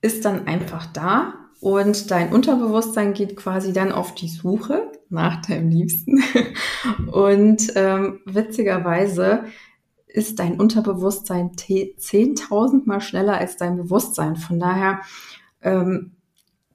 ist 0.00 0.24
dann 0.24 0.46
einfach 0.46 0.86
da 0.86 1.34
und 1.62 2.10
dein 2.10 2.32
Unterbewusstsein 2.32 3.14
geht 3.14 3.36
quasi 3.36 3.72
dann 3.72 3.92
auf 3.92 4.16
die 4.16 4.28
Suche 4.28 4.90
nach 5.10 5.42
deinem 5.42 5.70
Liebsten. 5.70 6.20
Und 7.12 7.72
ähm, 7.76 8.18
witzigerweise 8.24 9.44
ist 10.08 10.40
dein 10.40 10.58
Unterbewusstsein 10.58 11.52
10.000 11.52 12.82
mal 12.84 13.00
schneller 13.00 13.38
als 13.38 13.58
dein 13.58 13.76
Bewusstsein. 13.76 14.34
Von 14.34 14.58
daher, 14.58 15.02
ähm, 15.60 16.16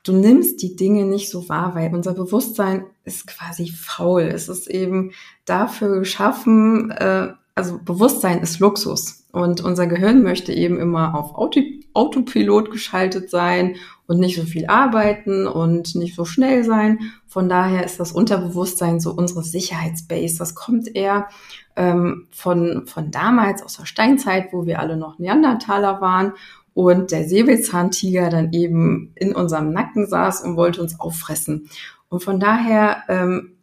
du 0.03 0.13
nimmst 0.13 0.61
die 0.61 0.77
Dinge 0.77 1.05
nicht 1.05 1.29
so 1.29 1.49
wahr, 1.49 1.75
weil 1.75 1.93
unser 1.93 2.13
Bewusstsein 2.13 2.85
ist 3.03 3.27
quasi 3.27 3.69
faul. 3.69 4.21
Es 4.21 4.47
ist 4.47 4.67
eben 4.67 5.11
dafür 5.43 5.99
geschaffen, 5.99 6.91
äh, 6.91 7.33
also 7.57 7.79
Bewusstsein 7.83 8.41
ist 8.41 8.59
Luxus 8.59 9.25
und 9.31 9.61
unser 9.61 9.87
Gehirn 9.87 10.21
möchte 10.21 10.53
eben 10.53 10.79
immer 10.79 11.15
auf 11.15 11.35
Auto, 11.35 11.59
Autopilot 11.93 12.69
geschaltet 12.69 13.31
sein 13.31 13.77
und 14.05 14.19
nicht 14.19 14.37
so 14.37 14.43
viel 14.43 14.67
arbeiten 14.67 15.47
und 15.47 15.95
nicht 15.95 16.15
so 16.15 16.23
schnell 16.23 16.63
sein. 16.63 16.99
Von 17.25 17.49
daher 17.49 17.83
ist 17.83 17.99
das 17.99 18.11
Unterbewusstsein 18.11 18.99
so 18.99 19.11
unsere 19.11 19.43
Sicherheitsbase. 19.43 20.37
Das 20.37 20.53
kommt 20.53 20.95
eher 20.95 21.27
ähm, 21.75 22.27
von, 22.31 22.85
von 22.85 23.09
damals 23.09 23.63
aus 23.63 23.77
der 23.77 23.85
Steinzeit, 23.85 24.53
wo 24.53 24.67
wir 24.67 24.79
alle 24.79 24.95
noch 24.95 25.17
Neandertaler 25.17 25.99
waren 25.99 26.33
und 26.75 27.11
der 27.11 27.27
Säbelzahntiger 27.27 28.29
dann 28.29 28.53
eben 28.53 29.11
in 29.15 29.33
unserem 29.33 29.71
Nacken 29.71 30.05
saß 30.05 30.43
und 30.43 30.55
wollte 30.55 30.81
uns 30.81 30.99
auffressen. 30.99 31.69
Und 32.09 32.23
von 32.23 32.39
daher 32.39 33.03
ähm, 33.09 33.56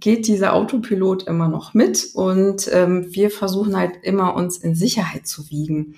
geht 0.00 0.26
dieser 0.26 0.54
Autopilot 0.54 1.26
immer 1.26 1.48
noch 1.48 1.74
mit 1.74 2.10
und 2.14 2.68
ähm, 2.72 3.06
wir 3.10 3.30
versuchen 3.30 3.76
halt 3.76 3.92
immer 4.02 4.34
uns 4.34 4.58
in 4.58 4.74
Sicherheit 4.74 5.26
zu 5.26 5.50
wiegen. 5.50 5.94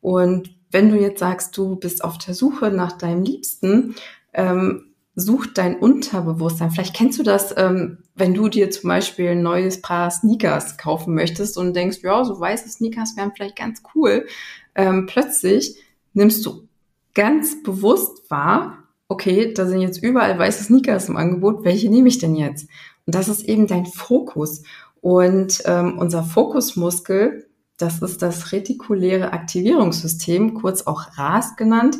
Und 0.00 0.54
wenn 0.70 0.90
du 0.90 0.98
jetzt 0.98 1.20
sagst, 1.20 1.56
du 1.56 1.76
bist 1.76 2.02
auf 2.02 2.18
der 2.18 2.34
Suche 2.34 2.70
nach 2.70 2.92
deinem 2.92 3.22
Liebsten, 3.22 3.94
ähm, 4.32 4.92
sucht 5.14 5.58
dein 5.58 5.76
Unterbewusstsein. 5.76 6.70
Vielleicht 6.70 6.96
kennst 6.96 7.18
du 7.18 7.22
das, 7.22 7.54
ähm, 7.56 7.98
wenn 8.14 8.32
du 8.32 8.48
dir 8.48 8.70
zum 8.70 8.88
Beispiel 8.88 9.30
ein 9.30 9.42
neues 9.42 9.82
Paar 9.82 10.10
Sneakers 10.10 10.78
kaufen 10.78 11.14
möchtest 11.14 11.58
und 11.58 11.74
denkst, 11.74 11.98
ja, 12.02 12.24
so 12.24 12.40
weiße 12.40 12.68
Sneakers 12.68 13.16
wären 13.16 13.32
vielleicht 13.34 13.56
ganz 13.56 13.82
cool. 13.94 14.26
Ähm, 14.74 15.06
plötzlich 15.06 15.76
nimmst 16.14 16.44
du 16.46 16.66
ganz 17.14 17.62
bewusst 17.62 18.30
wahr, 18.30 18.78
okay, 19.08 19.52
da 19.52 19.66
sind 19.66 19.82
jetzt 19.82 20.02
überall 20.02 20.38
weiße 20.38 20.64
Sneakers 20.64 21.10
im 21.10 21.18
Angebot, 21.18 21.64
welche 21.64 21.90
nehme 21.90 22.08
ich 22.08 22.18
denn 22.18 22.34
jetzt? 22.34 22.66
Und 23.06 23.14
das 23.14 23.28
ist 23.28 23.42
eben 23.42 23.66
dein 23.66 23.86
Fokus. 23.86 24.62
Und 25.00 25.62
ähm, 25.64 25.98
unser 25.98 26.22
Fokusmuskel, 26.22 27.48
das 27.76 28.00
ist 28.00 28.22
das 28.22 28.52
retikuläre 28.52 29.32
Aktivierungssystem, 29.32 30.54
kurz 30.54 30.82
auch 30.82 31.18
RAS 31.18 31.56
genannt. 31.56 31.96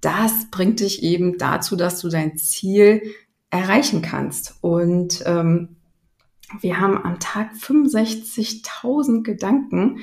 Das 0.00 0.50
bringt 0.50 0.80
dich 0.80 1.02
eben 1.02 1.38
dazu, 1.38 1.76
dass 1.76 2.00
du 2.00 2.08
dein 2.08 2.36
Ziel 2.36 3.02
erreichen 3.50 4.02
kannst. 4.02 4.56
Und 4.60 5.22
ähm, 5.26 5.76
wir 6.60 6.80
haben 6.80 6.98
am 6.98 7.20
Tag 7.20 7.52
65.000 7.54 9.22
Gedanken 9.22 10.00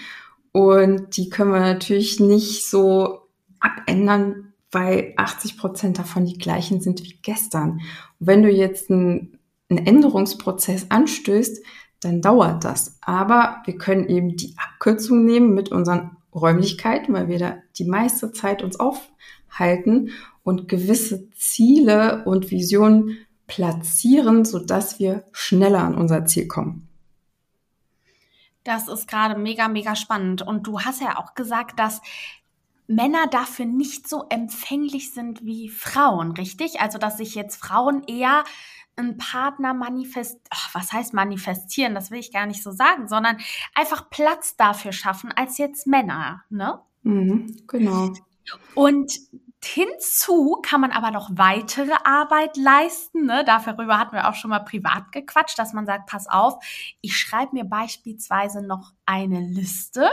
und 0.54 1.18
die 1.18 1.30
können 1.30 1.52
wir 1.52 1.60
natürlich 1.60 2.20
nicht 2.20 2.68
so 2.68 3.28
abändern, 3.60 4.54
weil 4.72 5.14
80 5.18 5.58
Prozent 5.58 6.00
davon 6.00 6.26
die 6.26 6.38
gleichen 6.38 6.80
sind 6.80 7.04
wie 7.04 7.20
gestern. 7.22 7.82
Und 8.20 8.28
wenn 8.28 8.44
du 8.44 8.50
jetzt 8.50 8.90
ein 8.90 9.37
einen 9.70 9.86
Änderungsprozess 9.86 10.88
anstößt, 10.90 11.64
dann 12.02 12.22
dauert 12.22 12.64
das. 12.64 12.98
Aber 13.02 13.62
wir 13.66 13.78
können 13.78 14.08
eben 14.08 14.36
die 14.36 14.56
Abkürzung 14.58 15.26
nehmen 15.26 15.54
mit 15.54 15.70
unseren 15.70 16.18
Räumlichkeiten, 16.34 17.14
weil 17.14 17.28
wir 17.28 17.40
da 17.40 17.58
die 17.78 17.86
meiste 17.86 18.32
Zeit 18.32 18.64
uns 18.64 18.80
aufhalten 18.80 20.12
und 20.44 20.68
gewisse 20.68 21.30
Ziele 21.32 22.24
und 22.26 22.52
Visionen 22.52 23.18
platzieren, 23.48 24.46
sodass 24.46 25.00
wir 25.00 25.24
schneller 25.32 25.84
an 25.84 25.96
unser 25.96 26.26
Ziel 26.26 26.48
kommen. 26.48 26.88
Das 28.64 28.90
ist 28.90 29.08
gerade 29.08 29.40
mega, 29.40 29.70
mega 29.70 29.96
spannend. 29.96 30.42
Und 30.42 30.68
du 30.68 30.82
hast 30.82 31.02
ja 31.02 31.18
auch 31.18 31.36
gesagt, 31.36 31.80
dass 31.80 32.02
Männer 32.86 33.28
dafür 33.28 33.66
nicht 33.66 34.08
so 34.08 34.26
empfänglich 34.30 35.14
sind 35.14 35.44
wie 35.46 35.70
Frauen, 35.70 36.32
richtig? 36.32 36.80
Also, 36.82 36.98
dass 36.98 37.18
sich 37.18 37.36
jetzt 37.36 37.58
Frauen 37.58 38.04
eher 38.04 38.44
einen 38.98 39.18
Partner 39.18 39.74
manifest, 39.74 40.40
ach, 40.50 40.74
was 40.74 40.92
heißt 40.92 41.14
manifestieren, 41.14 41.96
das 41.96 42.12
will 42.12 42.20
ich 42.20 42.32
gar 42.32 42.46
nicht 42.46 42.64
so 42.64 42.72
sagen, 42.72 43.08
sondern 43.08 43.38
einfach 43.74 44.10
Platz 44.10 44.56
dafür 44.56 44.92
schaffen 44.92 45.32
als 45.32 45.58
jetzt 45.58 45.88
Männer, 45.88 46.44
ne? 46.50 46.80
Mhm, 47.04 47.64
genau. 47.68 48.14
Und 48.76 49.14
hinzu 49.64 50.60
kann 50.62 50.82
man 50.82 50.92
aber 50.92 51.12
noch 51.12 51.30
weitere 51.34 51.94
Arbeit 52.04 52.58
leisten. 52.58 53.26
Ne? 53.26 53.44
Darüber 53.46 53.98
hatten 53.98 54.16
wir 54.16 54.28
auch 54.28 54.36
schon 54.36 54.50
mal 54.50 54.60
privat 54.60 55.12
gequatscht, 55.12 55.60
dass 55.60 55.74
man 55.74 55.86
sagt, 55.86 56.08
pass 56.10 56.28
auf, 56.28 56.56
ich 57.02 57.18
schreibe 57.18 57.56
mir 57.56 57.66
beispielsweise 57.66 58.62
noch 58.62 58.94
eine 59.06 59.40
Liste. 59.40 60.10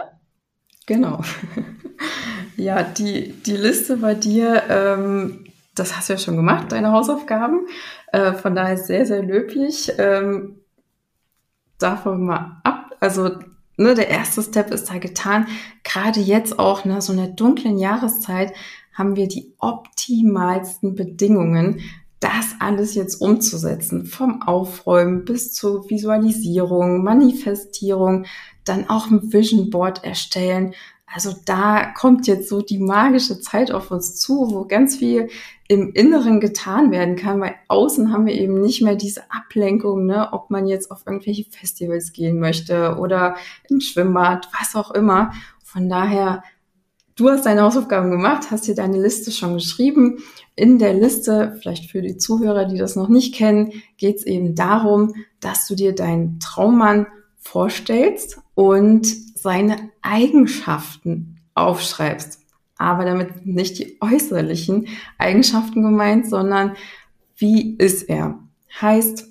Genau. 0.86 1.20
ja, 2.56 2.82
die, 2.82 3.32
die 3.32 3.56
Liste 3.56 3.98
bei 3.98 4.14
dir, 4.14 4.64
ähm, 4.68 5.44
das 5.74 5.96
hast 5.96 6.08
du 6.08 6.14
ja 6.14 6.18
schon 6.18 6.36
gemacht, 6.36 6.72
deine 6.72 6.92
Hausaufgaben. 6.92 7.66
Äh, 8.14 8.34
von 8.34 8.54
daher 8.54 8.78
sehr, 8.78 9.06
sehr 9.06 9.24
löblich. 9.24 9.92
Ähm, 9.98 10.60
davon 11.78 12.24
mal 12.24 12.60
ab. 12.62 12.92
Also 13.00 13.30
ne, 13.76 13.96
der 13.96 14.08
erste 14.08 14.40
Step 14.40 14.70
ist 14.70 14.88
da 14.88 14.98
getan. 14.98 15.48
Gerade 15.82 16.20
jetzt 16.20 16.60
auch, 16.60 16.84
ne, 16.84 17.02
so 17.02 17.12
in 17.12 17.18
der 17.18 17.28
dunklen 17.28 17.76
Jahreszeit, 17.76 18.52
haben 18.92 19.16
wir 19.16 19.26
die 19.26 19.52
optimalsten 19.58 20.94
Bedingungen, 20.94 21.80
das 22.20 22.54
alles 22.60 22.94
jetzt 22.94 23.20
umzusetzen. 23.20 24.06
Vom 24.06 24.42
Aufräumen 24.42 25.24
bis 25.24 25.52
zur 25.52 25.90
Visualisierung, 25.90 27.02
Manifestierung, 27.02 28.26
dann 28.64 28.88
auch 28.88 29.10
ein 29.10 29.32
Vision 29.32 29.70
Board 29.70 30.04
erstellen. 30.04 30.74
Also 31.06 31.34
da 31.44 31.92
kommt 31.92 32.26
jetzt 32.26 32.48
so 32.48 32.60
die 32.60 32.78
magische 32.78 33.40
Zeit 33.40 33.70
auf 33.70 33.90
uns 33.90 34.16
zu, 34.16 34.50
wo 34.50 34.64
ganz 34.64 34.96
viel 34.96 35.28
im 35.68 35.92
Inneren 35.92 36.40
getan 36.40 36.90
werden 36.90 37.16
kann, 37.16 37.40
weil 37.40 37.54
außen 37.68 38.12
haben 38.12 38.26
wir 38.26 38.34
eben 38.34 38.60
nicht 38.60 38.82
mehr 38.82 38.96
diese 38.96 39.22
Ablenkung, 39.30 40.06
ne, 40.06 40.28
ob 40.32 40.50
man 40.50 40.66
jetzt 40.66 40.90
auf 40.90 41.02
irgendwelche 41.06 41.44
Festivals 41.44 42.12
gehen 42.12 42.38
möchte 42.38 42.96
oder 42.98 43.36
ins 43.68 43.86
Schwimmbad, 43.86 44.48
was 44.58 44.74
auch 44.74 44.90
immer. 44.90 45.32
Von 45.62 45.88
daher, 45.88 46.42
du 47.16 47.30
hast 47.30 47.46
deine 47.46 47.62
Hausaufgaben 47.62 48.10
gemacht, 48.10 48.50
hast 48.50 48.66
dir 48.66 48.74
deine 48.74 49.00
Liste 49.00 49.30
schon 49.30 49.54
geschrieben. 49.54 50.18
In 50.56 50.78
der 50.78 50.94
Liste, 50.94 51.56
vielleicht 51.60 51.90
für 51.90 52.02
die 52.02 52.16
Zuhörer, 52.16 52.64
die 52.64 52.78
das 52.78 52.96
noch 52.96 53.08
nicht 53.08 53.34
kennen, 53.34 53.72
geht 53.96 54.16
es 54.16 54.26
eben 54.26 54.54
darum, 54.54 55.14
dass 55.40 55.66
du 55.66 55.74
dir 55.74 55.94
deinen 55.94 56.40
Traummann 56.40 57.06
vorstellst 57.38 58.38
und 58.54 59.23
seine 59.44 59.90
Eigenschaften 60.00 61.36
aufschreibst. 61.54 62.40
Aber 62.78 63.04
damit 63.04 63.44
nicht 63.44 63.78
die 63.78 63.98
äußerlichen 64.00 64.88
Eigenschaften 65.18 65.82
gemeint, 65.82 66.26
sondern 66.26 66.76
wie 67.36 67.76
ist 67.76 68.08
er? 68.08 68.38
Heißt, 68.80 69.28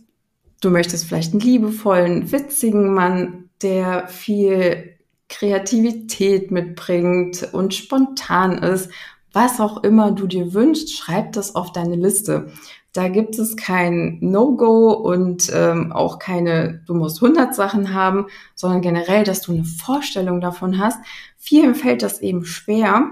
du 0.61 0.69
möchtest 0.69 1.05
vielleicht 1.05 1.33
einen 1.33 1.41
liebevollen, 1.41 2.31
witzigen 2.31 2.93
Mann, 2.93 3.49
der 3.63 4.07
viel 4.07 4.97
Kreativität 5.29 6.51
mitbringt 6.51 7.49
und 7.51 7.73
spontan 7.73 8.59
ist. 8.59 8.91
Was 9.31 9.59
auch 9.59 9.83
immer 9.83 10.11
du 10.11 10.27
dir 10.27 10.53
wünschst, 10.53 10.95
schreib 10.95 11.31
das 11.31 11.55
auf 11.55 11.71
deine 11.71 11.95
Liste. 11.95 12.51
Da 12.93 13.07
gibt 13.07 13.39
es 13.39 13.57
kein 13.57 14.19
No-Go 14.21 14.91
und 14.93 15.51
ähm, 15.53 15.91
auch 15.91 16.19
keine, 16.19 16.83
du 16.85 16.93
musst 16.93 17.23
100 17.23 17.55
Sachen 17.55 17.93
haben, 17.93 18.27
sondern 18.53 18.81
generell, 18.81 19.23
dass 19.23 19.41
du 19.41 19.51
eine 19.51 19.63
Vorstellung 19.63 20.41
davon 20.41 20.77
hast. 20.77 20.99
Vielen 21.37 21.73
fällt 21.73 22.03
das 22.03 22.21
eben 22.21 22.45
schwer, 22.45 23.11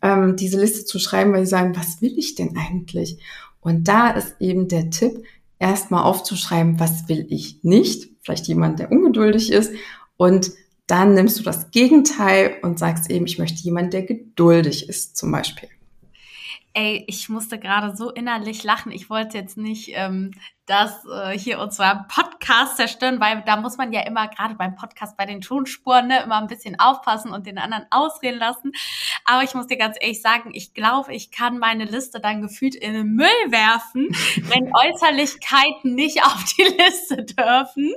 ähm, 0.00 0.36
diese 0.36 0.60
Liste 0.60 0.84
zu 0.84 1.00
schreiben, 1.00 1.32
weil 1.32 1.44
sie 1.44 1.50
sagen, 1.50 1.76
was 1.76 2.00
will 2.00 2.16
ich 2.16 2.36
denn 2.36 2.56
eigentlich? 2.56 3.18
Und 3.60 3.88
da 3.88 4.10
ist 4.10 4.36
eben 4.40 4.68
der 4.68 4.90
Tipp, 4.90 5.24
erstmal 5.58 6.04
aufzuschreiben, 6.04 6.78
was 6.78 7.08
will 7.08 7.26
ich 7.30 7.64
nicht? 7.64 8.10
Vielleicht 8.22 8.46
jemand, 8.46 8.78
der 8.78 8.92
ungeduldig 8.92 9.50
ist. 9.50 9.72
Und 10.16 10.52
dann 10.86 11.14
nimmst 11.14 11.38
du 11.38 11.42
das 11.42 11.70
Gegenteil 11.70 12.56
und 12.62 12.78
sagst 12.78 13.10
eben, 13.10 13.26
ich 13.26 13.38
möchte 13.38 13.62
jemanden, 13.62 13.90
der 13.90 14.02
geduldig 14.02 14.88
ist, 14.88 15.16
zum 15.16 15.32
Beispiel. 15.32 15.68
Ey, 16.78 17.04
ich 17.08 17.28
musste 17.28 17.58
gerade 17.58 17.96
so 17.96 18.10
innerlich 18.12 18.62
lachen. 18.62 18.92
Ich 18.92 19.10
wollte 19.10 19.36
jetzt 19.36 19.56
nicht 19.56 19.90
ähm, 19.94 20.30
das 20.68 21.04
äh, 21.06 21.36
hier 21.36 21.58
unser 21.58 22.06
Podcast 22.08 22.76
zerstören, 22.76 23.20
weil 23.20 23.42
da 23.46 23.56
muss 23.56 23.78
man 23.78 23.92
ja 23.92 24.02
immer 24.02 24.28
gerade 24.28 24.54
beim 24.54 24.76
Podcast 24.76 25.16
bei 25.16 25.24
den 25.24 25.40
Tonspuren 25.40 26.08
ne, 26.08 26.22
immer 26.22 26.36
ein 26.36 26.46
bisschen 26.46 26.78
aufpassen 26.78 27.32
und 27.32 27.46
den 27.46 27.58
anderen 27.58 27.86
ausreden 27.90 28.38
lassen. 28.38 28.72
Aber 29.24 29.42
ich 29.42 29.54
muss 29.54 29.66
dir 29.66 29.78
ganz 29.78 29.96
ehrlich 29.98 30.20
sagen, 30.20 30.50
ich 30.52 30.74
glaube, 30.74 31.14
ich 31.14 31.30
kann 31.30 31.58
meine 31.58 31.84
Liste 31.84 32.20
dann 32.20 32.42
gefühlt 32.42 32.74
in 32.74 32.92
den 32.92 33.14
Müll 33.14 33.26
werfen, 33.48 34.08
wenn 34.42 34.70
Äußerlichkeiten 34.74 35.94
nicht 35.94 36.22
auf 36.24 36.44
die 36.58 36.64
Liste 36.64 37.24
dürfen. 37.24 37.94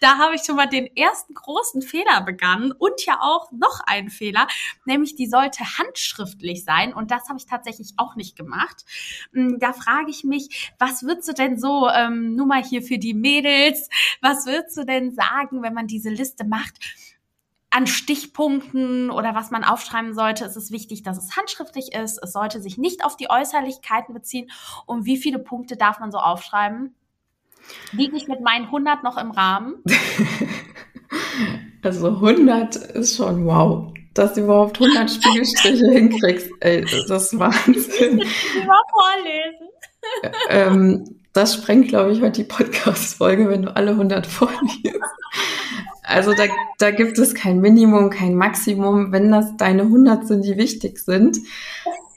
Da 0.00 0.18
habe 0.18 0.36
ich 0.36 0.42
schon 0.44 0.56
mal 0.56 0.68
den 0.68 0.86
ersten 0.96 1.34
großen 1.34 1.82
Fehler 1.82 2.20
begangen 2.20 2.72
und 2.72 3.04
ja 3.04 3.18
auch 3.20 3.50
noch 3.50 3.80
einen 3.86 4.10
Fehler, 4.10 4.46
nämlich 4.84 5.16
die 5.16 5.26
sollte 5.26 5.64
handschriftlich 5.78 6.64
sein 6.64 6.94
und 6.94 7.10
das 7.10 7.28
habe 7.28 7.38
ich 7.38 7.46
tatsächlich 7.46 7.94
auch 7.96 8.14
nicht 8.14 8.36
gemacht. 8.36 8.84
Hm, 9.32 9.58
da 9.58 9.72
frage 9.72 10.10
ich 10.10 10.22
mich, 10.22 10.72
was 10.78 11.02
würdest 11.02 11.28
du 11.28 11.32
denn 11.32 11.58
so 11.58 11.88
äh, 11.88 12.03
ähm, 12.04 12.34
nur 12.34 12.46
mal 12.46 12.62
hier 12.62 12.82
für 12.82 12.98
die 12.98 13.14
Mädels, 13.14 13.88
was 14.20 14.46
würdest 14.46 14.76
du 14.76 14.84
denn 14.84 15.12
sagen, 15.12 15.62
wenn 15.62 15.74
man 15.74 15.86
diese 15.86 16.10
Liste 16.10 16.44
macht? 16.44 16.78
an 17.74 17.88
Stichpunkten 17.88 19.10
oder 19.10 19.34
was 19.34 19.50
man 19.50 19.64
aufschreiben 19.64 20.14
sollte, 20.14 20.44
ist 20.44 20.54
es 20.54 20.70
wichtig, 20.70 21.02
dass 21.02 21.18
es 21.18 21.36
handschriftlich 21.36 21.92
ist. 21.92 22.22
Es 22.22 22.32
sollte 22.32 22.60
sich 22.60 22.78
nicht 22.78 23.04
auf 23.04 23.16
die 23.16 23.28
Äußerlichkeiten 23.28 24.14
beziehen. 24.14 24.48
Und 24.86 25.06
wie 25.06 25.16
viele 25.16 25.40
Punkte 25.40 25.76
darf 25.76 25.98
man 25.98 26.12
so 26.12 26.18
aufschreiben? 26.18 26.94
Liege 27.90 28.16
ich 28.16 28.28
mit 28.28 28.42
meinen 28.42 28.66
100 28.66 29.02
noch 29.02 29.18
im 29.18 29.32
Rahmen? 29.32 29.82
Also 31.82 32.08
100 32.08 32.76
ist 32.76 33.16
schon 33.16 33.44
wow. 33.44 33.92
Dass 34.14 34.32
du 34.32 34.42
überhaupt 34.42 34.80
100 34.80 35.10
Spiegelstriche 35.10 35.90
hinkriegst, 35.90 36.50
ey, 36.60 36.80
das 36.80 37.32
ist 37.32 37.38
Wahnsinn. 37.38 38.20
Ich 38.20 38.54
will 38.54 38.66
mal 38.66 38.82
vorlesen. 38.90 39.68
ähm, 40.48 41.23
das 41.34 41.54
sprengt, 41.54 41.88
glaube 41.88 42.12
ich, 42.12 42.22
heute 42.22 42.42
die 42.42 42.48
Podcast-Folge, 42.48 43.48
wenn 43.48 43.62
du 43.62 43.76
alle 43.76 43.90
100 43.90 44.26
vorliest. 44.26 45.00
Also 46.04 46.32
da, 46.32 46.44
da 46.78 46.90
gibt 46.92 47.18
es 47.18 47.34
kein 47.34 47.60
Minimum, 47.60 48.08
kein 48.10 48.36
Maximum. 48.36 49.10
Wenn 49.10 49.32
das 49.32 49.56
deine 49.56 49.82
100 49.82 50.28
sind, 50.28 50.44
die 50.44 50.56
wichtig 50.56 50.98
sind, 50.98 51.38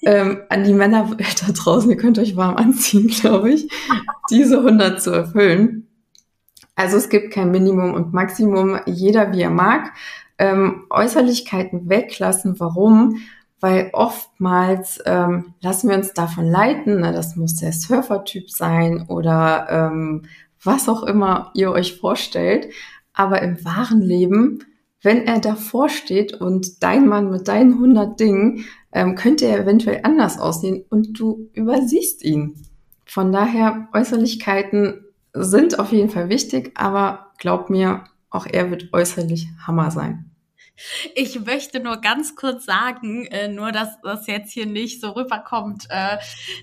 ähm, 0.03 0.41
an 0.49 0.63
die 0.63 0.73
Männer 0.73 1.09
da 1.47 1.51
draußen, 1.51 1.89
ihr 1.89 1.97
könnt 1.97 2.19
euch 2.19 2.35
warm 2.35 2.57
anziehen, 2.57 3.07
glaube 3.07 3.51
ich, 3.51 3.69
diese 4.29 4.59
100 4.59 5.01
zu 5.01 5.11
erfüllen. 5.11 5.87
Also 6.75 6.97
es 6.97 7.09
gibt 7.09 7.33
kein 7.33 7.49
Minimum 7.49 7.95
und 7.95 8.13
Maximum, 8.13 8.79
jeder 8.85 9.31
wie 9.31 9.41
er 9.41 9.49
mag. 9.49 9.93
Ähm, 10.37 10.85
Äußerlichkeiten 10.91 11.89
weglassen. 11.89 12.59
Warum? 12.59 13.17
Weil 13.59 13.89
oftmals 13.93 15.01
ähm, 15.05 15.53
lassen 15.61 15.89
wir 15.89 15.97
uns 15.97 16.13
davon 16.13 16.45
leiten, 16.47 17.01
ne, 17.01 17.11
das 17.11 17.35
muss 17.35 17.55
der 17.55 17.73
Surfertyp 17.73 18.51
sein 18.51 19.05
oder 19.07 19.67
ähm, 19.69 20.25
was 20.63 20.89
auch 20.89 21.03
immer 21.03 21.51
ihr 21.55 21.71
euch 21.71 21.99
vorstellt. 21.99 22.69
Aber 23.13 23.41
im 23.41 23.63
wahren 23.65 24.01
Leben, 24.01 24.59
wenn 25.01 25.25
er 25.25 25.39
davor 25.39 25.89
steht 25.89 26.33
und 26.33 26.83
dein 26.83 27.07
Mann 27.07 27.31
mit 27.31 27.47
deinen 27.47 27.73
100 27.73 28.19
Dingen, 28.19 28.65
ähm, 28.91 29.15
könnte 29.15 29.45
er 29.45 29.59
eventuell 29.59 30.01
anders 30.03 30.39
aussehen 30.39 30.85
und 30.89 31.19
du 31.19 31.49
übersiehst 31.53 32.23
ihn. 32.23 32.55
Von 33.05 33.31
daher, 33.31 33.87
Äußerlichkeiten 33.93 35.05
sind 35.33 35.79
auf 35.79 35.91
jeden 35.91 36.09
Fall 36.09 36.29
wichtig, 36.29 36.71
aber 36.75 37.31
glaub 37.37 37.69
mir, 37.69 38.03
auch 38.29 38.45
er 38.45 38.69
wird 38.69 38.89
äußerlich 38.93 39.47
Hammer 39.65 39.91
sein. 39.91 40.26
Ich 41.15 41.39
möchte 41.39 41.79
nur 41.79 41.97
ganz 41.97 42.35
kurz 42.35 42.65
sagen, 42.65 43.25
äh, 43.27 43.47
nur 43.47 43.71
dass 43.71 43.99
das 44.01 44.27
jetzt 44.27 44.51
hier 44.51 44.65
nicht 44.67 45.01
so 45.01 45.11
rüberkommt, 45.11 45.85
äh, 45.89 46.17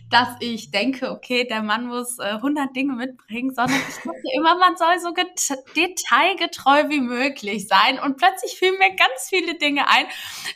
dass 0.09 0.29
ich 0.41 0.71
denke, 0.71 1.11
okay, 1.11 1.45
der 1.45 1.63
Mann 1.63 1.87
muss 1.87 2.19
äh, 2.19 2.35
100 2.35 2.75
Dinge 2.77 2.95
mitbringen, 2.95 3.55
sondern 3.55 3.81
ich 3.89 3.97
dachte 3.97 4.29
immer, 4.37 4.57
man 4.57 4.77
soll 4.77 5.01
so 5.01 5.13
detailgetreu 5.75 6.89
wie 6.89 7.01
möglich 7.01 7.67
sein. 7.67 7.99
Und 7.99 8.17
plötzlich 8.17 8.57
fielen 8.57 8.79
mir 8.79 8.95
ganz 8.95 9.29
viele 9.29 9.57
Dinge 9.57 9.89
ein, 9.89 10.07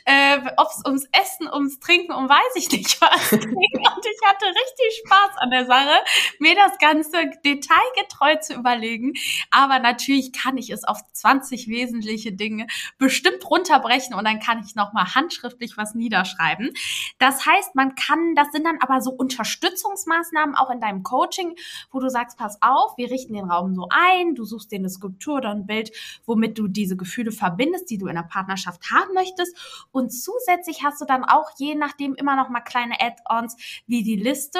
äh, 0.05 0.39
ob 0.57 0.67
es 0.69 0.81
ums 0.85 1.07
Essen, 1.11 1.51
ums 1.51 1.79
Trinken, 1.79 2.13
um 2.13 2.29
weiß 2.29 2.55
ich 2.55 2.71
nicht 2.71 3.01
was 3.01 3.29
ging. 3.31 3.41
Und 3.41 4.05
ich 4.05 4.27
hatte 4.27 4.45
richtig 4.45 5.03
Spaß 5.05 5.37
an 5.37 5.51
der 5.51 5.65
Sache, 5.65 5.97
mir 6.39 6.55
das 6.55 6.77
Ganze 6.77 7.29
detailgetreu 7.43 8.35
zu 8.37 8.53
überlegen. 8.53 9.13
Aber 9.51 9.79
natürlich 9.79 10.31
kann 10.31 10.57
ich 10.57 10.69
es 10.69 10.85
auf 10.85 10.99
20 11.11 11.67
wesentliche 11.67 12.31
Dinge 12.31 12.67
bestimmt 12.97 13.48
runterbrechen 13.49 14.15
und 14.15 14.25
dann 14.25 14.39
kann 14.39 14.63
ich 14.65 14.75
nochmal 14.75 15.15
handschriftlich 15.15 15.77
was 15.77 15.95
niederschreiben. 15.95 16.71
Das 17.17 17.45
heißt, 17.45 17.75
man 17.75 17.95
kann, 17.95 18.35
das 18.35 18.51
sind 18.51 18.65
dann 18.65 18.77
aber 18.79 19.01
so 19.01 19.11
Unterstützungsmaßnahmen 19.11 20.55
auch 20.55 20.69
in 20.69 20.79
deinem 20.79 21.03
Coaching, 21.03 21.55
wo 21.91 21.99
du 21.99 22.09
sagst, 22.09 22.37
pass 22.37 22.61
auf, 22.61 22.97
wir 22.97 23.09
richten 23.11 23.33
den 23.33 23.49
Raum 23.49 23.75
so 23.75 23.87
ein, 23.89 24.35
du 24.35 24.45
suchst 24.45 24.71
dir 24.71 24.79
eine 24.79 24.89
Skulptur 24.89 25.37
oder 25.37 25.51
ein 25.51 25.65
Bild, 25.65 25.91
womit 26.25 26.57
du 26.57 26.67
diese 26.67 26.97
Gefühle 26.97 27.31
verbindest, 27.31 27.89
die 27.89 27.97
du 27.97 28.07
in 28.07 28.15
der 28.15 28.23
Partnerschaft 28.23 28.91
haben 28.91 29.13
möchtest. 29.13 29.55
Und 29.91 30.11
zusätzlich 30.11 30.83
hast 30.83 31.01
du 31.01 31.05
dann 31.05 31.23
auch 31.23 31.51
je 31.57 31.75
nachdem 31.75 32.15
immer 32.15 32.35
noch 32.35 32.49
mal 32.49 32.61
kleine 32.61 32.99
Add-ons 32.99 33.55
wie 33.87 34.03
die 34.03 34.15
Liste 34.15 34.59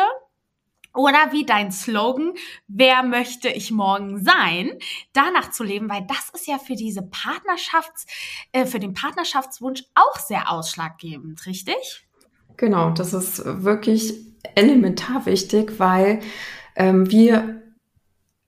oder 0.94 1.32
wie 1.32 1.46
dein 1.46 1.72
Slogan, 1.72 2.34
wer 2.68 3.04
möchte 3.04 3.50
ich 3.50 3.72
morgen 3.72 4.24
sein, 4.24 4.72
danach 5.14 5.52
zu 5.52 5.64
leben, 5.64 5.90
weil 5.90 6.06
das 6.08 6.30
ist 6.34 6.48
ja 6.48 6.58
für 6.58 6.76
diese 6.76 7.04
Partnerschafts, 7.04 8.06
äh, 8.52 8.66
für 8.66 8.80
den 8.80 8.94
Partnerschaftswunsch 8.94 9.84
auch 9.96 10.18
sehr 10.18 10.52
ausschlaggebend, 10.52 11.46
richtig? 11.46 12.08
Genau, 12.58 12.90
das 12.90 13.14
ist 13.14 13.42
wirklich 13.46 14.14
elementar 14.56 15.26
wichtig, 15.26 15.80
weil 15.80 16.20
ähm, 16.76 17.10
wir 17.10 17.62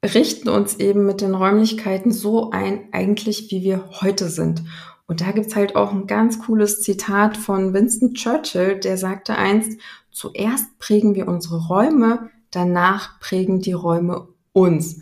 richten 0.04 0.50
uns 0.50 0.76
eben 0.76 1.06
mit 1.06 1.22
den 1.22 1.36
Räumlichkeiten 1.36 2.12
so 2.12 2.52
ein, 2.52 2.90
eigentlich 2.92 3.52
wie 3.52 3.62
wir 3.62 3.90
heute 4.02 4.30
sind. 4.30 4.64
Und 5.06 5.22
da 5.22 5.32
gibt's 5.32 5.56
halt 5.56 5.76
auch 5.76 5.92
ein 5.92 6.08
ganz 6.08 6.40
cooles 6.40 6.82
Zitat 6.82 7.38
von 7.38 7.74
Winston 7.74 8.14
Churchill, 8.14 8.80
der 8.80 8.98
sagte 8.98 9.36
einst, 9.36 9.80
zuerst 10.22 10.78
prägen 10.78 11.16
wir 11.16 11.28
unsere 11.28 11.66
Räume, 11.66 12.30
danach 12.52 13.20
prägen 13.20 13.60
die 13.60 13.74
Räume 13.74 14.28
uns. 14.54 15.02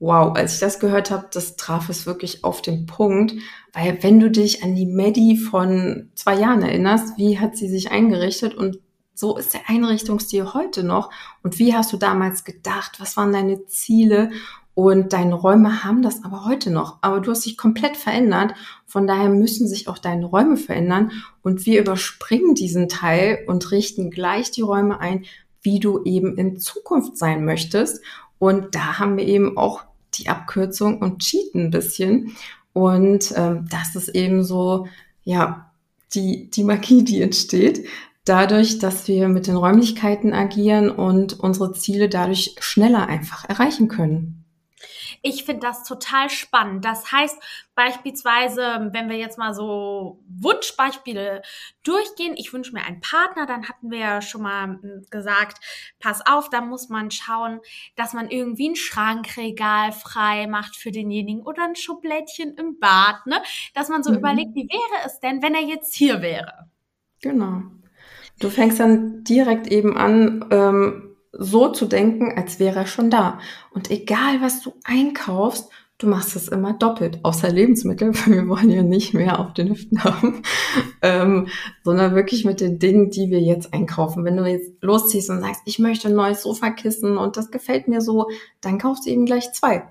Wow, 0.00 0.36
als 0.36 0.54
ich 0.54 0.60
das 0.60 0.80
gehört 0.80 1.10
habe, 1.10 1.28
das 1.32 1.56
traf 1.56 1.88
es 1.88 2.04
wirklich 2.04 2.42
auf 2.44 2.62
den 2.62 2.86
Punkt, 2.86 3.34
weil 3.72 4.02
wenn 4.02 4.18
du 4.18 4.30
dich 4.30 4.64
an 4.64 4.74
die 4.74 4.86
Medi 4.86 5.36
von 5.36 6.10
zwei 6.14 6.34
Jahren 6.34 6.62
erinnerst, 6.62 7.16
wie 7.16 7.38
hat 7.38 7.56
sie 7.56 7.68
sich 7.68 7.92
eingerichtet 7.92 8.54
und 8.54 8.80
so 9.14 9.38
ist 9.38 9.54
der 9.54 9.70
Einrichtungsstil 9.70 10.52
heute 10.52 10.82
noch 10.82 11.10
und 11.42 11.58
wie 11.58 11.72
hast 11.72 11.92
du 11.92 11.96
damals 11.96 12.44
gedacht, 12.44 13.00
was 13.00 13.16
waren 13.16 13.32
deine 13.32 13.66
Ziele 13.66 14.30
und 14.76 15.14
deine 15.14 15.34
Räume 15.34 15.84
haben 15.84 16.02
das 16.02 16.22
aber 16.22 16.44
heute 16.44 16.70
noch. 16.70 16.98
Aber 17.00 17.20
du 17.20 17.30
hast 17.30 17.46
dich 17.46 17.56
komplett 17.56 17.96
verändert. 17.96 18.52
Von 18.84 19.06
daher 19.06 19.30
müssen 19.30 19.66
sich 19.66 19.88
auch 19.88 19.96
deine 19.96 20.26
Räume 20.26 20.58
verändern. 20.58 21.12
Und 21.40 21.64
wir 21.64 21.80
überspringen 21.80 22.54
diesen 22.54 22.86
Teil 22.90 23.38
und 23.46 23.72
richten 23.72 24.10
gleich 24.10 24.50
die 24.50 24.60
Räume 24.60 25.00
ein, 25.00 25.24
wie 25.62 25.80
du 25.80 26.04
eben 26.04 26.36
in 26.36 26.58
Zukunft 26.58 27.16
sein 27.16 27.46
möchtest. 27.46 28.04
Und 28.38 28.74
da 28.74 28.98
haben 28.98 29.16
wir 29.16 29.26
eben 29.26 29.56
auch 29.56 29.82
die 30.12 30.28
Abkürzung 30.28 30.98
und 30.98 31.20
cheaten 31.20 31.64
ein 31.64 31.70
bisschen. 31.70 32.36
Und 32.74 33.32
ähm, 33.34 33.66
das 33.70 33.96
ist 33.96 34.10
eben 34.10 34.44
so, 34.44 34.88
ja, 35.24 35.72
die, 36.12 36.50
die 36.50 36.64
Magie, 36.64 37.02
die 37.02 37.22
entsteht, 37.22 37.88
dadurch, 38.26 38.78
dass 38.78 39.08
wir 39.08 39.28
mit 39.28 39.46
den 39.46 39.56
Räumlichkeiten 39.56 40.34
agieren 40.34 40.90
und 40.90 41.40
unsere 41.40 41.72
Ziele 41.72 42.10
dadurch 42.10 42.56
schneller 42.60 43.08
einfach 43.08 43.48
erreichen 43.48 43.88
können. 43.88 44.42
Ich 45.22 45.44
finde 45.44 45.66
das 45.66 45.84
total 45.84 46.30
spannend. 46.30 46.84
Das 46.84 47.12
heißt 47.12 47.38
beispielsweise, 47.74 48.88
wenn 48.92 49.08
wir 49.08 49.16
jetzt 49.16 49.38
mal 49.38 49.54
so 49.54 50.22
Wunschbeispiele 50.28 51.42
durchgehen, 51.82 52.34
ich 52.36 52.52
wünsche 52.52 52.72
mir 52.72 52.84
einen 52.84 53.00
Partner, 53.00 53.46
dann 53.46 53.68
hatten 53.68 53.90
wir 53.90 53.98
ja 53.98 54.22
schon 54.22 54.42
mal 54.42 54.78
hm, 54.80 55.06
gesagt, 55.10 55.58
pass 56.00 56.26
auf, 56.26 56.48
da 56.50 56.60
muss 56.60 56.88
man 56.88 57.10
schauen, 57.10 57.60
dass 57.96 58.14
man 58.14 58.30
irgendwie 58.30 58.70
ein 58.70 58.76
Schrankregal 58.76 59.92
frei 59.92 60.46
macht 60.46 60.76
für 60.76 60.90
denjenigen 60.90 61.42
oder 61.42 61.64
ein 61.64 61.76
Schublädchen 61.76 62.54
im 62.54 62.78
Bad, 62.78 63.26
ne? 63.26 63.42
Dass 63.74 63.88
man 63.88 64.02
so 64.02 64.10
mhm. 64.10 64.18
überlegt, 64.18 64.54
wie 64.54 64.68
wäre 64.68 65.06
es 65.06 65.20
denn, 65.20 65.42
wenn 65.42 65.54
er 65.54 65.62
jetzt 65.62 65.94
hier 65.94 66.22
wäre? 66.22 66.70
Genau. 67.20 67.62
Du 68.38 68.50
fängst 68.50 68.80
dann 68.80 69.24
direkt 69.24 69.66
eben 69.66 69.96
an, 69.96 70.46
ähm, 70.50 71.15
so 71.38 71.68
zu 71.68 71.86
denken, 71.86 72.32
als 72.36 72.58
wäre 72.58 72.80
er 72.80 72.86
schon 72.86 73.10
da. 73.10 73.38
Und 73.72 73.90
egal, 73.90 74.40
was 74.40 74.62
du 74.62 74.72
einkaufst, 74.84 75.70
du 75.98 76.08
machst 76.08 76.36
es 76.36 76.48
immer 76.48 76.74
doppelt, 76.74 77.20
außer 77.22 77.50
Lebensmittel, 77.50 78.14
weil 78.14 78.34
wir 78.34 78.48
wollen 78.48 78.70
ja 78.70 78.82
nicht 78.82 79.14
mehr 79.14 79.38
auf 79.38 79.54
den 79.54 79.70
Hüften 79.70 80.04
haben, 80.04 80.42
ähm, 81.02 81.48
sondern 81.84 82.14
wirklich 82.14 82.44
mit 82.44 82.60
den 82.60 82.78
Dingen, 82.78 83.10
die 83.10 83.30
wir 83.30 83.40
jetzt 83.40 83.72
einkaufen. 83.72 84.24
Wenn 84.24 84.36
du 84.36 84.44
jetzt 84.46 84.82
losziehst 84.82 85.30
und 85.30 85.40
sagst, 85.40 85.62
ich 85.64 85.78
möchte 85.78 86.08
ein 86.08 86.14
neues 86.14 86.42
Sofakissen 86.42 87.16
und 87.16 87.36
das 87.36 87.50
gefällt 87.50 87.88
mir 87.88 88.00
so, 88.00 88.28
dann 88.60 88.78
kaufst 88.78 89.06
du 89.06 89.10
eben 89.10 89.26
gleich 89.26 89.52
zwei. 89.52 89.84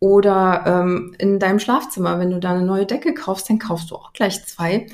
Oder 0.00 0.64
ähm, 0.66 1.14
in 1.18 1.38
deinem 1.38 1.58
Schlafzimmer, 1.58 2.18
wenn 2.18 2.30
du 2.30 2.38
da 2.38 2.50
eine 2.50 2.66
neue 2.66 2.84
Decke 2.84 3.14
kaufst, 3.14 3.48
dann 3.48 3.58
kaufst 3.58 3.90
du 3.90 3.94
auch 3.94 4.12
gleich 4.12 4.44
zwei, 4.44 4.86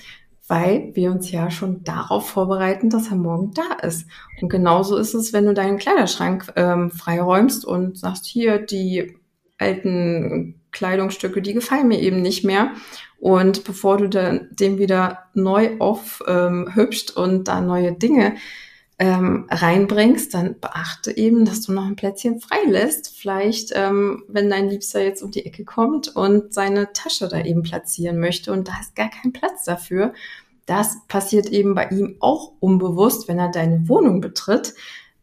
weil 0.50 0.90
wir 0.94 1.12
uns 1.12 1.30
ja 1.30 1.48
schon 1.48 1.84
darauf 1.84 2.28
vorbereiten, 2.28 2.90
dass 2.90 3.08
er 3.08 3.16
morgen 3.16 3.52
da 3.54 3.86
ist. 3.86 4.08
Und 4.42 4.48
genauso 4.48 4.96
ist 4.96 5.14
es, 5.14 5.32
wenn 5.32 5.46
du 5.46 5.54
deinen 5.54 5.78
Kleiderschrank 5.78 6.52
ähm, 6.56 6.90
freiräumst 6.90 7.64
und 7.64 7.96
sagst, 7.96 8.26
hier, 8.26 8.58
die 8.58 9.16
alten 9.58 10.60
Kleidungsstücke, 10.72 11.40
die 11.40 11.54
gefallen 11.54 11.86
mir 11.86 12.00
eben 12.00 12.20
nicht 12.20 12.44
mehr. 12.44 12.72
Und 13.20 13.62
bevor 13.62 13.98
du 13.98 14.08
dann 14.08 14.48
dem 14.50 14.78
wieder 14.78 15.20
neu 15.34 15.76
aufhübscht 15.78 17.12
ähm, 17.16 17.22
und 17.22 17.46
da 17.46 17.60
neue 17.60 17.92
Dinge 17.92 18.34
ähm, 19.00 19.46
reinbringst, 19.50 20.34
dann 20.34 20.60
beachte 20.60 21.16
eben, 21.16 21.46
dass 21.46 21.62
du 21.62 21.72
noch 21.72 21.86
ein 21.86 21.96
Plätzchen 21.96 22.38
frei 22.38 22.58
lässt. 22.66 23.16
Vielleicht, 23.18 23.72
ähm, 23.74 24.24
wenn 24.28 24.50
dein 24.50 24.68
Liebster 24.68 25.02
jetzt 25.02 25.22
um 25.22 25.30
die 25.30 25.46
Ecke 25.46 25.64
kommt 25.64 26.14
und 26.14 26.52
seine 26.52 26.92
Tasche 26.92 27.26
da 27.26 27.40
eben 27.40 27.62
platzieren 27.62 28.20
möchte 28.20 28.52
und 28.52 28.68
da 28.68 28.72
ist 28.78 28.94
gar 28.94 29.08
kein 29.08 29.32
Platz 29.32 29.64
dafür. 29.64 30.12
Das 30.66 30.98
passiert 31.08 31.46
eben 31.46 31.74
bei 31.74 31.88
ihm 31.88 32.16
auch 32.20 32.52
unbewusst, 32.60 33.28
wenn 33.28 33.38
er 33.38 33.50
deine 33.50 33.88
Wohnung 33.88 34.20
betritt. 34.20 34.74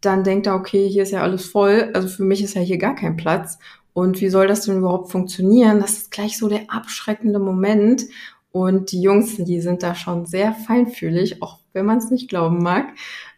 Dann 0.01 0.23
denkt 0.23 0.47
er, 0.47 0.55
okay, 0.55 0.87
hier 0.87 1.03
ist 1.03 1.11
ja 1.11 1.21
alles 1.21 1.45
voll, 1.45 1.91
also 1.93 2.07
für 2.07 2.23
mich 2.23 2.43
ist 2.43 2.53
ja 2.53 2.61
hier 2.61 2.77
gar 2.77 2.95
kein 2.95 3.17
Platz. 3.17 3.57
Und 3.93 4.21
wie 4.21 4.29
soll 4.29 4.47
das 4.47 4.61
denn 4.61 4.77
überhaupt 4.77 5.11
funktionieren? 5.11 5.79
Das 5.79 5.93
ist 5.93 6.11
gleich 6.11 6.37
so 6.37 6.47
der 6.47 6.69
abschreckende 6.69 7.39
Moment. 7.39 8.05
Und 8.51 8.91
die 8.91 9.01
Jungs, 9.01 9.37
die 9.37 9.59
sind 9.59 9.83
da 9.83 9.95
schon 9.95 10.25
sehr 10.25 10.53
feinfühlig, 10.53 11.41
auch 11.41 11.59
wenn 11.73 11.85
man 11.85 11.97
es 11.97 12.11
nicht 12.11 12.29
glauben 12.29 12.61
mag. 12.61 12.93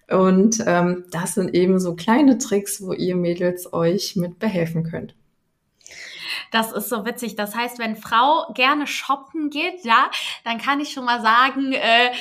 Und 0.09 0.63
ähm, 0.65 1.05
das 1.11 1.35
sind 1.35 1.53
eben 1.53 1.79
so 1.79 1.95
kleine 1.95 2.37
Tricks, 2.37 2.81
wo 2.81 2.93
ihr 2.93 3.15
Mädels 3.15 3.71
euch 3.73 4.15
mit 4.15 4.39
behelfen 4.39 4.83
könnt. 4.83 5.15
Das 6.51 6.71
ist 6.71 6.89
so 6.89 7.05
witzig. 7.05 7.35
Das 7.35 7.55
heißt, 7.55 7.79
wenn 7.79 7.95
Frau 7.95 8.51
gerne 8.53 8.87
shoppen 8.87 9.49
geht, 9.49 9.83
ja, 9.83 10.09
dann 10.43 10.57
kann 10.57 10.79
ich 10.79 10.91
schon 10.91 11.05
mal 11.05 11.21
sagen, 11.21 11.73
äh, 11.73 12.11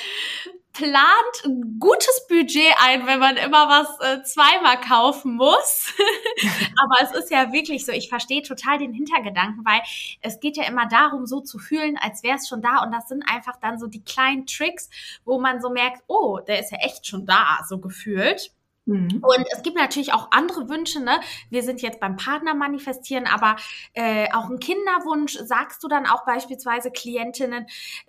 plant 0.78 1.44
ein 1.44 1.78
gutes 1.80 2.26
Budget 2.28 2.72
ein, 2.80 3.04
wenn 3.06 3.18
man 3.18 3.36
immer 3.36 3.68
was 3.68 3.98
äh, 4.00 4.22
zweimal 4.22 4.80
kaufen 4.80 5.34
muss. 5.34 5.92
Aber 6.80 7.02
es 7.02 7.12
ist 7.12 7.30
ja 7.32 7.52
wirklich 7.52 7.84
so, 7.84 7.90
ich 7.90 8.08
verstehe 8.08 8.42
total 8.42 8.78
den 8.78 8.92
Hintergedanken, 8.92 9.64
weil 9.64 9.80
es 10.20 10.38
geht 10.38 10.56
ja 10.56 10.64
immer 10.64 10.86
darum, 10.86 11.26
so 11.26 11.40
zu 11.40 11.58
fühlen, 11.58 11.98
als 12.00 12.22
wäre 12.22 12.36
es 12.36 12.48
schon 12.48 12.62
da. 12.62 12.84
Und 12.84 12.92
das 12.92 13.08
sind 13.08 13.24
einfach 13.28 13.56
dann 13.60 13.78
so 13.78 13.88
die 13.88 14.04
kleinen 14.04 14.46
Tricks, 14.46 14.88
wo 15.24 15.40
man 15.40 15.60
so 15.60 15.70
merkt, 15.70 16.04
oh, 16.06 16.38
der 16.46 16.60
ist 16.60 16.70
ja 16.70 16.78
echt 16.78 17.06
schon 17.06 17.26
da, 17.26 17.58
so 17.68 17.78
gefühlt. 17.78 18.52
Mhm. 18.88 19.22
Und 19.22 19.46
es 19.54 19.62
gibt 19.62 19.76
natürlich 19.76 20.14
auch 20.14 20.28
andere 20.30 20.68
Wünsche, 20.70 21.00
ne? 21.00 21.20
Wir 21.50 21.62
sind 21.62 21.82
jetzt 21.82 22.00
beim 22.00 22.16
Partner 22.16 22.54
manifestieren, 22.54 23.26
aber 23.26 23.56
äh, 23.92 24.32
auch 24.32 24.48
ein 24.48 24.58
Kinderwunsch, 24.58 25.38
sagst 25.44 25.82
du 25.84 25.88
dann 25.88 26.06
auch 26.06 26.24
beispielsweise 26.24 26.90
Klientinnen, 26.90 27.66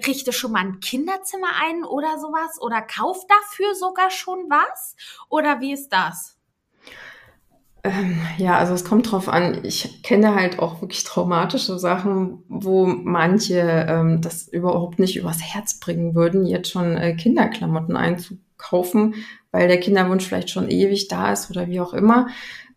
richte 0.08 0.32
schon 0.32 0.54
mal 0.54 0.62
ein 0.62 0.80
Kinderzimmer 0.80 1.50
ein 1.62 1.84
oder 1.84 2.18
sowas 2.18 2.62
oder 2.62 2.82
kauf 2.82 3.28
dafür 3.28 3.76
sogar 3.76 4.10
schon 4.10 4.50
was? 4.50 4.96
Oder 5.28 5.60
wie 5.60 5.74
ist 5.74 5.90
das? 5.90 6.38
Ähm, 7.84 8.22
ja, 8.38 8.58
also 8.58 8.74
es 8.74 8.86
kommt 8.86 9.12
drauf 9.12 9.28
an. 9.28 9.60
Ich 9.64 10.02
kenne 10.04 10.36
halt 10.36 10.60
auch 10.60 10.82
wirklich 10.82 11.04
traumatische 11.04 11.78
Sachen, 11.78 12.44
wo 12.48 12.86
manche 12.86 13.86
ähm, 13.90 14.22
das 14.22 14.48
überhaupt 14.48 15.00
nicht 15.00 15.18
übers 15.18 15.42
Herz 15.42 15.80
bringen 15.80 16.16
würden, 16.16 16.46
jetzt 16.46 16.72
schon 16.72 16.98
äh, 16.98 17.16
Kinderklamotten 17.16 17.96
einzukaufen, 17.96 19.16
weil 19.52 19.68
der 19.68 19.80
Kinderwunsch 19.80 20.26
vielleicht 20.26 20.50
schon 20.50 20.70
ewig 20.70 21.08
da 21.08 21.32
ist 21.32 21.50
oder 21.50 21.68
wie 21.68 21.80
auch 21.80 21.94
immer. 21.94 22.28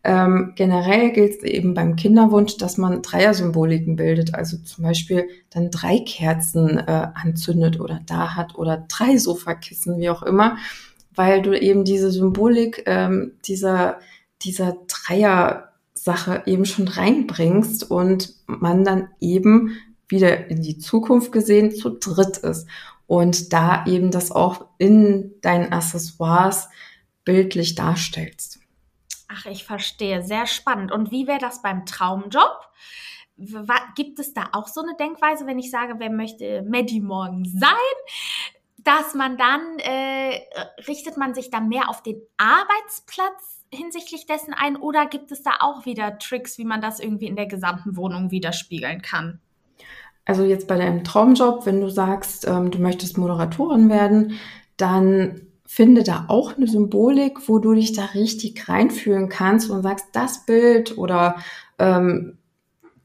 Ähm, 0.05 0.51
generell 0.55 1.11
gilt 1.11 1.37
es 1.37 1.43
eben 1.43 1.73
beim 1.73 1.95
Kinderwunsch, 1.95 2.57
dass 2.57 2.77
man 2.77 3.01
Dreier-Symboliken 3.01 3.95
bildet, 3.95 4.35
also 4.35 4.57
zum 4.57 4.83
Beispiel 4.83 5.29
dann 5.49 5.71
drei 5.71 5.99
Kerzen 5.99 6.77
äh, 6.77 7.07
anzündet 7.13 7.79
oder 7.79 8.01
da 8.05 8.35
hat 8.35 8.55
oder 8.55 8.85
drei 8.89 9.17
Sofakissen, 9.17 9.97
wie 9.99 10.09
auch 10.09 10.23
immer, 10.23 10.57
weil 11.15 11.41
du 11.41 11.57
eben 11.57 11.85
diese 11.85 12.11
Symbolik 12.11 12.83
ähm, 12.85 13.33
dieser, 13.45 13.99
dieser 14.41 14.75
Dreier-Sache 14.87 16.43
eben 16.47 16.65
schon 16.65 16.89
reinbringst 16.89 17.89
und 17.89 18.33
man 18.45 18.83
dann 18.83 19.07
eben 19.21 19.77
wieder 20.09 20.49
in 20.49 20.61
die 20.61 20.79
Zukunft 20.79 21.31
gesehen 21.31 21.71
zu 21.71 21.89
dritt 21.91 22.37
ist 22.39 22.67
und 23.07 23.53
da 23.53 23.85
eben 23.85 24.11
das 24.11 24.31
auch 24.31 24.67
in 24.77 25.33
deinen 25.41 25.71
Accessoires 25.71 26.69
bildlich 27.25 27.75
darstellst. 27.75 28.59
Ach, 29.27 29.45
ich 29.45 29.63
verstehe. 29.63 30.23
Sehr 30.23 30.45
spannend. 30.45 30.91
Und 30.91 31.11
wie 31.11 31.27
wäre 31.27 31.39
das 31.39 31.61
beim 31.61 31.85
Traumjob? 31.85 32.69
Gibt 33.95 34.19
es 34.19 34.33
da 34.33 34.49
auch 34.51 34.67
so 34.67 34.81
eine 34.81 34.95
Denkweise, 34.95 35.47
wenn 35.47 35.59
ich 35.59 35.71
sage, 35.71 35.95
wer 35.97 36.11
möchte 36.11 36.63
Maddie 36.63 37.01
morgen 37.01 37.45
sein? 37.45 37.73
Dass 38.77 39.15
man 39.15 39.37
dann, 39.37 39.79
äh, 39.79 40.41
richtet 40.87 41.17
man 41.17 41.33
sich 41.33 41.49
dann 41.49 41.67
mehr 41.67 41.89
auf 41.89 42.03
den 42.03 42.21
Arbeitsplatz 42.37 43.61
hinsichtlich 43.71 44.27
dessen 44.27 44.53
ein 44.53 44.75
oder 44.75 45.07
gibt 45.07 45.31
es 45.31 45.41
da 45.41 45.51
auch 45.61 45.85
wieder 45.85 46.19
Tricks, 46.19 46.57
wie 46.57 46.65
man 46.65 46.81
das 46.81 46.99
irgendwie 46.99 47.27
in 47.27 47.35
der 47.35 47.47
gesamten 47.47 47.95
Wohnung 47.95 48.29
widerspiegeln 48.29 49.01
kann? 49.01 49.41
Also 50.25 50.43
jetzt 50.43 50.67
bei 50.67 50.77
deinem 50.77 51.03
Traumjob, 51.03 51.65
wenn 51.65 51.81
du 51.81 51.89
sagst, 51.89 52.47
ähm, 52.47 52.71
du 52.71 52.79
möchtest 52.79 53.17
Moderatorin 53.17 53.89
werden, 53.89 54.33
dann 54.77 55.41
finde 55.65 56.03
da 56.03 56.25
auch 56.27 56.55
eine 56.55 56.67
Symbolik, 56.67 57.49
wo 57.49 57.59
du 57.59 57.73
dich 57.73 57.93
da 57.93 58.05
richtig 58.13 58.69
reinfühlen 58.69 59.27
kannst 59.27 59.69
und 59.69 59.81
sagst, 59.81 60.07
das 60.13 60.45
Bild 60.45 60.97
oder 60.97 61.37
ähm, 61.79 62.37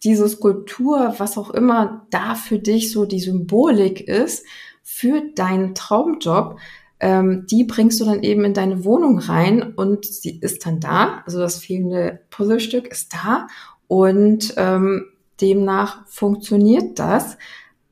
diese 0.04 0.28
Skulptur, 0.28 1.14
was 1.18 1.38
auch 1.38 1.50
immer 1.50 2.06
da 2.10 2.34
für 2.34 2.58
dich 2.58 2.92
so 2.92 3.04
die 3.04 3.20
Symbolik 3.20 4.06
ist, 4.06 4.44
für 4.82 5.22
deinen 5.34 5.74
Traumjob, 5.74 6.58
ähm, 7.00 7.46
die 7.50 7.64
bringst 7.64 8.00
du 8.00 8.04
dann 8.04 8.22
eben 8.22 8.44
in 8.44 8.54
deine 8.54 8.84
Wohnung 8.84 9.18
rein 9.18 9.74
und 9.74 10.04
sie 10.04 10.38
ist 10.38 10.66
dann 10.66 10.80
da. 10.80 11.22
Also 11.26 11.38
das 11.38 11.58
fehlende 11.58 12.20
Puzzlestück 12.30 12.88
ist 12.88 13.14
da 13.14 13.46
und 13.86 14.54
ähm, 14.56 15.06
Demnach 15.40 16.06
funktioniert 16.06 16.98
das. 16.98 17.36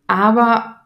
Aber 0.06 0.76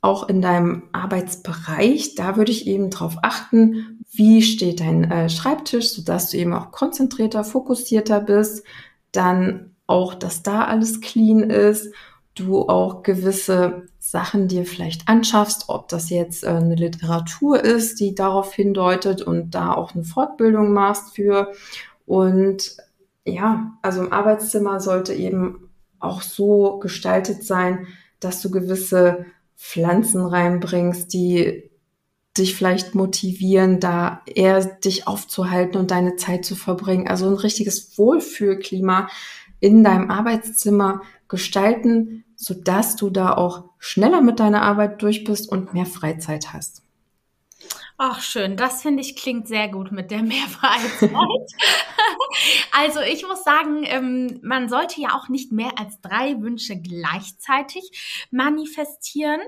auch 0.00 0.28
in 0.28 0.42
deinem 0.42 0.84
Arbeitsbereich, 0.92 2.16
da 2.16 2.36
würde 2.36 2.50
ich 2.50 2.66
eben 2.66 2.90
darauf 2.90 3.16
achten, 3.22 4.04
wie 4.10 4.42
steht 4.42 4.80
dein 4.80 5.10
äh, 5.10 5.30
Schreibtisch, 5.30 5.90
sodass 5.90 6.30
du 6.30 6.36
eben 6.36 6.52
auch 6.52 6.72
konzentrierter, 6.72 7.44
fokussierter 7.44 8.20
bist. 8.20 8.64
Dann 9.12 9.70
auch, 9.86 10.14
dass 10.14 10.42
da 10.42 10.64
alles 10.64 11.00
clean 11.00 11.48
ist. 11.48 11.92
Du 12.34 12.62
auch 12.68 13.02
gewisse 13.02 13.86
Sachen 13.98 14.48
dir 14.48 14.64
vielleicht 14.64 15.06
anschaffst, 15.06 15.68
ob 15.68 15.88
das 15.88 16.10
jetzt 16.10 16.44
äh, 16.44 16.48
eine 16.48 16.74
Literatur 16.74 17.62
ist, 17.62 18.00
die 18.00 18.14
darauf 18.14 18.52
hindeutet 18.52 19.22
und 19.22 19.50
da 19.54 19.72
auch 19.72 19.94
eine 19.94 20.04
Fortbildung 20.04 20.72
machst 20.72 21.14
für. 21.14 21.52
Und 22.04 22.76
ja, 23.24 23.72
also 23.82 24.00
im 24.00 24.12
Arbeitszimmer 24.12 24.80
sollte 24.80 25.14
eben 25.14 25.68
auch 26.02 26.22
so 26.22 26.78
gestaltet 26.78 27.44
sein, 27.44 27.86
dass 28.20 28.40
du 28.42 28.50
gewisse 28.50 29.26
Pflanzen 29.56 30.24
reinbringst, 30.24 31.12
die 31.12 31.70
dich 32.36 32.54
vielleicht 32.54 32.94
motivieren, 32.94 33.78
da 33.78 34.22
eher 34.26 34.64
dich 34.64 35.06
aufzuhalten 35.06 35.78
und 35.78 35.90
deine 35.90 36.16
Zeit 36.16 36.44
zu 36.44 36.54
verbringen. 36.54 37.08
Also 37.08 37.26
ein 37.26 37.34
richtiges 37.34 37.98
Wohlfühlklima 37.98 39.08
in 39.60 39.84
deinem 39.84 40.10
Arbeitszimmer 40.10 41.02
gestalten, 41.28 42.24
sodass 42.36 42.96
du 42.96 43.10
da 43.10 43.34
auch 43.34 43.64
schneller 43.78 44.20
mit 44.20 44.40
deiner 44.40 44.62
Arbeit 44.62 45.02
durch 45.02 45.24
bist 45.24 45.50
und 45.50 45.74
mehr 45.74 45.86
Freizeit 45.86 46.52
hast. 46.52 46.81
Ach, 47.98 48.20
schön. 48.20 48.56
Das 48.56 48.82
finde 48.82 49.02
ich 49.02 49.16
klingt 49.16 49.48
sehr 49.48 49.68
gut 49.68 49.92
mit 49.92 50.10
der 50.10 50.22
Mehrfreizeit. 50.22 51.10
also 52.72 53.00
ich 53.00 53.26
muss 53.26 53.44
sagen, 53.44 53.84
ähm, 53.84 54.40
man 54.42 54.68
sollte 54.68 55.00
ja 55.00 55.14
auch 55.14 55.28
nicht 55.28 55.52
mehr 55.52 55.78
als 55.78 56.00
drei 56.00 56.40
Wünsche 56.40 56.80
gleichzeitig 56.80 58.26
manifestieren. 58.30 59.40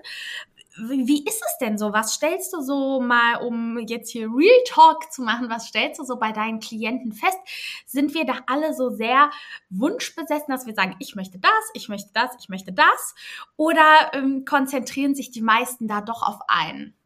Wie 0.77 1.25
ist 1.25 1.41
es 1.47 1.59
denn 1.61 1.79
so? 1.79 1.93
Was 1.93 2.15
stellst 2.15 2.53
du 2.53 2.61
so 2.61 3.01
mal, 3.01 3.37
um 3.47 3.79
jetzt 3.87 4.11
hier 4.11 4.27
Real 4.27 4.61
Talk 4.67 5.13
zu 5.13 5.23
machen, 5.23 5.49
was 5.49 5.69
stellst 5.69 6.01
du 6.01 6.05
so 6.05 6.17
bei 6.17 6.33
deinen 6.33 6.59
Klienten 6.59 7.13
fest? 7.13 7.39
Sind 7.87 8.13
wir 8.13 8.25
da 8.25 8.41
alle 8.49 8.75
so 8.75 8.91
sehr 8.91 9.31
wunschbesessen, 9.71 10.49
dass 10.49 10.67
wir 10.67 10.75
sagen, 10.75 10.97
ich 10.99 11.15
möchte 11.15 11.39
das, 11.39 11.53
ich 11.75 11.89
möchte 11.89 12.11
das, 12.13 12.33
ich 12.41 12.49
möchte 12.49 12.73
das? 12.73 13.15
Oder 13.57 14.11
ähm, 14.15 14.45
konzentrieren 14.45 15.15
sich 15.15 15.31
die 15.31 15.43
meisten 15.43 15.87
da 15.87 16.01
doch 16.01 16.23
auf 16.23 16.41
einen? 16.49 16.97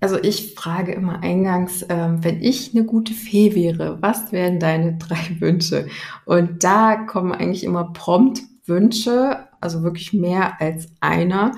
Also 0.00 0.18
ich 0.22 0.54
frage 0.54 0.92
immer 0.92 1.22
eingangs, 1.22 1.84
ähm, 1.88 2.24
wenn 2.24 2.42
ich 2.42 2.74
eine 2.74 2.84
gute 2.84 3.12
Fee 3.12 3.54
wäre, 3.54 3.98
was 4.00 4.32
wären 4.32 4.58
deine 4.58 4.96
drei 4.98 5.40
Wünsche? 5.40 5.88
Und 6.24 6.64
da 6.64 6.96
kommen 6.96 7.32
eigentlich 7.32 7.64
immer 7.64 7.92
prompt 7.92 8.40
Wünsche, 8.64 9.48
also 9.60 9.82
wirklich 9.82 10.12
mehr 10.12 10.60
als 10.60 10.88
einer. 11.00 11.52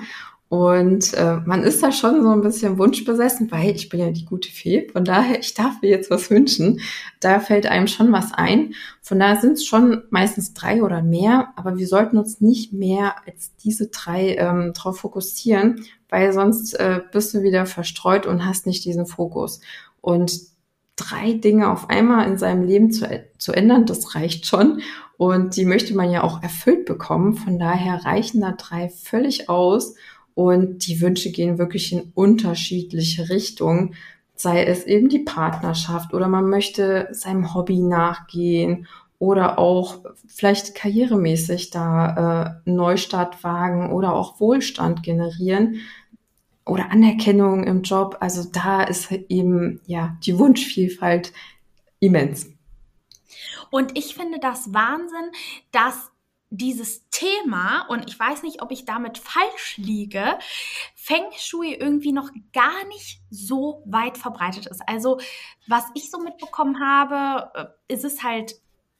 Und 0.53 1.15
äh, 1.15 1.37
man 1.47 1.63
ist 1.63 1.81
da 1.81 1.91
schon 1.91 2.21
so 2.21 2.29
ein 2.29 2.41
bisschen 2.41 2.77
wunschbesessen, 2.77 3.51
weil 3.51 3.75
ich 3.75 3.89
bin 3.89 3.99
ja 3.99 4.11
die 4.11 4.23
gute 4.23 4.51
Fee. 4.51 4.87
Von 4.93 5.03
daher, 5.03 5.39
ich 5.39 5.55
darf 5.55 5.81
mir 5.81 5.89
jetzt 5.89 6.11
was 6.11 6.29
wünschen. 6.29 6.79
Da 7.19 7.39
fällt 7.39 7.65
einem 7.65 7.87
schon 7.87 8.11
was 8.11 8.35
ein. 8.35 8.75
Von 9.01 9.17
daher 9.17 9.41
sind 9.41 9.53
es 9.53 9.65
schon 9.65 10.03
meistens 10.11 10.53
drei 10.53 10.83
oder 10.83 11.01
mehr, 11.01 11.53
aber 11.55 11.79
wir 11.79 11.87
sollten 11.87 12.19
uns 12.19 12.39
nicht 12.39 12.71
mehr 12.71 13.15
als 13.25 13.55
diese 13.63 13.87
drei 13.87 14.35
ähm, 14.35 14.73
darauf 14.75 14.99
fokussieren, 14.99 15.85
weil 16.07 16.31
sonst 16.33 16.75
äh, 16.75 17.01
bist 17.11 17.33
du 17.33 17.41
wieder 17.41 17.65
verstreut 17.65 18.27
und 18.27 18.45
hast 18.45 18.67
nicht 18.67 18.85
diesen 18.85 19.07
Fokus. 19.07 19.59
Und 20.01 20.39
drei 20.97 21.33
Dinge 21.33 21.71
auf 21.71 21.89
einmal 21.89 22.27
in 22.27 22.37
seinem 22.37 22.61
Leben 22.61 22.91
zu, 22.91 23.09
zu 23.39 23.53
ändern, 23.53 23.87
das 23.87 24.13
reicht 24.13 24.45
schon. 24.45 24.81
Und 25.17 25.55
die 25.55 25.65
möchte 25.65 25.95
man 25.95 26.11
ja 26.11 26.21
auch 26.21 26.43
erfüllt 26.43 26.85
bekommen. 26.85 27.33
Von 27.33 27.57
daher 27.57 28.05
reichen 28.05 28.41
da 28.41 28.51
drei 28.51 28.89
völlig 28.89 29.49
aus. 29.49 29.95
Und 30.35 30.87
die 30.87 31.01
Wünsche 31.01 31.31
gehen 31.31 31.57
wirklich 31.57 31.91
in 31.91 32.11
unterschiedliche 32.15 33.29
Richtungen, 33.29 33.95
sei 34.35 34.65
es 34.65 34.85
eben 34.85 35.09
die 35.09 35.19
Partnerschaft 35.19 36.13
oder 36.13 36.27
man 36.27 36.49
möchte 36.49 37.07
seinem 37.11 37.53
Hobby 37.53 37.79
nachgehen 37.79 38.87
oder 39.19 39.59
auch 39.59 39.99
vielleicht 40.27 40.75
karrieremäßig 40.75 41.69
da 41.69 42.57
äh, 42.65 42.69
Neustart 42.69 43.43
wagen 43.43 43.91
oder 43.91 44.13
auch 44.13 44.39
Wohlstand 44.39 45.03
generieren 45.03 45.81
oder 46.65 46.91
Anerkennung 46.91 47.63
im 47.63 47.83
Job. 47.83 48.17
Also 48.19 48.49
da 48.51 48.83
ist 48.83 49.11
eben 49.11 49.79
ja 49.85 50.17
die 50.25 50.37
Wunschvielfalt 50.37 51.31
immens. 51.99 52.47
Und 53.69 53.97
ich 53.97 54.15
finde 54.15 54.39
das 54.39 54.73
Wahnsinn, 54.73 55.31
dass 55.71 56.11
dieses 56.55 57.09
Thema, 57.09 57.87
und 57.89 58.07
ich 58.07 58.19
weiß 58.19 58.43
nicht, 58.43 58.61
ob 58.61 58.71
ich 58.71 58.85
damit 58.85 59.17
falsch 59.17 59.77
liege, 59.77 60.37
Feng 60.93 61.25
Shui 61.35 61.73
irgendwie 61.73 62.11
noch 62.11 62.29
gar 62.53 62.85
nicht 62.89 63.21
so 63.31 63.81
weit 63.85 64.19
verbreitet 64.19 64.67
ist. 64.67 64.81
Also, 64.87 65.19
was 65.67 65.85
ich 65.95 66.11
so 66.11 66.19
mitbekommen 66.19 66.79
habe, 66.79 67.51
äh, 67.55 67.93
ist 67.93 68.05
es 68.05 68.21
halt 68.21 68.53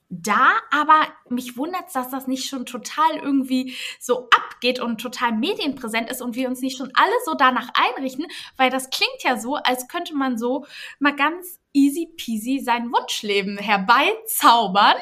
da, 0.10 0.51
aber 0.72 1.08
mich 1.30 1.56
wundert 1.56 1.88
es, 1.88 1.93
dass 1.93 2.10
das 2.10 2.28
nicht 2.28 2.49
schon 2.49 2.66
total 2.66 3.18
irgendwie 3.18 3.76
so 3.99 4.30
abgeht 4.30 4.80
und 4.80 4.99
total 4.99 5.32
medienpräsent 5.34 6.10
ist 6.10 6.22
und 6.22 6.36
wir 6.36 6.47
uns 6.47 6.62
nicht 6.62 6.78
schon 6.78 6.91
alle 6.95 7.14
so 7.26 7.36
danach 7.36 7.70
einrichten, 7.74 8.26
weil 8.58 8.70
das 8.70 8.89
klingt 8.89 9.24
ja 9.24 9.38
so, 9.38 9.56
als 9.56 9.88
könnte 9.88 10.16
man 10.16 10.38
so 10.38 10.66
mal 10.99 11.16
ganz 11.16 11.60
easy 11.74 12.07
peasy 12.15 12.61
sein 12.63 12.91
Wunschleben 12.91 13.57
herbeizaubern. 13.57 14.95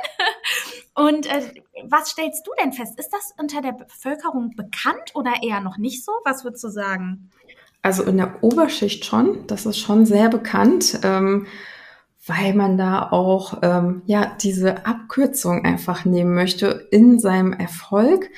Und 0.96 1.26
äh, 1.28 1.54
was 1.88 2.10
stellst 2.10 2.46
du 2.48 2.52
denn 2.62 2.74
fest? 2.74 2.98
Ist 3.00 3.12
das 3.12 3.34
unter 3.38 3.62
der 3.62 3.74
Bevölkerung 3.74 4.56
bekannt 4.56 5.12
oder 5.14 5.44
eher 5.44 5.60
noch 5.60 5.78
nicht 5.78 6.04
so? 6.04 6.12
Was 6.24 6.44
würdest 6.44 6.64
du 6.64 6.70
sagen? 6.70 7.30
Also 7.82 8.04
in 8.04 8.18
der 8.18 8.44
Oberschicht 8.44 9.06
schon, 9.06 9.46
das 9.48 9.66
ist 9.66 9.80
schon 9.80 10.06
sehr 10.06 10.30
bekannt. 10.30 11.00
Ähm, 11.04 11.48
weil 12.28 12.54
man 12.54 12.78
da 12.78 13.10
auch 13.12 13.60
ähm, 13.64 14.04
ja 14.06 14.32
diese 14.42 14.86
Abkürzung 14.86 15.66
einfach 15.66 16.06
nehmen 16.06 16.36
möchte 16.36 16.88
in 16.92 17.20
seinem 17.20 17.52
Erfolg, 17.52 18.30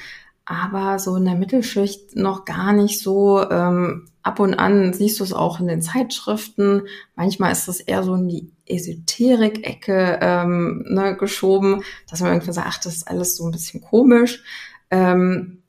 aber 0.45 0.99
so 0.99 1.15
in 1.17 1.25
der 1.25 1.35
Mittelschicht 1.35 2.15
noch 2.15 2.45
gar 2.45 2.73
nicht 2.73 3.01
so. 3.01 3.49
Ähm, 3.49 4.07
ab 4.23 4.39
und 4.39 4.53
an 4.55 4.93
siehst 4.93 5.19
du 5.19 5.23
es 5.23 5.33
auch 5.33 5.59
in 5.59 5.67
den 5.67 5.81
Zeitschriften. 5.81 6.83
Manchmal 7.15 7.51
ist 7.51 7.67
es 7.67 7.81
eher 7.81 8.03
so 8.03 8.15
in 8.15 8.27
die 8.27 8.51
Esoterik-Ecke 8.65 10.19
ähm, 10.21 10.85
ne, 10.87 11.15
geschoben, 11.15 11.83
dass 12.09 12.21
man 12.21 12.31
irgendwie 12.31 12.53
sagt, 12.53 12.67
ach, 12.69 12.79
das 12.81 12.95
ist 12.95 13.07
alles 13.07 13.35
so 13.35 13.45
ein 13.45 13.51
bisschen 13.51 13.81
komisch. 13.81 14.43
Ähm, 14.89 15.59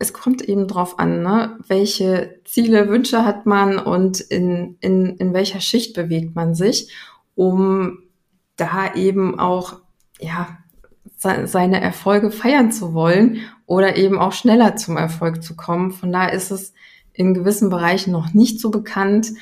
es 0.00 0.12
kommt 0.12 0.42
eben 0.42 0.68
drauf 0.68 0.98
an, 0.98 1.22
ne? 1.22 1.58
welche 1.66 2.40
Ziele, 2.44 2.88
Wünsche 2.88 3.24
hat 3.24 3.46
man 3.46 3.78
und 3.78 4.20
in, 4.20 4.76
in, 4.80 5.16
in 5.16 5.34
welcher 5.34 5.60
Schicht 5.60 5.94
bewegt 5.94 6.34
man 6.34 6.54
sich 6.54 6.92
um 7.38 8.00
da 8.56 8.94
eben 8.94 9.38
auch, 9.38 9.76
ja, 10.18 10.58
seine 11.16 11.80
Erfolge 11.80 12.32
feiern 12.32 12.72
zu 12.72 12.94
wollen 12.94 13.38
oder 13.66 13.96
eben 13.96 14.18
auch 14.18 14.32
schneller 14.32 14.74
zum 14.74 14.96
Erfolg 14.96 15.42
zu 15.42 15.54
kommen. 15.54 15.92
Von 15.92 16.10
daher 16.12 16.32
ist 16.32 16.50
es 16.50 16.74
in 17.18 17.34
gewissen 17.34 17.68
Bereichen 17.68 18.12
noch 18.12 18.32
nicht 18.32 18.60
so 18.60 18.70
bekannt. 18.70 19.32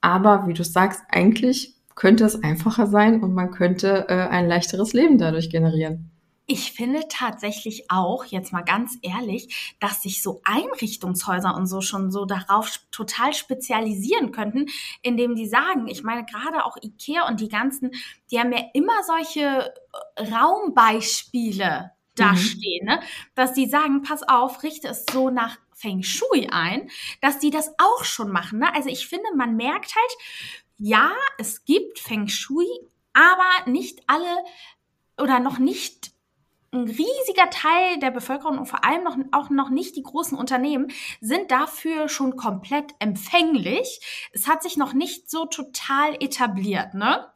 Aber 0.00 0.46
wie 0.46 0.54
du 0.54 0.64
sagst, 0.64 1.02
eigentlich 1.08 1.74
könnte 1.96 2.24
es 2.24 2.42
einfacher 2.42 2.86
sein 2.86 3.22
und 3.22 3.34
man 3.34 3.50
könnte 3.50 4.06
äh, 4.08 4.28
ein 4.28 4.48
leichteres 4.48 4.92
Leben 4.92 5.18
dadurch 5.18 5.50
generieren. 5.50 6.10
Ich 6.46 6.72
finde 6.72 7.00
tatsächlich 7.08 7.90
auch, 7.90 8.26
jetzt 8.26 8.52
mal 8.52 8.62
ganz 8.62 8.98
ehrlich, 9.00 9.74
dass 9.80 10.02
sich 10.02 10.22
so 10.22 10.42
Einrichtungshäuser 10.44 11.56
und 11.56 11.66
so 11.66 11.80
schon 11.80 12.10
so 12.10 12.26
darauf 12.26 12.78
total 12.90 13.32
spezialisieren 13.32 14.30
könnten, 14.30 14.66
indem 15.02 15.36
die 15.36 15.46
sagen, 15.46 15.88
ich 15.88 16.02
meine 16.02 16.24
gerade 16.24 16.64
auch 16.64 16.76
Ikea 16.82 17.26
und 17.26 17.40
die 17.40 17.48
ganzen, 17.48 17.92
die 18.30 18.38
haben 18.38 18.52
ja 18.52 18.62
immer 18.74 19.02
solche 19.06 19.72
äh, 20.16 20.34
Raumbeispiele 20.34 21.92
da 22.14 22.32
mhm. 22.32 22.36
stehen, 22.36 22.86
ne? 22.86 23.00
dass 23.34 23.54
die 23.54 23.66
sagen, 23.66 24.02
pass 24.02 24.22
auf, 24.22 24.62
richte 24.62 24.88
es 24.88 25.04
so 25.10 25.30
nach 25.30 25.56
Feng 25.74 26.02
Shui 26.02 26.48
ein, 26.50 26.90
dass 27.20 27.38
die 27.38 27.50
das 27.50 27.74
auch 27.78 28.04
schon 28.04 28.30
machen. 28.30 28.60
Ne? 28.60 28.74
Also 28.74 28.88
ich 28.88 29.06
finde, 29.06 29.26
man 29.36 29.56
merkt 29.56 29.94
halt, 29.94 30.12
ja, 30.76 31.12
es 31.38 31.64
gibt 31.64 31.98
Feng 31.98 32.28
Shui, 32.28 32.66
aber 33.12 33.70
nicht 33.70 34.02
alle 34.06 34.44
oder 35.20 35.38
noch 35.38 35.58
nicht 35.58 36.12
ein 36.72 36.84
riesiger 36.84 37.50
Teil 37.50 37.98
der 38.00 38.10
Bevölkerung 38.10 38.58
und 38.58 38.66
vor 38.66 38.84
allem 38.84 39.04
noch, 39.04 39.16
auch 39.32 39.48
noch 39.48 39.70
nicht 39.70 39.96
die 39.96 40.02
großen 40.02 40.36
Unternehmen 40.36 40.88
sind 41.20 41.50
dafür 41.50 42.08
schon 42.08 42.36
komplett 42.36 42.92
empfänglich. 42.98 44.28
Es 44.32 44.48
hat 44.48 44.62
sich 44.62 44.76
noch 44.76 44.92
nicht 44.92 45.30
so 45.30 45.46
total 45.46 46.14
etabliert, 46.20 46.94
ne? 46.94 47.26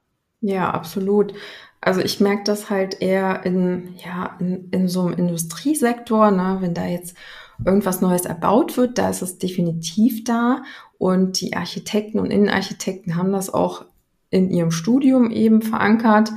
Ja, 0.41 0.71
absolut. 0.71 1.35
Also 1.81 2.01
ich 2.01 2.21
merke 2.21 2.43
das 2.45 2.71
halt 2.71 3.01
eher 3.01 3.45
in, 3.45 3.97
ja, 4.05 4.37
in, 4.41 4.69
in 4.71 4.89
so 4.89 5.03
einem 5.03 5.15
Industriesektor, 5.15 6.31
ne? 6.31 6.59
wenn 6.61 6.75
da 6.75 6.87
jetzt 6.87 7.17
irgendwas 7.65 8.01
Neues 8.01 8.25
erbaut 8.25 8.77
wird, 8.77 8.99
da 8.99 9.11
ist 9.11 9.23
es 9.23 9.39
definitiv 9.39 10.25
da. 10.25 10.63
Und 10.99 11.41
die 11.41 11.57
Architekten 11.57 12.19
und 12.19 12.31
Innenarchitekten 12.31 13.17
haben 13.17 13.33
das 13.33 13.53
auch 13.53 13.85
in 14.31 14.51
ihrem 14.51 14.71
Studium 14.71 15.31
eben 15.31 15.63
verankert. 15.63 16.31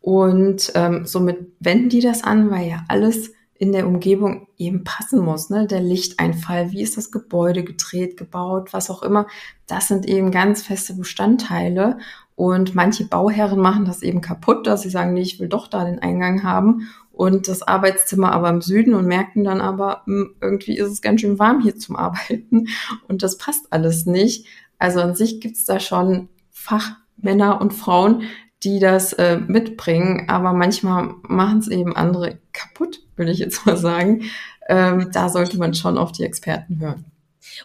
Und 0.00 0.72
ähm, 0.74 1.06
somit 1.06 1.52
wenden 1.60 1.88
die 1.88 2.00
das 2.00 2.24
an, 2.24 2.50
weil 2.50 2.68
ja 2.68 2.84
alles 2.88 3.32
in 3.56 3.72
der 3.72 3.86
Umgebung 3.86 4.48
eben 4.58 4.84
passen 4.84 5.20
muss. 5.20 5.48
Ne? 5.48 5.66
Der 5.66 5.80
Lichteinfall, 5.80 6.72
wie 6.72 6.82
ist 6.82 6.96
das 6.96 7.10
Gebäude 7.10 7.62
gedreht, 7.62 8.16
gebaut, 8.16 8.72
was 8.72 8.90
auch 8.90 9.02
immer. 9.02 9.26
Das 9.66 9.88
sind 9.88 10.06
eben 10.06 10.30
ganz 10.30 10.62
feste 10.62 10.94
Bestandteile. 10.94 11.98
Und 12.36 12.74
manche 12.74 13.04
Bauherren 13.04 13.60
machen 13.60 13.84
das 13.84 14.02
eben 14.02 14.20
kaputt, 14.20 14.66
dass 14.66 14.82
sie 14.82 14.90
sagen, 14.90 15.14
nee, 15.14 15.22
ich 15.22 15.38
will 15.38 15.48
doch 15.48 15.68
da 15.68 15.84
den 15.84 16.00
Eingang 16.00 16.42
haben 16.42 16.88
und 17.14 17.48
das 17.48 17.62
Arbeitszimmer 17.62 18.32
aber 18.32 18.50
im 18.50 18.60
Süden 18.60 18.94
und 18.94 19.06
merken 19.06 19.44
dann 19.44 19.60
aber, 19.60 20.02
hm, 20.06 20.34
irgendwie 20.40 20.76
ist 20.76 20.90
es 20.90 21.02
ganz 21.02 21.20
schön 21.20 21.38
warm 21.38 21.60
hier 21.60 21.76
zum 21.76 21.96
Arbeiten 21.96 22.66
und 23.08 23.22
das 23.22 23.38
passt 23.38 23.72
alles 23.72 24.06
nicht. 24.06 24.46
Also 24.78 25.00
an 25.00 25.14
sich 25.14 25.40
gibt's 25.40 25.64
da 25.64 25.80
schon 25.80 26.28
Fachmänner 26.50 27.60
und 27.60 27.72
Frauen, 27.72 28.22
die 28.64 28.78
das 28.80 29.12
äh, 29.12 29.38
mitbringen, 29.38 30.28
aber 30.28 30.52
manchmal 30.52 31.14
machen 31.28 31.58
es 31.58 31.68
eben 31.68 31.94
andere 31.94 32.38
kaputt, 32.52 33.00
will 33.16 33.28
ich 33.28 33.38
jetzt 33.38 33.66
mal 33.66 33.76
sagen. 33.76 34.22
Ähm, 34.68 35.10
da 35.12 35.28
sollte 35.28 35.58
man 35.58 35.74
schon 35.74 35.98
auf 35.98 36.12
die 36.12 36.24
Experten 36.24 36.80
hören. 36.80 37.04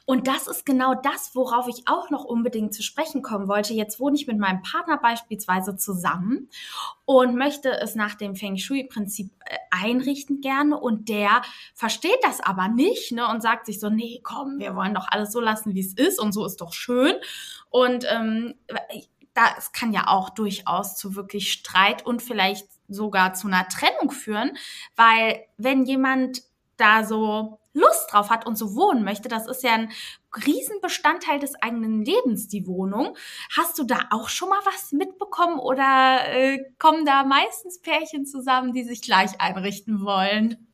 Und 0.05 0.27
das 0.27 0.47
ist 0.47 0.65
genau 0.65 0.93
das, 0.95 1.35
worauf 1.35 1.67
ich 1.67 1.87
auch 1.87 2.09
noch 2.09 2.23
unbedingt 2.23 2.73
zu 2.73 2.83
sprechen 2.83 3.21
kommen 3.21 3.47
wollte. 3.47 3.73
Jetzt 3.73 3.99
wohne 3.99 4.15
ich 4.15 4.27
mit 4.27 4.37
meinem 4.37 4.61
Partner 4.61 4.97
beispielsweise 4.97 5.75
zusammen 5.75 6.49
und 7.05 7.35
möchte 7.35 7.71
es 7.79 7.95
nach 7.95 8.15
dem 8.15 8.35
Feng 8.35 8.57
Shui-Prinzip 8.57 9.31
äh, 9.45 9.57
einrichten 9.71 10.41
gerne. 10.41 10.79
Und 10.79 11.09
der 11.09 11.41
versteht 11.73 12.19
das 12.21 12.39
aber 12.39 12.67
nicht 12.67 13.11
ne, 13.11 13.27
und 13.27 13.41
sagt 13.41 13.65
sich 13.65 13.79
so, 13.79 13.89
nee, 13.89 14.21
komm, 14.23 14.59
wir 14.59 14.75
wollen 14.75 14.93
doch 14.93 15.07
alles 15.09 15.31
so 15.31 15.39
lassen, 15.39 15.73
wie 15.73 15.81
es 15.81 15.93
ist 15.93 16.19
und 16.19 16.33
so 16.33 16.45
ist 16.45 16.61
doch 16.61 16.73
schön. 16.73 17.15
Und 17.69 18.05
ähm, 18.09 18.55
das 19.33 19.71
kann 19.71 19.93
ja 19.93 20.07
auch 20.07 20.29
durchaus 20.29 20.95
zu 20.95 21.15
wirklich 21.15 21.51
Streit 21.51 22.05
und 22.05 22.21
vielleicht 22.21 22.67
sogar 22.87 23.33
zu 23.33 23.47
einer 23.47 23.67
Trennung 23.67 24.11
führen, 24.11 24.57
weil 24.95 25.45
wenn 25.57 25.85
jemand 25.85 26.41
da 26.77 27.03
so 27.03 27.59
Lust 27.79 28.11
drauf 28.11 28.29
hat 28.29 28.45
und 28.45 28.57
so 28.57 28.75
wohnen 28.75 29.03
möchte, 29.03 29.29
das 29.29 29.47
ist 29.47 29.63
ja 29.63 29.73
ein 29.73 29.89
Riesenbestandteil 30.45 31.39
des 31.39 31.55
eigenen 31.55 32.03
Lebens, 32.03 32.47
die 32.47 32.67
Wohnung. 32.67 33.15
Hast 33.57 33.79
du 33.79 33.83
da 33.83 33.99
auch 34.11 34.29
schon 34.29 34.49
mal 34.49 34.59
was 34.65 34.91
mitbekommen 34.91 35.59
oder 35.59 36.19
äh, 36.27 36.59
kommen 36.77 37.05
da 37.05 37.23
meistens 37.23 37.81
Pärchen 37.81 38.25
zusammen, 38.25 38.73
die 38.73 38.83
sich 38.83 39.01
gleich 39.01 39.39
einrichten 39.39 40.01
wollen? 40.01 40.69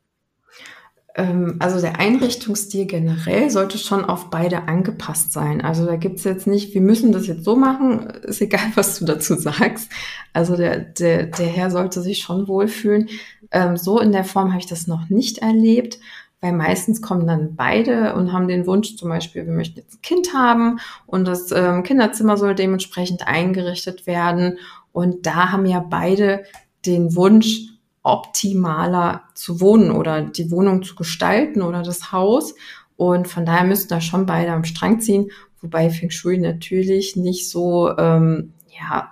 Ähm, 1.16 1.56
also 1.60 1.80
der 1.80 2.00
Einrichtungsstil 2.00 2.86
generell 2.86 3.50
sollte 3.50 3.78
schon 3.78 4.04
auf 4.04 4.30
beide 4.30 4.68
angepasst 4.68 5.32
sein. 5.32 5.62
Also 5.62 5.86
da 5.86 5.96
gibt's 5.96 6.26
jetzt 6.26 6.46
nicht, 6.46 6.74
wir 6.74 6.82
müssen 6.82 7.14
das 7.14 7.28
jetzt 7.28 7.46
so 7.46 7.56
machen, 7.56 8.08
ist 8.24 8.42
egal, 8.42 8.72
was 8.76 9.00
du 9.00 9.06
dazu 9.06 9.36
sagst. 9.36 9.90
Also 10.34 10.58
der, 10.58 10.80
der, 10.80 11.28
der 11.28 11.48
Herr 11.48 11.72
sollte 11.72 12.02
sich 12.02 12.20
schon 12.20 12.48
wohlfühlen. 12.48 13.10
Ähm, 13.52 13.78
so 13.78 14.00
in 14.00 14.12
der 14.12 14.26
Form 14.26 14.50
habe 14.50 14.60
ich 14.60 14.68
das 14.68 14.88
noch 14.88 15.10
nicht 15.10 15.38
erlebt, 15.38 16.00
weil 16.46 16.54
meistens 16.54 17.02
kommen 17.02 17.26
dann 17.26 17.56
beide 17.56 18.14
und 18.14 18.32
haben 18.32 18.48
den 18.48 18.68
Wunsch 18.68 18.98
zum 18.98 19.10
Beispiel, 19.10 19.48
wir 19.48 19.54
möchten 19.54 19.80
jetzt 19.80 19.96
ein 19.96 20.02
Kind 20.04 20.34
haben 20.36 20.80
und 21.08 21.28
das 21.28 21.52
ähm, 21.52 21.82
Kinderzimmer 21.82 22.38
soll 22.38 22.54
dementsprechend 22.54 23.28
eingerichtet 23.28 24.06
werden. 24.06 24.60
Und 24.92 25.26
da 25.26 25.52
haben 25.52 25.66
ja 25.66 25.80
beide 25.80 26.44
den 26.86 27.16
Wunsch, 27.16 27.62
optimaler 28.04 29.24
zu 29.34 29.60
wohnen 29.60 29.90
oder 29.90 30.22
die 30.22 30.52
Wohnung 30.52 30.84
zu 30.84 30.94
gestalten 30.94 31.64
oder 31.64 31.82
das 31.82 32.12
Haus. 32.12 32.54
Und 32.96 33.28
von 33.28 33.48
daher 33.48 33.64
müssen 33.66 33.90
da 33.90 34.00
schon 34.00 34.28
beide 34.28 34.52
am 34.52 34.66
Strang 34.66 35.00
ziehen, 35.00 35.32
wobei 35.62 35.90
Feng 35.90 36.12
Shui 36.12 36.38
natürlich 36.38 37.16
nicht 37.16 37.50
so, 37.50 37.98
ähm, 37.98 38.54
ja, 38.80 39.12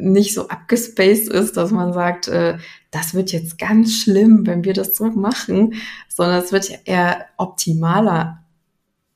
nicht 0.00 0.34
so 0.34 0.48
abgespaced 0.48 1.28
ist, 1.28 1.56
dass 1.56 1.70
man 1.70 1.92
sagt, 1.92 2.26
äh, 2.26 2.58
das 2.96 3.14
wird 3.14 3.30
jetzt 3.32 3.58
ganz 3.58 3.92
schlimm, 3.92 4.46
wenn 4.46 4.64
wir 4.64 4.72
das 4.72 4.96
so 4.96 5.04
machen, 5.04 5.74
sondern 6.08 6.42
es 6.42 6.50
wird 6.50 6.70
eher 6.86 7.26
optimaler 7.36 8.42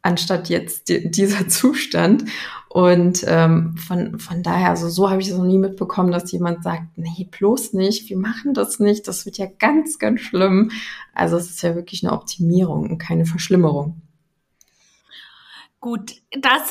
anstatt 0.02 0.48
jetzt 0.48 0.88
die, 0.88 1.10
dieser 1.10 1.48
Zustand. 1.48 2.24
Und 2.68 3.24
ähm, 3.26 3.76
von, 3.76 4.18
von 4.18 4.42
daher, 4.42 4.70
also 4.70 4.88
so 4.88 5.10
habe 5.10 5.20
ich 5.20 5.28
es 5.28 5.36
noch 5.36 5.44
nie 5.44 5.58
mitbekommen, 5.58 6.12
dass 6.12 6.30
jemand 6.30 6.62
sagt, 6.62 6.84
nee, 6.96 7.26
bloß 7.30 7.72
nicht, 7.72 8.08
wir 8.10 8.18
machen 8.18 8.54
das 8.54 8.78
nicht, 8.78 9.08
das 9.08 9.24
wird 9.24 9.38
ja 9.38 9.46
ganz, 9.46 9.98
ganz 9.98 10.20
schlimm. 10.20 10.70
Also 11.14 11.36
es 11.36 11.50
ist 11.50 11.62
ja 11.62 11.74
wirklich 11.74 12.04
eine 12.04 12.12
Optimierung 12.12 12.88
und 12.88 12.98
keine 12.98 13.24
Verschlimmerung. 13.24 14.02
Gut, 15.80 16.12
das 16.38 16.70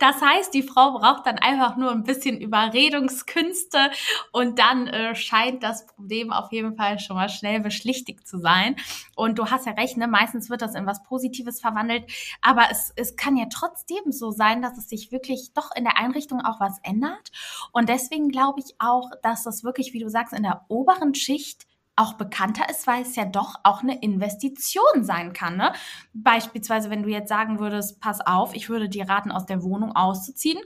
Das 0.00 0.20
heißt, 0.20 0.54
die 0.54 0.62
Frau 0.62 0.98
braucht 0.98 1.26
dann 1.26 1.38
einfach 1.38 1.76
nur 1.76 1.90
ein 1.90 2.04
bisschen 2.04 2.40
Überredungskünste 2.40 3.90
und 4.32 4.58
dann 4.58 4.86
äh, 4.86 5.14
scheint 5.14 5.62
das 5.62 5.86
Problem 5.86 6.32
auf 6.32 6.52
jeden 6.52 6.76
Fall 6.76 6.98
schon 6.98 7.16
mal 7.16 7.28
schnell 7.28 7.60
beschlichtigt 7.60 8.26
zu 8.26 8.38
sein. 8.38 8.76
Und 9.16 9.38
du 9.38 9.46
hast 9.46 9.66
ja 9.66 9.72
recht, 9.72 9.96
ne? 9.96 10.06
meistens 10.06 10.50
wird 10.50 10.62
das 10.62 10.74
in 10.74 10.86
was 10.86 11.02
Positives 11.02 11.60
verwandelt, 11.60 12.04
aber 12.42 12.66
es, 12.70 12.92
es 12.96 13.16
kann 13.16 13.36
ja 13.36 13.46
trotzdem 13.52 14.12
so 14.12 14.30
sein, 14.30 14.62
dass 14.62 14.78
es 14.78 14.88
sich 14.88 15.10
wirklich 15.10 15.52
doch 15.54 15.70
in 15.74 15.84
der 15.84 15.98
Einrichtung 15.98 16.40
auch 16.40 16.60
was 16.60 16.78
ändert. 16.82 17.30
Und 17.72 17.88
deswegen 17.88 18.28
glaube 18.28 18.60
ich 18.60 18.74
auch, 18.78 19.10
dass 19.22 19.42
das 19.42 19.64
wirklich, 19.64 19.92
wie 19.92 20.00
du 20.00 20.08
sagst, 20.08 20.32
in 20.32 20.42
der 20.42 20.64
oberen 20.68 21.14
Schicht 21.14 21.66
auch 21.98 22.14
bekannter 22.14 22.68
ist, 22.70 22.86
weil 22.86 23.02
es 23.02 23.16
ja 23.16 23.24
doch 23.24 23.56
auch 23.64 23.82
eine 23.82 24.00
Investition 24.00 25.02
sein 25.02 25.32
kann. 25.32 25.56
Ne? 25.56 25.72
Beispielsweise, 26.14 26.90
wenn 26.90 27.02
du 27.02 27.08
jetzt 27.08 27.28
sagen 27.28 27.58
würdest, 27.58 28.00
pass 28.00 28.20
auf, 28.20 28.54
ich 28.54 28.68
würde 28.68 28.88
dir 28.88 29.08
raten, 29.08 29.32
aus 29.32 29.46
der 29.46 29.62
Wohnung 29.62 29.94
auszuziehen 29.94 30.60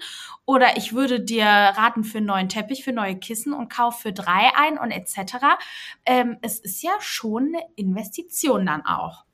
oder 0.45 0.77
ich 0.77 0.93
würde 0.93 1.21
dir 1.21 1.47
raten 1.47 2.05
für 2.05 2.19
einen 2.19 2.27
neuen 2.27 2.49
Teppich, 2.49 2.85
für 2.85 2.93
neue 2.93 3.17
Kissen 3.17 3.53
und 3.53 3.73
kauf 3.73 4.01
für 4.01 4.13
drei 4.13 4.51
ein 4.57 4.79
und 4.79 4.91
etc. 4.91 5.37
Ähm, 6.05 6.39
es 6.43 6.61
ist 6.61 6.83
ja 6.83 6.93
schon 7.01 7.55
eine 7.55 7.65
Investition 7.77 8.67
dann 8.67 8.85
auch. 8.85 9.25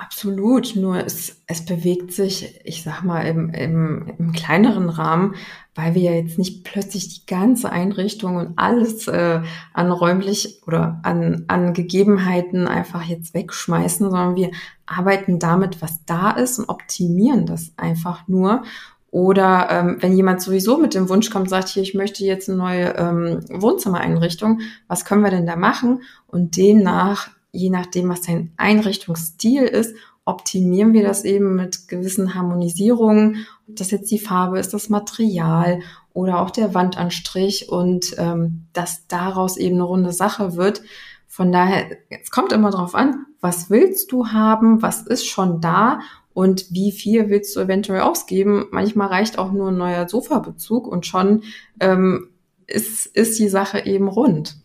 Absolut, 0.00 0.76
nur 0.76 1.04
es, 1.04 1.42
es 1.48 1.64
bewegt 1.64 2.12
sich, 2.12 2.60
ich 2.62 2.84
sag 2.84 3.02
mal, 3.02 3.22
im, 3.22 3.50
im, 3.50 4.14
im 4.16 4.30
kleineren 4.30 4.90
Rahmen, 4.90 5.34
weil 5.74 5.96
wir 5.96 6.02
ja 6.02 6.12
jetzt 6.12 6.38
nicht 6.38 6.62
plötzlich 6.62 7.08
die 7.08 7.26
ganze 7.26 7.72
Einrichtung 7.72 8.36
und 8.36 8.52
alles 8.54 9.08
äh, 9.08 9.40
an 9.72 9.90
räumlich 9.90 10.62
oder 10.68 11.00
an, 11.02 11.46
an 11.48 11.74
Gegebenheiten 11.74 12.68
einfach 12.68 13.02
jetzt 13.02 13.34
wegschmeißen, 13.34 14.08
sondern 14.08 14.36
wir 14.36 14.52
arbeiten 14.86 15.40
damit, 15.40 15.82
was 15.82 16.04
da 16.04 16.30
ist 16.30 16.60
und 16.60 16.68
optimieren 16.68 17.44
das 17.44 17.72
einfach 17.76 18.28
nur. 18.28 18.62
Oder 19.10 19.66
ähm, 19.68 19.96
wenn 19.98 20.16
jemand 20.16 20.40
sowieso 20.42 20.78
mit 20.78 20.94
dem 20.94 21.08
Wunsch 21.08 21.28
kommt, 21.28 21.50
sagt, 21.50 21.66
hier, 21.70 21.82
ich 21.82 21.94
möchte 21.94 22.24
jetzt 22.24 22.48
eine 22.48 22.58
neue 22.58 22.94
ähm, 22.96 23.40
Wohnzimmereinrichtung, 23.48 24.60
was 24.86 25.04
können 25.04 25.24
wir 25.24 25.30
denn 25.32 25.46
da 25.46 25.56
machen? 25.56 26.02
Und 26.28 26.56
demnach 26.56 27.30
je 27.52 27.70
nachdem, 27.70 28.08
was 28.08 28.22
dein 28.22 28.52
Einrichtungsstil 28.56 29.62
ist, 29.62 29.94
optimieren 30.24 30.92
wir 30.92 31.02
das 31.02 31.24
eben 31.24 31.56
mit 31.56 31.88
gewissen 31.88 32.34
Harmonisierungen, 32.34 33.46
ob 33.66 33.76
das 33.76 33.90
jetzt 33.90 34.10
die 34.10 34.18
Farbe 34.18 34.58
ist, 34.58 34.74
das 34.74 34.90
Material 34.90 35.80
oder 36.12 36.40
auch 36.40 36.50
der 36.50 36.74
Wandanstrich 36.74 37.70
und 37.70 38.14
ähm, 38.18 38.66
dass 38.74 39.06
daraus 39.06 39.56
eben 39.56 39.76
eine 39.76 39.84
runde 39.84 40.12
Sache 40.12 40.56
wird. 40.56 40.82
Von 41.26 41.50
daher, 41.50 41.86
es 42.10 42.30
kommt 42.30 42.52
immer 42.52 42.70
darauf 42.70 42.94
an, 42.94 43.24
was 43.40 43.70
willst 43.70 44.12
du 44.12 44.26
haben, 44.26 44.82
was 44.82 45.06
ist 45.06 45.26
schon 45.26 45.62
da 45.62 46.00
und 46.34 46.66
wie 46.70 46.92
viel 46.92 47.30
willst 47.30 47.56
du 47.56 47.60
eventuell 47.60 48.02
ausgeben. 48.02 48.66
Manchmal 48.70 49.08
reicht 49.08 49.38
auch 49.38 49.52
nur 49.52 49.68
ein 49.68 49.78
neuer 49.78 50.08
Sofabezug 50.08 50.86
und 50.86 51.06
schon 51.06 51.42
ähm, 51.80 52.28
ist, 52.66 53.06
ist 53.06 53.38
die 53.38 53.48
Sache 53.48 53.86
eben 53.86 54.08
rund. 54.08 54.56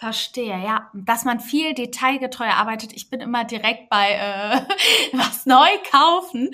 Verstehe, 0.00 0.58
ja. 0.64 0.88
Dass 0.94 1.26
man 1.26 1.40
viel 1.40 1.74
detailgetreuer 1.74 2.54
arbeitet. 2.54 2.94
Ich 2.94 3.10
bin 3.10 3.20
immer 3.20 3.44
direkt 3.44 3.90
bei 3.90 4.12
äh, 4.12 4.60
was 5.12 5.44
neu 5.44 5.68
kaufen 5.92 6.48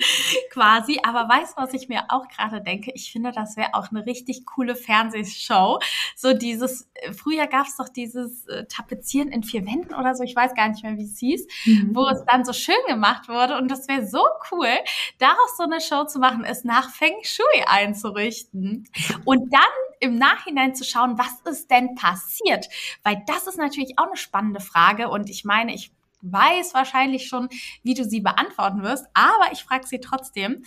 quasi. 0.51 0.99
Aber 1.01 1.29
weißt 1.29 1.57
du, 1.57 1.61
was 1.61 1.73
ich 1.73 1.87
mir 1.87 2.03
auch 2.09 2.27
gerade 2.27 2.59
denke? 2.59 2.91
Ich 2.93 3.09
finde, 3.09 3.31
das 3.31 3.55
wäre 3.55 3.69
auch 3.73 3.89
eine 3.89 4.05
richtig 4.05 4.45
coole 4.45 4.75
Fernsehshow. 4.75 5.79
So 6.17 6.33
dieses, 6.33 6.89
äh, 6.95 7.13
früher 7.13 7.47
gab 7.47 7.67
es 7.67 7.77
doch 7.77 7.87
dieses 7.87 8.45
äh, 8.47 8.65
Tapezieren 8.65 9.29
in 9.29 9.43
vier 9.43 9.65
Wänden 9.65 9.95
oder 9.95 10.13
so, 10.13 10.25
ich 10.25 10.35
weiß 10.35 10.53
gar 10.53 10.67
nicht 10.67 10.83
mehr, 10.83 10.97
wie 10.97 11.05
es 11.05 11.17
hieß, 11.17 11.47
mhm. 11.63 11.91
wo 11.95 12.05
es 12.09 12.25
dann 12.25 12.43
so 12.43 12.51
schön 12.51 12.75
gemacht 12.89 13.29
wurde. 13.29 13.55
Und 13.55 13.71
das 13.71 13.87
wäre 13.87 14.05
so 14.05 14.25
cool, 14.51 14.75
daraus 15.19 15.55
so 15.55 15.63
eine 15.63 15.79
Show 15.79 16.03
zu 16.03 16.19
machen, 16.19 16.43
es 16.43 16.65
nach 16.65 16.89
Feng 16.89 17.15
Shui 17.23 17.63
einzurichten. 17.65 18.89
Und 19.23 19.53
dann 19.53 19.61
im 19.99 20.15
Nachhinein 20.15 20.75
zu 20.75 20.83
schauen, 20.83 21.17
was 21.17 21.39
ist 21.51 21.71
denn 21.71 21.95
passiert? 21.95 22.67
Weil 23.03 23.23
das 23.25 23.36
ist 23.45 23.57
natürlich 23.57 23.99
auch 23.99 24.07
eine 24.07 24.17
spannende 24.17 24.61
Frage 24.61 25.09
und 25.09 25.29
ich 25.29 25.45
meine, 25.45 25.75
ich 25.75 25.91
weiß 26.21 26.73
wahrscheinlich 26.73 27.27
schon, 27.27 27.49
wie 27.83 27.93
du 27.93 28.03
sie 28.03 28.21
beantworten 28.21 28.81
wirst, 28.81 29.05
aber 29.13 29.51
ich 29.51 29.63
frage 29.63 29.85
sie 29.85 29.99
trotzdem, 29.99 30.63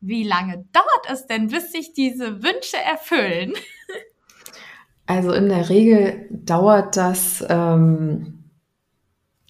wie 0.00 0.24
lange 0.24 0.64
dauert 0.72 1.10
es 1.10 1.26
denn, 1.26 1.48
bis 1.48 1.72
sich 1.72 1.92
diese 1.92 2.42
Wünsche 2.42 2.76
erfüllen? 2.76 3.54
Also 5.06 5.32
in 5.32 5.48
der 5.48 5.68
Regel 5.68 6.28
dauert 6.30 6.96
das 6.96 7.44
ähm, 7.48 8.44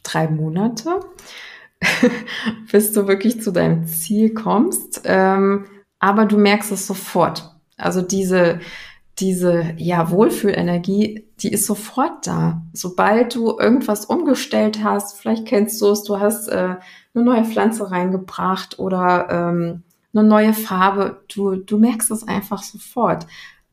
drei 0.03 0.29
Monate, 0.29 1.01
bis 2.73 2.93
du 2.93 3.07
wirklich 3.07 3.43
zu 3.43 3.53
deinem 3.53 3.87
Ziel 3.87 4.33
kommst. 4.33 5.03
Ähm, 5.05 5.67
aber 5.99 6.25
du 6.25 6.39
merkst 6.39 6.73
es 6.73 6.87
sofort. 6.87 7.55
Also 7.77 8.03
diese, 8.03 8.61
diese 9.23 9.75
ja, 9.79 10.11
Wohlfühlenergie, 10.11 11.25
die 11.39 11.53
ist 11.53 11.67
sofort 11.67 12.27
da. 12.27 12.63
Sobald 12.73 13.35
du 13.37 13.57
irgendwas 13.57 14.05
umgestellt 14.05 14.83
hast, 14.83 15.19
vielleicht 15.19 15.47
kennst 15.47 15.81
du 15.81 15.91
es, 15.91 16.03
du 16.03 16.19
hast 16.19 16.49
äh, 16.49 16.75
eine 17.15 17.25
neue 17.25 17.45
Pflanze 17.45 17.91
reingebracht 17.91 18.81
oder 18.81 19.29
ähm, 19.31 19.85
eine 20.13 20.25
neue 20.25 20.53
Farbe, 20.53 21.23
du, 21.33 21.55
du 21.55 21.79
merkst 21.79 22.11
es 22.11 22.27
einfach 22.27 22.65
sofort. 22.65 23.27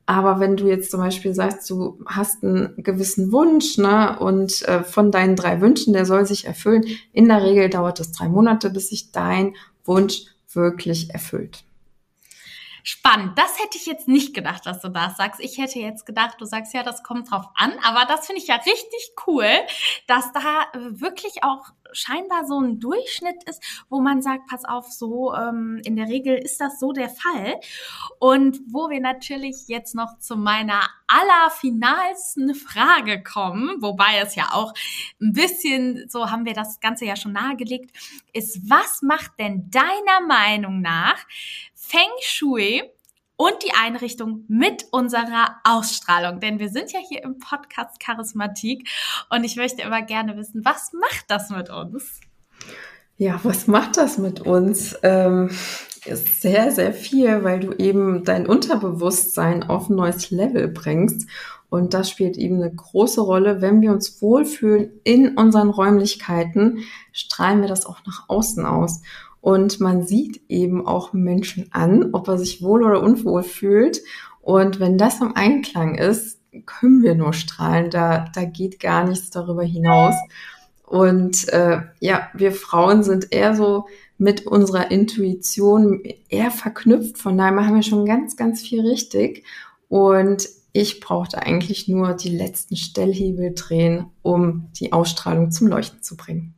Aber 0.05 0.39
wenn 0.39 0.55
du 0.55 0.67
jetzt 0.67 0.91
zum 0.91 0.99
Beispiel 1.01 1.33
sagst, 1.33 1.67
du 1.69 1.99
hast 2.05 2.43
einen 2.43 2.75
gewissen 2.77 3.31
Wunsch, 3.31 3.77
ne, 3.77 4.17
und 4.19 4.61
äh, 4.67 4.83
von 4.83 5.11
deinen 5.11 5.35
drei 5.35 5.61
Wünschen, 5.61 5.93
der 5.93 6.05
soll 6.05 6.25
sich 6.25 6.45
erfüllen, 6.45 6.85
in 7.11 7.27
der 7.27 7.43
Regel 7.43 7.69
dauert 7.69 7.99
es 7.99 8.11
drei 8.11 8.29
Monate, 8.29 8.69
bis 8.69 8.89
sich 8.89 9.11
dein 9.11 9.55
Wunsch 9.83 10.25
wirklich 10.53 11.11
erfüllt. 11.11 11.63
Spannend. 12.83 13.37
Das 13.37 13.59
hätte 13.59 13.77
ich 13.77 13.85
jetzt 13.85 14.07
nicht 14.07 14.33
gedacht, 14.33 14.65
dass 14.65 14.81
du 14.81 14.89
das 14.89 15.17
sagst. 15.17 15.39
Ich 15.39 15.57
hätte 15.57 15.79
jetzt 15.79 16.05
gedacht, 16.05 16.35
du 16.39 16.45
sagst 16.45 16.73
ja, 16.73 16.83
das 16.83 17.03
kommt 17.03 17.31
drauf 17.31 17.45
an. 17.55 17.73
Aber 17.83 18.05
das 18.05 18.27
finde 18.27 18.41
ich 18.41 18.47
ja 18.47 18.55
richtig 18.55 19.11
cool, 19.27 19.47
dass 20.07 20.31
da 20.31 20.67
wirklich 20.73 21.43
auch 21.43 21.65
scheinbar 21.91 22.45
so 22.45 22.59
ein 22.59 22.79
Durchschnitt 22.79 23.43
ist, 23.45 23.61
wo 23.89 23.99
man 23.99 24.21
sagt, 24.21 24.47
pass 24.47 24.65
auf, 24.65 24.87
so 24.91 25.33
ähm, 25.33 25.81
in 25.83 25.95
der 25.95 26.07
Regel 26.07 26.37
ist 26.37 26.61
das 26.61 26.79
so 26.79 26.91
der 26.91 27.09
Fall. 27.09 27.59
Und 28.19 28.59
wo 28.67 28.89
wir 28.89 28.99
natürlich 28.99 29.67
jetzt 29.67 29.95
noch 29.95 30.19
zu 30.19 30.35
meiner 30.35 30.81
allerfinalsten 31.07 32.53
Frage 32.55 33.23
kommen, 33.23 33.81
wobei 33.81 34.19
es 34.21 34.35
ja 34.35 34.49
auch 34.53 34.73
ein 35.21 35.33
bisschen, 35.33 36.07
so 36.07 36.29
haben 36.29 36.45
wir 36.45 36.53
das 36.53 36.79
Ganze 36.79 37.05
ja 37.05 37.15
schon 37.15 37.33
nahegelegt, 37.33 37.91
ist, 38.33 38.69
was 38.69 39.01
macht 39.01 39.31
denn 39.39 39.69
deiner 39.71 40.21
Meinung 40.27 40.81
nach 40.81 41.17
Feng 41.89 42.11
Shui 42.21 42.83
und 43.35 43.55
die 43.65 43.73
Einrichtung 43.73 44.45
mit 44.47 44.85
unserer 44.91 45.55
Ausstrahlung. 45.63 46.39
Denn 46.39 46.59
wir 46.59 46.69
sind 46.69 46.91
ja 46.91 46.99
hier 46.99 47.23
im 47.23 47.39
Podcast 47.39 47.99
Charismatik 47.99 48.87
und 49.31 49.43
ich 49.43 49.55
möchte 49.55 49.81
immer 49.81 50.03
gerne 50.03 50.37
wissen, 50.37 50.63
was 50.63 50.93
macht 50.93 51.25
das 51.29 51.49
mit 51.49 51.71
uns? 51.71 52.21
Ja, 53.17 53.39
was 53.41 53.65
macht 53.65 53.97
das 53.97 54.19
mit 54.19 54.39
uns? 54.39 54.99
Ähm, 55.01 55.49
ist 56.05 56.41
sehr, 56.41 56.71
sehr 56.71 56.93
viel, 56.93 57.43
weil 57.43 57.59
du 57.59 57.73
eben 57.73 58.23
dein 58.23 58.45
Unterbewusstsein 58.45 59.63
auf 59.63 59.89
ein 59.89 59.95
neues 59.95 60.29
Level 60.29 60.67
bringst. 60.67 61.27
Und 61.69 61.95
das 61.95 62.09
spielt 62.11 62.37
eben 62.37 62.61
eine 62.61 62.71
große 62.71 63.21
Rolle. 63.21 63.61
Wenn 63.61 63.81
wir 63.81 63.91
uns 63.91 64.21
wohlfühlen 64.21 64.91
in 65.03 65.37
unseren 65.37 65.71
Räumlichkeiten, 65.71 66.83
strahlen 67.13 67.61
wir 67.61 67.67
das 67.67 67.87
auch 67.87 68.05
nach 68.05 68.29
außen 68.29 68.65
aus. 68.65 69.01
Und 69.41 69.79
man 69.79 70.03
sieht 70.03 70.41
eben 70.49 70.85
auch 70.85 71.13
Menschen 71.13 71.67
an, 71.71 72.09
ob 72.13 72.27
er 72.27 72.37
sich 72.37 72.61
wohl 72.61 72.83
oder 72.83 73.01
unwohl 73.01 73.43
fühlt. 73.43 74.01
Und 74.41 74.79
wenn 74.79 74.97
das 74.97 75.21
im 75.21 75.35
Einklang 75.35 75.95
ist, 75.95 76.39
können 76.65 77.03
wir 77.03 77.15
nur 77.15 77.33
strahlen. 77.33 77.89
Da, 77.89 78.25
da 78.33 78.43
geht 78.45 78.79
gar 78.79 79.07
nichts 79.07 79.29
darüber 79.29 79.63
hinaus. 79.63 80.15
Und 80.85 81.47
äh, 81.49 81.81
ja, 81.99 82.29
wir 82.33 82.51
Frauen 82.51 83.03
sind 83.03 83.31
eher 83.31 83.55
so 83.55 83.85
mit 84.17 84.45
unserer 84.45 84.91
Intuition 84.91 86.03
eher 86.27 86.51
verknüpft. 86.51 87.17
Von 87.17 87.37
daher 87.37 87.53
machen 87.53 87.75
wir 87.75 87.83
schon 87.83 88.05
ganz, 88.05 88.35
ganz 88.35 88.61
viel 88.61 88.85
richtig. 88.85 89.45
Und 89.87 90.49
ich 90.73 90.99
brauchte 90.99 91.41
eigentlich 91.41 91.87
nur 91.87 92.13
die 92.13 92.35
letzten 92.35 92.75
Stellhebel 92.75 93.53
drehen, 93.55 94.07
um 94.21 94.69
die 94.79 94.91
Ausstrahlung 94.91 95.51
zum 95.51 95.67
Leuchten 95.67 96.03
zu 96.03 96.17
bringen. 96.17 96.55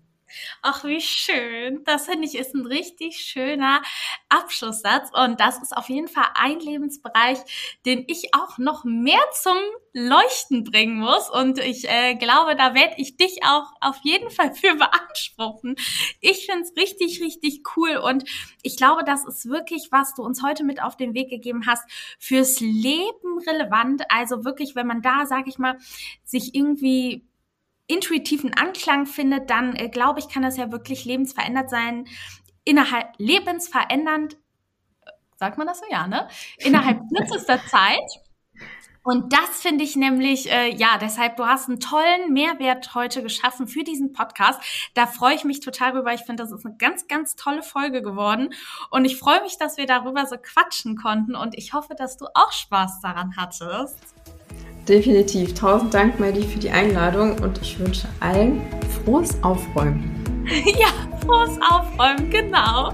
Ach, 0.62 0.84
wie 0.84 1.02
schön. 1.02 1.84
Das 1.86 2.06
finde 2.06 2.28
ich 2.28 2.36
ist 2.36 2.54
ein 2.54 2.66
richtig 2.66 3.18
schöner 3.18 3.82
Abschlusssatz. 4.30 5.10
Und 5.14 5.40
das 5.40 5.62
ist 5.62 5.76
auf 5.76 5.90
jeden 5.90 6.08
Fall 6.08 6.28
ein 6.36 6.60
Lebensbereich, 6.60 7.40
den 7.86 8.06
ich 8.08 8.34
auch 8.34 8.58
noch 8.58 8.84
mehr 8.84 9.22
zum 9.42 9.58
Leuchten 9.94 10.64
bringen 10.64 11.00
muss. 11.00 11.30
Und 11.30 11.60
ich 11.60 11.90
äh, 11.90 12.16
glaube, 12.16 12.56
da 12.56 12.74
werde 12.74 12.96
ich 12.98 13.18
dich 13.18 13.40
auch 13.44 13.72
auf 13.82 13.98
jeden 14.04 14.30
Fall 14.30 14.54
für 14.56 14.76
beanspruchen. 14.76 15.76
Ich 16.20 16.46
finde 16.46 16.64
es 16.64 16.76
richtig, 16.76 17.22
richtig 17.22 17.64
cool. 17.76 17.98
Und 17.98 18.24
ich 18.64 18.78
glaube, 18.78 19.04
das 19.04 19.26
ist 19.26 19.50
wirklich, 19.50 19.90
was 19.92 20.14
du 20.14 20.24
uns 20.24 20.44
heute 20.44 20.64
mit 20.64 20.82
auf 20.82 20.96
den 20.96 21.14
Weg 21.14 21.30
gegeben 21.30 21.66
hast, 21.68 21.84
fürs 22.20 22.60
Leben 22.60 23.40
relevant. 23.48 24.04
Also 24.10 24.46
wirklich, 24.46 24.76
wenn 24.76 24.88
man 24.88 25.02
da, 25.02 25.26
sag 25.26 25.48
ich 25.48 25.58
mal, 25.58 25.78
sich 26.24 26.56
irgendwie 26.56 27.26
intuitiven 27.92 28.54
Anklang 28.54 29.06
findet, 29.06 29.50
dann 29.50 29.76
äh, 29.76 29.90
glaube 29.90 30.20
ich, 30.20 30.30
kann 30.30 30.44
das 30.44 30.58
ja 30.58 30.72
wirklich 30.72 31.06
lebensverändert 31.06 31.70
sein, 31.70 32.08
innerhalb 32.64 33.08
lebensverändernd, 33.18 34.38
sagt 35.38 35.58
man 35.58 35.68
das 35.68 35.80
so, 35.80 35.86
ja, 35.90 36.08
ne? 36.08 36.28
Innerhalb 36.58 37.02
kürzester 37.16 37.60
Zeit. 37.68 38.22
Und 39.04 39.34
das 39.34 39.62
finde 39.62 39.84
ich 39.84 39.96
nämlich, 39.96 40.52
äh, 40.52 40.76
ja, 40.76 41.00
deshalb, 41.00 41.36
du 41.38 41.48
hast 41.48 41.68
einen 41.68 41.80
tollen 41.80 42.34
Mehrwert 42.34 42.94
heute 42.94 43.24
geschaffen 43.24 43.68
für 43.68 43.84
diesen 43.84 44.14
Podcast. 44.14 44.62
Da 44.94 45.08
freue 45.08 45.34
ich 45.34 45.44
mich 45.44 45.60
total 45.60 45.94
drüber. 45.94 46.14
Ich 46.14 46.22
finde, 46.22 46.44
das 46.44 46.52
ist 46.52 46.66
eine 46.66 46.78
ganz, 46.78 47.08
ganz 47.08 47.36
tolle 47.36 47.64
Folge 47.64 48.04
geworden. 48.04 48.54
Und 48.92 49.06
ich 49.06 49.18
freue 49.18 49.42
mich, 49.42 49.58
dass 49.58 49.78
wir 49.78 49.88
darüber 49.88 50.28
so 50.28 50.36
quatschen 50.38 50.96
konnten. 50.96 51.36
Und 51.36 51.58
ich 51.58 51.74
hoffe, 51.74 51.96
dass 51.96 52.18
du 52.18 52.28
auch 52.36 52.52
Spaß 52.52 53.02
daran 53.02 53.36
hattest. 53.38 53.98
Definitiv. 54.88 55.54
Tausend 55.54 55.94
Dank, 55.94 56.20
Maddie, 56.20 56.44
für 56.44 56.60
die 56.60 56.70
Einladung 56.70 57.40
und 57.40 57.62
ich 57.62 57.80
wünsche 57.80 58.08
allen 58.20 58.62
frohes 59.04 59.42
Aufräumen. 59.44 60.46
ja, 60.80 60.88
frohes 61.24 61.58
Aufräumen, 61.70 62.30
genau. 62.30 62.94